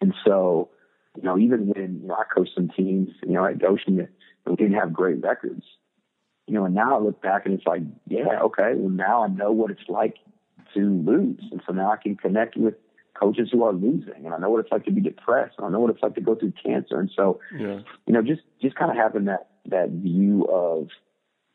And 0.00 0.14
so, 0.24 0.70
you 1.16 1.22
know, 1.22 1.38
even 1.38 1.68
when 1.68 2.00
you 2.02 2.08
know, 2.08 2.14
I 2.14 2.24
coached 2.32 2.52
some 2.54 2.68
teams, 2.68 3.10
you 3.22 3.32
know, 3.32 3.44
at 3.44 3.58
Goshen 3.58 4.08
we 4.48 4.56
didn't 4.56 4.78
have 4.78 4.92
great 4.92 5.22
records. 5.22 5.64
You 6.46 6.54
know, 6.54 6.64
and 6.64 6.74
now 6.74 6.96
I 6.96 7.00
look 7.00 7.20
back 7.20 7.44
and 7.44 7.54
it's 7.54 7.66
like, 7.66 7.82
yeah, 8.06 8.40
okay, 8.42 8.72
well 8.74 8.90
now 8.90 9.22
I 9.22 9.28
know 9.28 9.52
what 9.52 9.70
it's 9.70 9.88
like 9.88 10.16
to 10.74 10.80
lose. 10.80 11.42
And 11.50 11.60
so 11.66 11.72
now 11.72 11.92
I 11.92 11.96
can 11.96 12.16
connect 12.16 12.56
with 12.56 12.74
coaches 13.18 13.48
who 13.52 13.64
are 13.64 13.72
losing 13.72 14.24
and 14.24 14.32
I 14.32 14.38
know 14.38 14.50
what 14.50 14.60
it's 14.60 14.72
like 14.72 14.84
to 14.84 14.90
be 14.90 15.00
depressed 15.00 15.54
and 15.58 15.66
I 15.66 15.70
know 15.70 15.80
what 15.80 15.90
it's 15.90 16.02
like 16.02 16.14
to 16.14 16.20
go 16.20 16.34
through 16.34 16.52
cancer. 16.64 16.98
And 17.00 17.10
so, 17.14 17.40
yeah. 17.52 17.80
you 18.06 18.14
know, 18.14 18.22
just, 18.22 18.42
just 18.62 18.76
kind 18.76 18.90
of 18.90 18.96
having 18.96 19.26
that, 19.26 19.48
that 19.66 19.90
view 19.90 20.44
of 20.44 20.88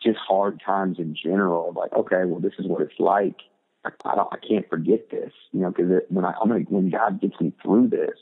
just 0.01 0.17
hard 0.17 0.61
times 0.63 0.99
in 0.99 1.15
general, 1.15 1.73
like, 1.75 1.93
okay, 1.93 2.25
well, 2.25 2.39
this 2.39 2.53
is 2.59 2.67
what 2.67 2.81
it's 2.81 2.99
like. 2.99 3.37
I, 3.85 3.89
I 4.05 4.15
don't, 4.15 4.29
I 4.31 4.37
can't 4.37 4.69
forget 4.69 5.09
this, 5.09 5.31
you 5.51 5.61
know, 5.61 5.71
cause 5.71 5.85
it, 5.89 6.05
when 6.09 6.25
I, 6.25 6.33
I'm 6.41 6.49
gonna, 6.49 6.65
when 6.69 6.89
God 6.89 7.21
gets 7.21 7.39
me 7.39 7.53
through 7.63 7.87
this, 7.89 8.17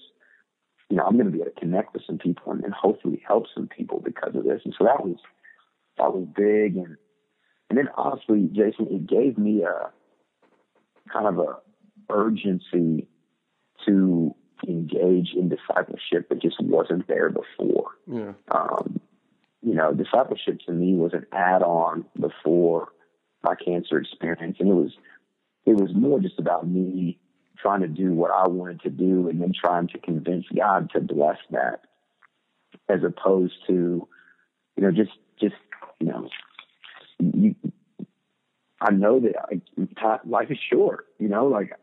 you 0.92 0.98
know, 0.98 1.04
I'm 1.04 1.14
going 1.14 1.26
to 1.26 1.32
be 1.32 1.40
able 1.40 1.52
to 1.52 1.60
connect 1.60 1.94
with 1.94 2.04
some 2.06 2.18
people 2.18 2.52
and, 2.52 2.66
and 2.66 2.74
hopefully 2.74 3.24
help 3.26 3.46
some 3.56 3.70
people 3.70 4.02
because 4.04 4.36
of 4.36 4.44
this. 4.44 4.62
And 4.66 4.76
so 4.78 4.84
that 4.84 5.06
was, 5.06 5.16
that 5.98 6.14
was 6.14 6.28
big. 6.36 6.76
And, 6.76 6.98
and 7.70 7.78
then 7.78 7.88
honestly, 7.96 8.50
Jason, 8.52 8.88
it 8.92 9.08
gave 9.08 9.38
me 9.38 9.64
a 9.64 9.90
kind 11.12 11.28
of 11.28 11.40
a 11.40 11.56
urgency 12.10 13.08
to 13.86 14.36
engage 14.68 15.30
in 15.34 15.48
discipleship 15.48 16.28
that 16.28 16.42
just 16.42 16.62
wasn't 16.62 17.08
there 17.08 17.30
before. 17.30 17.92
Yeah. 18.06 18.34
Um, 18.52 19.00
you 19.62 19.74
know, 19.74 19.94
discipleship 19.94 20.60
to 20.66 20.74
me 20.74 20.96
was 20.96 21.14
an 21.14 21.26
add-on 21.32 22.06
before 22.20 22.90
my 23.44 23.56
cancer 23.56 23.98
experience, 23.98 24.58
and 24.60 24.70
it 24.70 24.74
was 24.74 24.92
it 25.66 25.76
was 25.76 25.92
more 25.96 26.20
just 26.20 26.40
about 26.40 26.68
me 26.68 27.20
trying 27.62 27.82
to 27.82 27.88
do 27.88 28.14
what 28.14 28.32
I 28.32 28.48
wanted 28.48 28.82
to 28.82 28.90
do 28.90 29.30
and 29.30 29.42
then 29.42 29.54
trying 29.54 29.88
to 29.90 30.00
convince 30.00 30.46
God 30.56 30.90
to 30.94 31.00
bless 31.00 31.38
that 31.52 31.82
as 32.90 33.02
opposed 33.04 33.54
to, 33.68 34.08
you 34.76 34.84
know, 34.84 34.92
just, 34.92 35.12
just, 35.40 35.56
you 36.00 36.08
know, 36.08 36.30
you, 37.20 37.56
I 38.80 38.92
know 38.92 39.20
that 39.20 39.36
I, 39.98 40.20
life 40.26 40.50
is 40.50 40.58
short, 40.72 41.08
you 41.20 41.28
know, 41.28 41.46
like, 41.46 41.74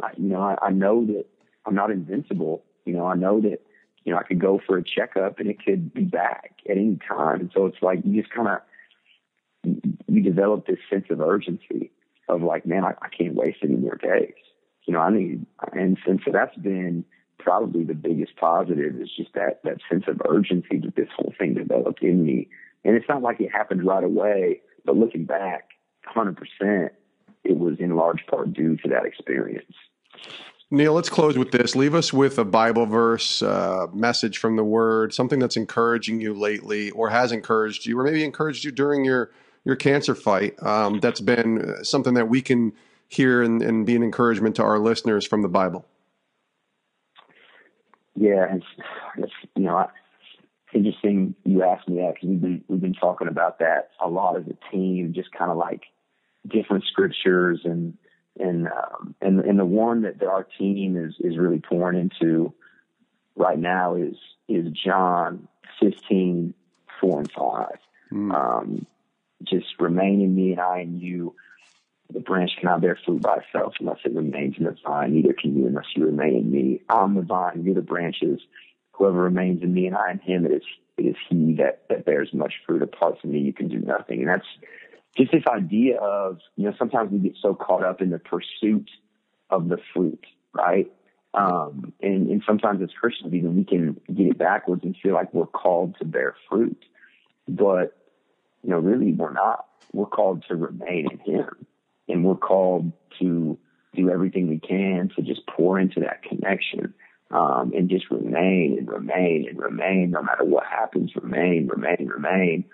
I, 0.00 0.10
you 0.16 0.28
know, 0.28 0.40
I, 0.42 0.56
I 0.66 0.70
know 0.70 1.04
that 1.06 1.26
I'm 1.66 1.74
not 1.74 1.90
invincible. 1.90 2.64
You 2.84 2.94
know, 2.94 3.06
I 3.06 3.14
know 3.14 3.40
that 3.40 3.60
you 4.04 4.12
know 4.12 4.18
I 4.18 4.22
could 4.22 4.40
go 4.40 4.60
for 4.64 4.78
a 4.78 4.84
checkup 4.84 5.40
and 5.40 5.50
it 5.50 5.62
could 5.62 5.92
be 5.92 6.04
back 6.04 6.52
at 6.68 6.76
any 6.76 6.98
time. 7.06 7.40
And 7.40 7.50
so 7.52 7.66
it's 7.66 7.82
like 7.82 8.00
you 8.04 8.22
just 8.22 8.32
kind 8.32 8.48
of 8.48 8.60
you 10.06 10.22
develop 10.22 10.66
this 10.66 10.78
sense 10.88 11.06
of 11.10 11.20
urgency 11.20 11.90
of 12.28 12.42
like, 12.42 12.66
man, 12.66 12.84
I, 12.84 12.94
I 13.02 13.08
can't 13.08 13.34
waste 13.34 13.58
any 13.62 13.76
more 13.76 13.96
days. 13.96 14.34
You 14.86 14.94
know, 14.94 15.00
I 15.00 15.10
need, 15.10 15.46
and, 15.72 15.98
and 16.06 16.20
so 16.24 16.30
that's 16.32 16.56
been 16.56 17.04
probably 17.38 17.84
the 17.84 17.94
biggest 17.94 18.36
positive 18.36 19.00
is 19.00 19.10
just 19.16 19.32
that 19.34 19.60
that 19.64 19.78
sense 19.90 20.04
of 20.08 20.20
urgency 20.28 20.78
that 20.78 20.96
this 20.96 21.08
whole 21.16 21.32
thing 21.38 21.54
developed 21.54 22.02
in 22.02 22.24
me. 22.24 22.48
And 22.84 22.96
it's 22.96 23.08
not 23.08 23.22
like 23.22 23.40
it 23.40 23.50
happened 23.52 23.84
right 23.86 24.04
away, 24.04 24.60
but 24.84 24.96
looking 24.96 25.24
back, 25.24 25.70
100%, 26.14 26.36
it 27.44 27.58
was 27.58 27.76
in 27.78 27.96
large 27.96 28.24
part 28.26 28.52
due 28.52 28.76
to 28.76 28.88
that 28.88 29.04
experience. 29.04 29.74
Neal, 30.70 30.94
let's 30.94 31.08
close 31.08 31.38
with 31.38 31.52
this. 31.52 31.76
Leave 31.76 31.94
us 31.94 32.12
with 32.12 32.38
a 32.38 32.44
Bible 32.44 32.86
verse, 32.86 33.40
uh, 33.42 33.86
message 33.92 34.38
from 34.38 34.56
the 34.56 34.64
Word, 34.64 35.14
something 35.14 35.38
that's 35.38 35.56
encouraging 35.56 36.20
you 36.20 36.34
lately, 36.34 36.90
or 36.90 37.10
has 37.10 37.30
encouraged 37.30 37.86
you, 37.86 37.98
or 37.98 38.02
maybe 38.02 38.24
encouraged 38.24 38.64
you 38.64 38.72
during 38.72 39.04
your 39.04 39.30
your 39.64 39.76
cancer 39.76 40.14
fight. 40.14 40.60
Um, 40.62 40.98
that's 41.00 41.20
been 41.20 41.84
something 41.84 42.14
that 42.14 42.28
we 42.28 42.42
can 42.42 42.72
hear 43.08 43.42
and, 43.42 43.62
and, 43.62 43.86
be 43.86 43.96
an 43.96 44.02
encouragement 44.02 44.56
to 44.56 44.62
our 44.62 44.78
listeners 44.78 45.26
from 45.26 45.42
the 45.42 45.48
Bible. 45.48 45.86
Yeah, 48.14 48.54
it's, 48.54 48.66
it's 49.18 49.32
you 49.54 49.64
know, 49.64 49.86
interesting 50.74 51.34
you 51.44 51.62
asked 51.62 51.88
me 51.88 51.96
that 51.96 52.14
because 52.14 52.28
we've 52.28 52.40
been 52.40 52.64
we've 52.68 52.80
been 52.80 52.94
talking 52.94 53.28
about 53.28 53.58
that 53.58 53.90
a 54.00 54.08
lot 54.08 54.36
as 54.36 54.44
a 54.46 54.70
team, 54.70 55.12
just 55.14 55.30
kind 55.32 55.50
of 55.50 55.56
like 55.56 55.82
different 56.46 56.84
scriptures 56.90 57.60
and 57.64 57.96
and 58.38 58.68
um, 58.68 59.14
and 59.20 59.40
and 59.40 59.58
the 59.58 59.64
one 59.64 60.02
that 60.02 60.22
our 60.22 60.46
team 60.58 60.96
is 60.96 61.14
is 61.20 61.38
really 61.38 61.60
pouring 61.60 61.98
into 61.98 62.52
right 63.36 63.58
now 63.58 63.94
is 63.94 64.16
is 64.48 64.66
John 64.72 65.48
15, 65.80 66.54
4 67.00 67.18
and 67.18 67.32
5. 67.32 67.66
Mm. 68.12 68.34
Um, 68.34 68.86
just 69.42 69.66
remain 69.78 70.20
in 70.20 70.34
me 70.34 70.52
and 70.52 70.60
I 70.60 70.80
in 70.80 71.00
you. 71.00 71.34
The 72.12 72.20
branch 72.20 72.52
cannot 72.60 72.80
bear 72.80 72.98
fruit 73.04 73.22
by 73.22 73.38
itself 73.38 73.74
unless 73.80 73.98
it 74.04 74.14
remains 74.14 74.56
in 74.58 74.64
the 74.64 74.76
vine. 74.86 75.14
Neither 75.14 75.32
can 75.32 75.56
you 75.56 75.66
unless 75.66 75.86
you 75.94 76.04
remain 76.06 76.36
in 76.36 76.50
me. 76.50 76.82
I'm 76.88 77.14
the 77.14 77.22
vine, 77.22 77.62
you're 77.64 77.74
the 77.74 77.82
branches. 77.82 78.40
Whoever 78.92 79.20
remains 79.22 79.62
in 79.62 79.74
me 79.74 79.86
and 79.86 79.96
I 79.96 80.12
in 80.12 80.18
him, 80.20 80.46
it 80.46 80.52
is 80.52 80.62
it 80.96 81.02
is 81.02 81.16
he 81.28 81.54
that, 81.58 81.82
that 81.88 82.04
bears 82.06 82.30
much 82.32 82.54
fruit. 82.64 82.82
Apart 82.82 83.20
from 83.20 83.32
me, 83.32 83.40
you 83.40 83.52
can 83.52 83.68
do 83.68 83.78
nothing. 83.78 84.20
And 84.20 84.28
that's 84.28 84.46
just 85.16 85.32
this 85.32 85.42
idea 85.48 85.98
of, 85.98 86.38
you 86.56 86.64
know, 86.64 86.74
sometimes 86.78 87.10
we 87.10 87.18
get 87.18 87.36
so 87.40 87.54
caught 87.54 87.84
up 87.84 88.00
in 88.00 88.10
the 88.10 88.18
pursuit 88.18 88.88
of 89.50 89.68
the 89.68 89.78
fruit, 89.92 90.24
right? 90.52 90.90
Um, 91.34 91.92
and, 92.00 92.28
and 92.30 92.42
sometimes 92.46 92.82
as 92.82 92.90
Christians, 92.98 93.34
even 93.34 93.56
we 93.56 93.64
can 93.64 94.00
get 94.06 94.26
it 94.26 94.38
backwards 94.38 94.84
and 94.84 94.96
feel 95.02 95.14
like 95.14 95.34
we're 95.34 95.46
called 95.46 95.96
to 95.98 96.06
bear 96.06 96.34
fruit. 96.48 96.82
But, 97.46 97.96
you 98.62 98.70
know, 98.70 98.78
really 98.78 99.12
we're 99.12 99.32
not. 99.32 99.66
We're 99.92 100.06
called 100.06 100.44
to 100.48 100.56
remain 100.56 101.08
in 101.10 101.18
Him. 101.18 101.66
And 102.08 102.24
we're 102.24 102.36
called 102.36 102.92
to 103.20 103.58
do 103.94 104.10
everything 104.10 104.48
we 104.48 104.58
can 104.58 105.10
to 105.16 105.22
just 105.22 105.46
pour 105.46 105.78
into 105.78 106.00
that 106.00 106.22
connection 106.22 106.94
um, 107.30 107.72
and 107.74 107.88
just 107.88 108.10
remain 108.10 108.76
and 108.78 108.88
remain 108.88 109.46
and 109.48 109.58
remain 109.58 110.10
no 110.10 110.22
matter 110.22 110.44
what 110.44 110.64
happens, 110.66 111.12
remain, 111.16 111.66
remain, 111.66 112.08
remain. 112.08 112.64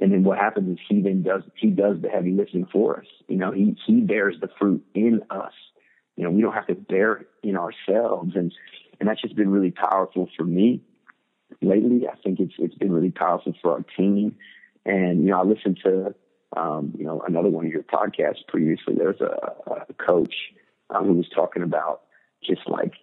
And 0.00 0.12
then 0.12 0.22
what 0.22 0.38
happens 0.38 0.78
is 0.78 0.84
he 0.88 1.02
then 1.02 1.22
does 1.22 1.42
he 1.56 1.68
does 1.68 1.96
the 2.00 2.08
heavy 2.08 2.30
lifting 2.32 2.66
for 2.72 2.98
us. 3.00 3.06
You 3.26 3.36
know, 3.36 3.50
he 3.50 3.76
he 3.86 4.00
bears 4.00 4.36
the 4.40 4.48
fruit 4.58 4.84
in 4.94 5.22
us. 5.30 5.52
You 6.16 6.24
know, 6.24 6.30
we 6.30 6.40
don't 6.40 6.54
have 6.54 6.68
to 6.68 6.74
bear 6.74 7.14
it 7.14 7.28
in 7.42 7.56
ourselves, 7.56 8.32
and 8.34 8.52
and 9.00 9.08
that's 9.08 9.20
just 9.20 9.36
been 9.36 9.50
really 9.50 9.72
powerful 9.72 10.28
for 10.36 10.44
me 10.44 10.82
lately. 11.60 12.06
I 12.08 12.16
think 12.22 12.40
it's 12.40 12.54
it's 12.58 12.76
been 12.76 12.92
really 12.92 13.10
powerful 13.10 13.54
for 13.60 13.72
our 13.72 13.84
team. 13.96 14.36
And 14.86 15.22
you 15.22 15.30
know, 15.30 15.40
I 15.40 15.44
listened 15.44 15.80
to 15.84 16.14
um, 16.56 16.94
you 16.96 17.04
know 17.04 17.22
another 17.26 17.48
one 17.48 17.66
of 17.66 17.72
your 17.72 17.82
podcasts 17.82 18.46
previously. 18.46 18.94
There's 18.96 19.20
a, 19.20 19.52
a 19.88 19.94
coach 19.94 20.34
um, 20.90 21.06
who 21.06 21.14
was 21.14 21.28
talking 21.34 21.62
about 21.62 22.02
just 22.42 22.68
like 22.68 22.94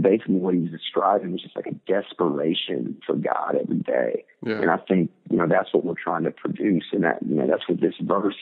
basically 0.00 0.36
what 0.36 0.54
he's 0.54 0.70
describing 0.70 1.34
is 1.34 1.42
just 1.42 1.56
like 1.56 1.66
a 1.66 1.74
desperation 1.90 3.00
for 3.06 3.14
God 3.14 3.56
every 3.60 3.78
day. 3.78 4.24
Yeah. 4.44 4.60
And 4.60 4.70
I 4.70 4.78
think, 4.78 5.10
you 5.30 5.36
know, 5.36 5.46
that's 5.46 5.72
what 5.72 5.84
we're 5.84 5.94
trying 6.02 6.24
to 6.24 6.30
produce. 6.30 6.84
And 6.92 7.04
that, 7.04 7.18
you 7.26 7.36
know, 7.36 7.46
that's 7.46 7.68
what 7.68 7.80
this 7.80 7.94
verse 8.00 8.36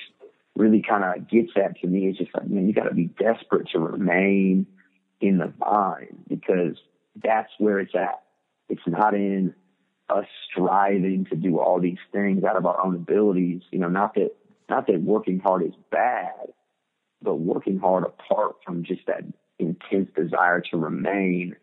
really 0.56 0.82
kind 0.82 1.04
of 1.04 1.28
gets 1.28 1.50
at 1.56 1.80
to 1.80 1.86
me. 1.86 2.08
It's 2.08 2.18
just 2.18 2.34
like, 2.34 2.48
man, 2.48 2.68
you 2.68 2.72
got 2.72 2.84
to 2.84 2.94
be 2.94 3.06
desperate 3.06 3.68
to 3.72 3.80
remain 3.80 4.66
in 5.20 5.38
the 5.38 5.52
vine 5.58 6.18
because 6.28 6.76
that's 7.22 7.50
where 7.58 7.80
it's 7.80 7.94
at. 7.94 8.22
It's 8.68 8.86
not 8.86 9.14
in 9.14 9.54
us 10.10 10.26
striving 10.50 11.26
to 11.30 11.36
do 11.36 11.58
all 11.58 11.80
these 11.80 11.98
things 12.12 12.44
out 12.44 12.56
of 12.56 12.66
our 12.66 12.84
own 12.84 12.94
abilities. 12.94 13.62
You 13.70 13.78
know, 13.78 13.88
not 13.88 14.14
that, 14.14 14.30
not 14.68 14.86
that 14.86 15.02
working 15.02 15.38
hard 15.38 15.62
is 15.62 15.74
bad, 15.90 16.52
but 17.22 17.36
working 17.36 17.78
hard 17.78 18.04
apart 18.04 18.56
from 18.64 18.84
just 18.84 19.06
that 19.06 19.24
intense 19.58 20.08
desire 20.16 20.62
to 20.70 20.76
remain, 20.76 21.56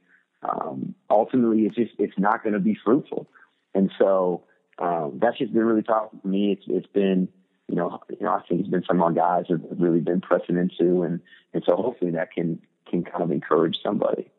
um, 0.43 0.93
ultimately 1.09 1.61
it's 1.61 1.75
just 1.75 1.93
it's 1.97 2.17
not 2.17 2.43
going 2.43 2.53
to 2.53 2.59
be 2.59 2.77
fruitful. 2.83 3.27
And 3.73 3.91
so 3.99 4.43
um, 4.79 5.19
that's 5.21 5.37
just 5.37 5.53
been 5.53 5.65
really 5.65 5.81
powerful 5.81 6.19
for 6.21 6.27
me. 6.27 6.51
It's 6.51 6.63
it's 6.67 6.93
been 6.93 7.27
you 7.67 7.75
know 7.75 7.99
you 8.09 8.25
know 8.25 8.31
I 8.31 8.41
think 8.47 8.61
it's 8.61 8.69
been 8.69 8.83
some 8.87 8.97
of 8.97 9.03
our 9.03 9.11
guys 9.11 9.45
have 9.49 9.61
really 9.77 9.99
been 9.99 10.21
pressing 10.21 10.57
into, 10.57 11.03
and 11.03 11.19
and 11.53 11.63
so 11.65 11.75
hopefully 11.75 12.11
that 12.11 12.31
can 12.31 12.59
can 12.89 13.03
kind 13.03 13.23
of 13.23 13.31
encourage 13.31 13.77
somebody. 13.83 14.29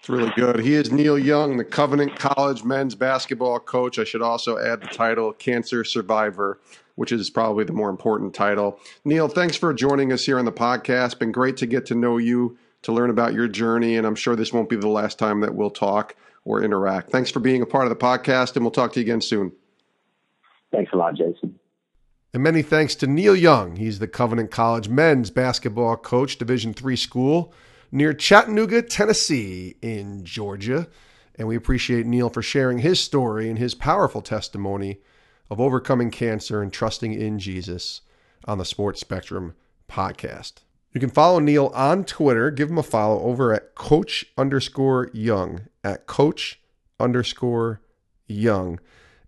It's 0.00 0.08
really 0.08 0.32
good. 0.34 0.60
He 0.60 0.76
is 0.76 0.90
Neal 0.90 1.18
Young, 1.18 1.58
the 1.58 1.64
Covenant 1.64 2.16
College 2.16 2.64
men's 2.64 2.94
basketball 2.94 3.60
coach. 3.60 3.98
I 3.98 4.04
should 4.04 4.22
also 4.22 4.56
add 4.56 4.80
the 4.80 4.86
title 4.86 5.30
Cancer 5.34 5.84
Survivor, 5.84 6.58
which 6.94 7.12
is 7.12 7.28
probably 7.28 7.64
the 7.64 7.74
more 7.74 7.90
important 7.90 8.32
title. 8.32 8.80
Neal, 9.04 9.28
thanks 9.28 9.56
for 9.56 9.74
joining 9.74 10.10
us 10.10 10.24
here 10.24 10.38
on 10.38 10.46
the 10.46 10.52
podcast. 10.52 11.18
Been 11.18 11.32
great 11.32 11.58
to 11.58 11.66
get 11.66 11.84
to 11.84 11.94
know 11.94 12.16
you 12.16 12.56
to 12.80 12.92
learn 12.92 13.10
about 13.10 13.34
your 13.34 13.46
journey. 13.46 13.98
And 13.98 14.06
I'm 14.06 14.14
sure 14.14 14.34
this 14.34 14.54
won't 14.54 14.70
be 14.70 14.76
the 14.76 14.88
last 14.88 15.18
time 15.18 15.40
that 15.40 15.54
we'll 15.54 15.68
talk 15.68 16.16
or 16.46 16.62
interact. 16.62 17.10
Thanks 17.10 17.30
for 17.30 17.40
being 17.40 17.60
a 17.60 17.66
part 17.66 17.84
of 17.84 17.90
the 17.90 17.96
podcast, 17.96 18.56
and 18.56 18.64
we'll 18.64 18.70
talk 18.70 18.94
to 18.94 19.00
you 19.00 19.04
again 19.04 19.20
soon. 19.20 19.52
Thanks 20.72 20.94
a 20.94 20.96
lot, 20.96 21.14
Jason. 21.14 21.58
And 22.32 22.42
many 22.42 22.62
thanks 22.62 22.94
to 22.96 23.06
Neal 23.06 23.36
Young. 23.36 23.76
He's 23.76 23.98
the 23.98 24.08
Covenant 24.08 24.50
College 24.50 24.88
men's 24.88 25.30
basketball 25.30 25.98
coach, 25.98 26.38
Division 26.38 26.72
three 26.72 26.96
school 26.96 27.52
near 27.92 28.12
Chattanooga, 28.12 28.82
Tennessee, 28.82 29.76
in 29.82 30.24
Georgia. 30.24 30.88
And 31.34 31.48
we 31.48 31.56
appreciate 31.56 32.06
Neal 32.06 32.28
for 32.28 32.42
sharing 32.42 32.78
his 32.78 33.00
story 33.00 33.48
and 33.48 33.58
his 33.58 33.74
powerful 33.74 34.22
testimony 34.22 34.98
of 35.48 35.60
overcoming 35.60 36.10
cancer 36.10 36.62
and 36.62 36.72
trusting 36.72 37.12
in 37.12 37.38
Jesus 37.38 38.02
on 38.44 38.58
the 38.58 38.64
Sports 38.64 39.00
Spectrum 39.00 39.54
podcast. 39.88 40.62
You 40.92 41.00
can 41.00 41.10
follow 41.10 41.38
Neal 41.38 41.70
on 41.74 42.04
Twitter. 42.04 42.50
Give 42.50 42.68
him 42.68 42.78
a 42.78 42.82
follow 42.82 43.20
over 43.22 43.52
at 43.52 43.74
coach 43.74 44.26
underscore 44.36 45.08
young, 45.12 45.68
at 45.84 46.06
coach 46.06 46.60
underscore 46.98 47.80
young. 48.26 48.80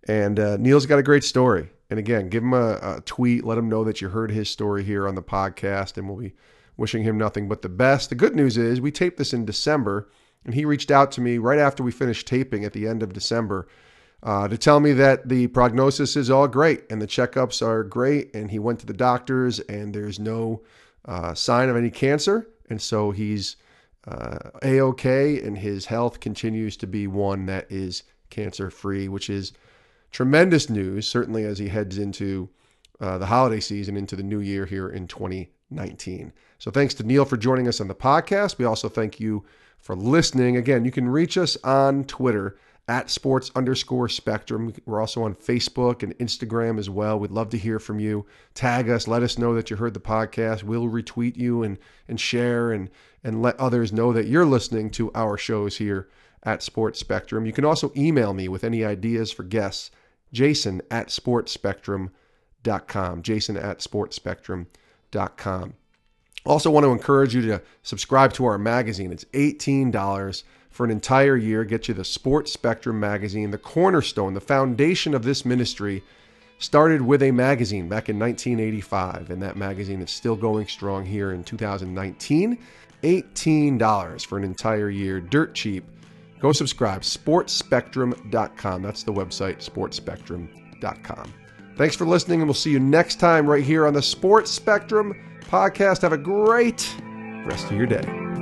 And 0.07 0.39
uh, 0.39 0.57
Neal's 0.57 0.85
got 0.85 0.99
a 0.99 1.03
great 1.03 1.23
story. 1.23 1.69
And 1.89 1.99
again, 1.99 2.29
give 2.29 2.43
him 2.43 2.53
a, 2.53 2.79
a, 2.81 3.01
tweet. 3.05 3.45
Let 3.45 3.57
him 3.57 3.69
know 3.69 3.83
that 3.83 4.01
you 4.01 4.09
heard 4.09 4.31
his 4.31 4.49
story 4.49 4.83
here 4.83 5.07
on 5.07 5.15
the 5.15 5.21
podcast. 5.21 5.97
And 5.97 6.07
we'll 6.07 6.17
be 6.17 6.33
wishing 6.77 7.03
him 7.03 7.17
nothing 7.17 7.47
but 7.47 7.61
the 7.61 7.69
best. 7.69 8.09
The 8.09 8.15
good 8.15 8.35
news 8.35 8.57
is 8.57 8.81
we 8.81 8.91
taped 8.91 9.17
this 9.17 9.33
in 9.33 9.45
December. 9.45 10.09
And 10.45 10.53
he 10.53 10.65
reached 10.65 10.91
out 10.91 11.11
to 11.13 11.21
me 11.21 11.37
right 11.37 11.59
after 11.59 11.83
we 11.83 11.91
finished 11.91 12.27
taping 12.27 12.65
at 12.65 12.73
the 12.73 12.87
end 12.87 13.01
of 13.01 13.13
December 13.13 13.67
uh, 14.21 14.47
to 14.49 14.57
tell 14.57 14.81
me 14.81 14.91
that 14.91 15.29
the 15.29 15.47
prognosis 15.47 16.17
is 16.17 16.29
all 16.29 16.49
great 16.49 16.83
and 16.89 17.01
the 17.01 17.07
checkups 17.07 17.65
are 17.65 17.83
great. 17.83 18.35
And 18.35 18.51
he 18.51 18.59
went 18.59 18.79
to 18.79 18.85
the 18.85 18.93
doctors 18.93 19.59
and 19.61 19.93
there's 19.93 20.19
no 20.19 20.61
uh, 21.05 21.33
sign 21.33 21.69
of 21.69 21.75
any 21.75 21.89
cancer, 21.89 22.47
and 22.69 22.81
so 22.81 23.11
he's 23.11 23.57
uh, 24.07 24.37
a 24.61 24.81
okay, 24.81 25.41
and 25.41 25.57
his 25.57 25.85
health 25.85 26.19
continues 26.19 26.77
to 26.77 26.87
be 26.87 27.07
one 27.07 27.45
that 27.45 27.71
is 27.71 28.03
cancer 28.29 28.69
free, 28.69 29.07
which 29.07 29.29
is 29.29 29.53
tremendous 30.11 30.69
news. 30.69 31.07
Certainly 31.07 31.45
as 31.45 31.59
he 31.59 31.67
heads 31.67 31.97
into 31.97 32.49
uh, 32.99 33.17
the 33.17 33.25
holiday 33.25 33.59
season, 33.59 33.97
into 33.97 34.15
the 34.15 34.23
new 34.23 34.39
year 34.39 34.65
here 34.65 34.89
in 34.89 35.07
2019. 35.73 36.31
So 36.59 36.69
thanks 36.71 36.93
to 36.95 37.03
Neal 37.03 37.23
for 37.25 37.37
joining 37.37 37.67
us 37.67 37.79
on 37.81 37.87
the 37.87 37.95
podcast. 37.95 38.57
We 38.57 38.65
also 38.65 38.89
thank 38.89 39.19
you 39.19 39.43
for 39.79 39.95
listening. 39.95 40.57
Again, 40.57 40.85
you 40.85 40.91
can 40.91 41.09
reach 41.09 41.37
us 41.37 41.57
on 41.63 42.03
Twitter 42.05 42.57
at 42.87 43.09
sports 43.09 43.51
underscore 43.55 44.07
spectrum. 44.09 44.73
We're 44.85 45.01
also 45.01 45.23
on 45.23 45.33
Facebook 45.35 46.03
and 46.03 46.17
Instagram 46.19 46.77
as 46.77 46.89
well. 46.89 47.17
We'd 47.19 47.31
love 47.31 47.49
to 47.51 47.57
hear 47.57 47.79
from 47.79 47.99
you. 47.99 48.25
Tag 48.53 48.89
us, 48.89 49.07
let 49.07 49.23
us 49.23 49.37
know 49.37 49.55
that 49.55 49.69
you 49.69 49.77
heard 49.77 49.93
the 49.93 49.99
podcast. 49.99 50.63
We'll 50.63 50.89
retweet 50.89 51.37
you 51.37 51.63
and 51.63 51.77
and 52.07 52.19
share 52.19 52.71
and 52.71 52.89
and 53.23 53.41
let 53.41 53.59
others 53.59 53.93
know 53.93 54.11
that 54.13 54.27
you're 54.27 54.45
listening 54.45 54.89
to 54.91 55.11
our 55.15 55.37
shows 55.37 55.77
here 55.77 56.09
at 56.43 56.61
Sports 56.61 56.99
Spectrum. 56.99 57.45
You 57.45 57.53
can 57.53 57.63
also 57.63 57.93
email 57.95 58.33
me 58.33 58.49
with 58.49 58.65
any 58.65 58.83
ideas 58.83 59.31
for 59.31 59.43
guests. 59.43 59.91
Jason 60.33 60.81
at 60.91 61.07
sportsspectrum.com. 61.07 63.21
Jason 63.21 63.55
at 63.55 63.79
sportsspectrum.com. 63.79 64.67
Also, 66.45 66.69
want 66.69 66.83
to 66.83 66.91
encourage 66.91 67.33
you 67.33 67.41
to 67.43 67.61
subscribe 67.83 68.33
to 68.33 68.45
our 68.45 68.57
magazine. 68.57 69.11
It's 69.11 69.23
$18 69.25 70.43
for 70.69 70.83
an 70.83 70.91
entire 70.91 71.37
year. 71.37 71.63
Get 71.63 71.87
you 71.87 71.93
the 71.93 72.03
Sports 72.03 72.51
Spectrum 72.51 72.99
magazine, 72.99 73.51
the 73.51 73.57
cornerstone, 73.57 74.33
the 74.33 74.41
foundation 74.41 75.13
of 75.13 75.23
this 75.23 75.45
ministry. 75.45 76.03
Started 76.59 77.01
with 77.01 77.23
a 77.23 77.31
magazine 77.31 77.89
back 77.89 78.09
in 78.09 78.17
1985, 78.19 79.29
and 79.29 79.41
that 79.41 79.57
magazine 79.57 80.01
is 80.01 80.11
still 80.11 80.35
going 80.35 80.67
strong 80.67 81.05
here 81.05 81.33
in 81.33 81.43
2019. 81.43 82.57
$18 83.03 84.25
for 84.25 84.37
an 84.37 84.43
entire 84.43 84.89
year, 84.89 85.19
dirt 85.19 85.53
cheap. 85.53 85.83
Go 86.39 86.51
subscribe, 86.51 87.01
sportsspectrum.com. 87.01 88.81
That's 88.81 89.03
the 89.03 89.13
website, 89.13 89.57
sportsspectrum.com. 89.57 91.33
Thanks 91.75 91.95
for 91.95 92.05
listening, 92.05 92.41
and 92.41 92.47
we'll 92.47 92.53
see 92.53 92.71
you 92.71 92.79
next 92.79 93.19
time 93.19 93.47
right 93.47 93.63
here 93.63 93.87
on 93.87 93.93
the 93.93 94.01
Sports 94.01 94.51
Spectrum 94.51 95.13
podcast. 95.41 96.01
Have 96.03 96.13
a 96.13 96.17
great 96.17 96.95
rest 97.45 97.65
of 97.65 97.73
your 97.73 97.87
day. 97.87 98.32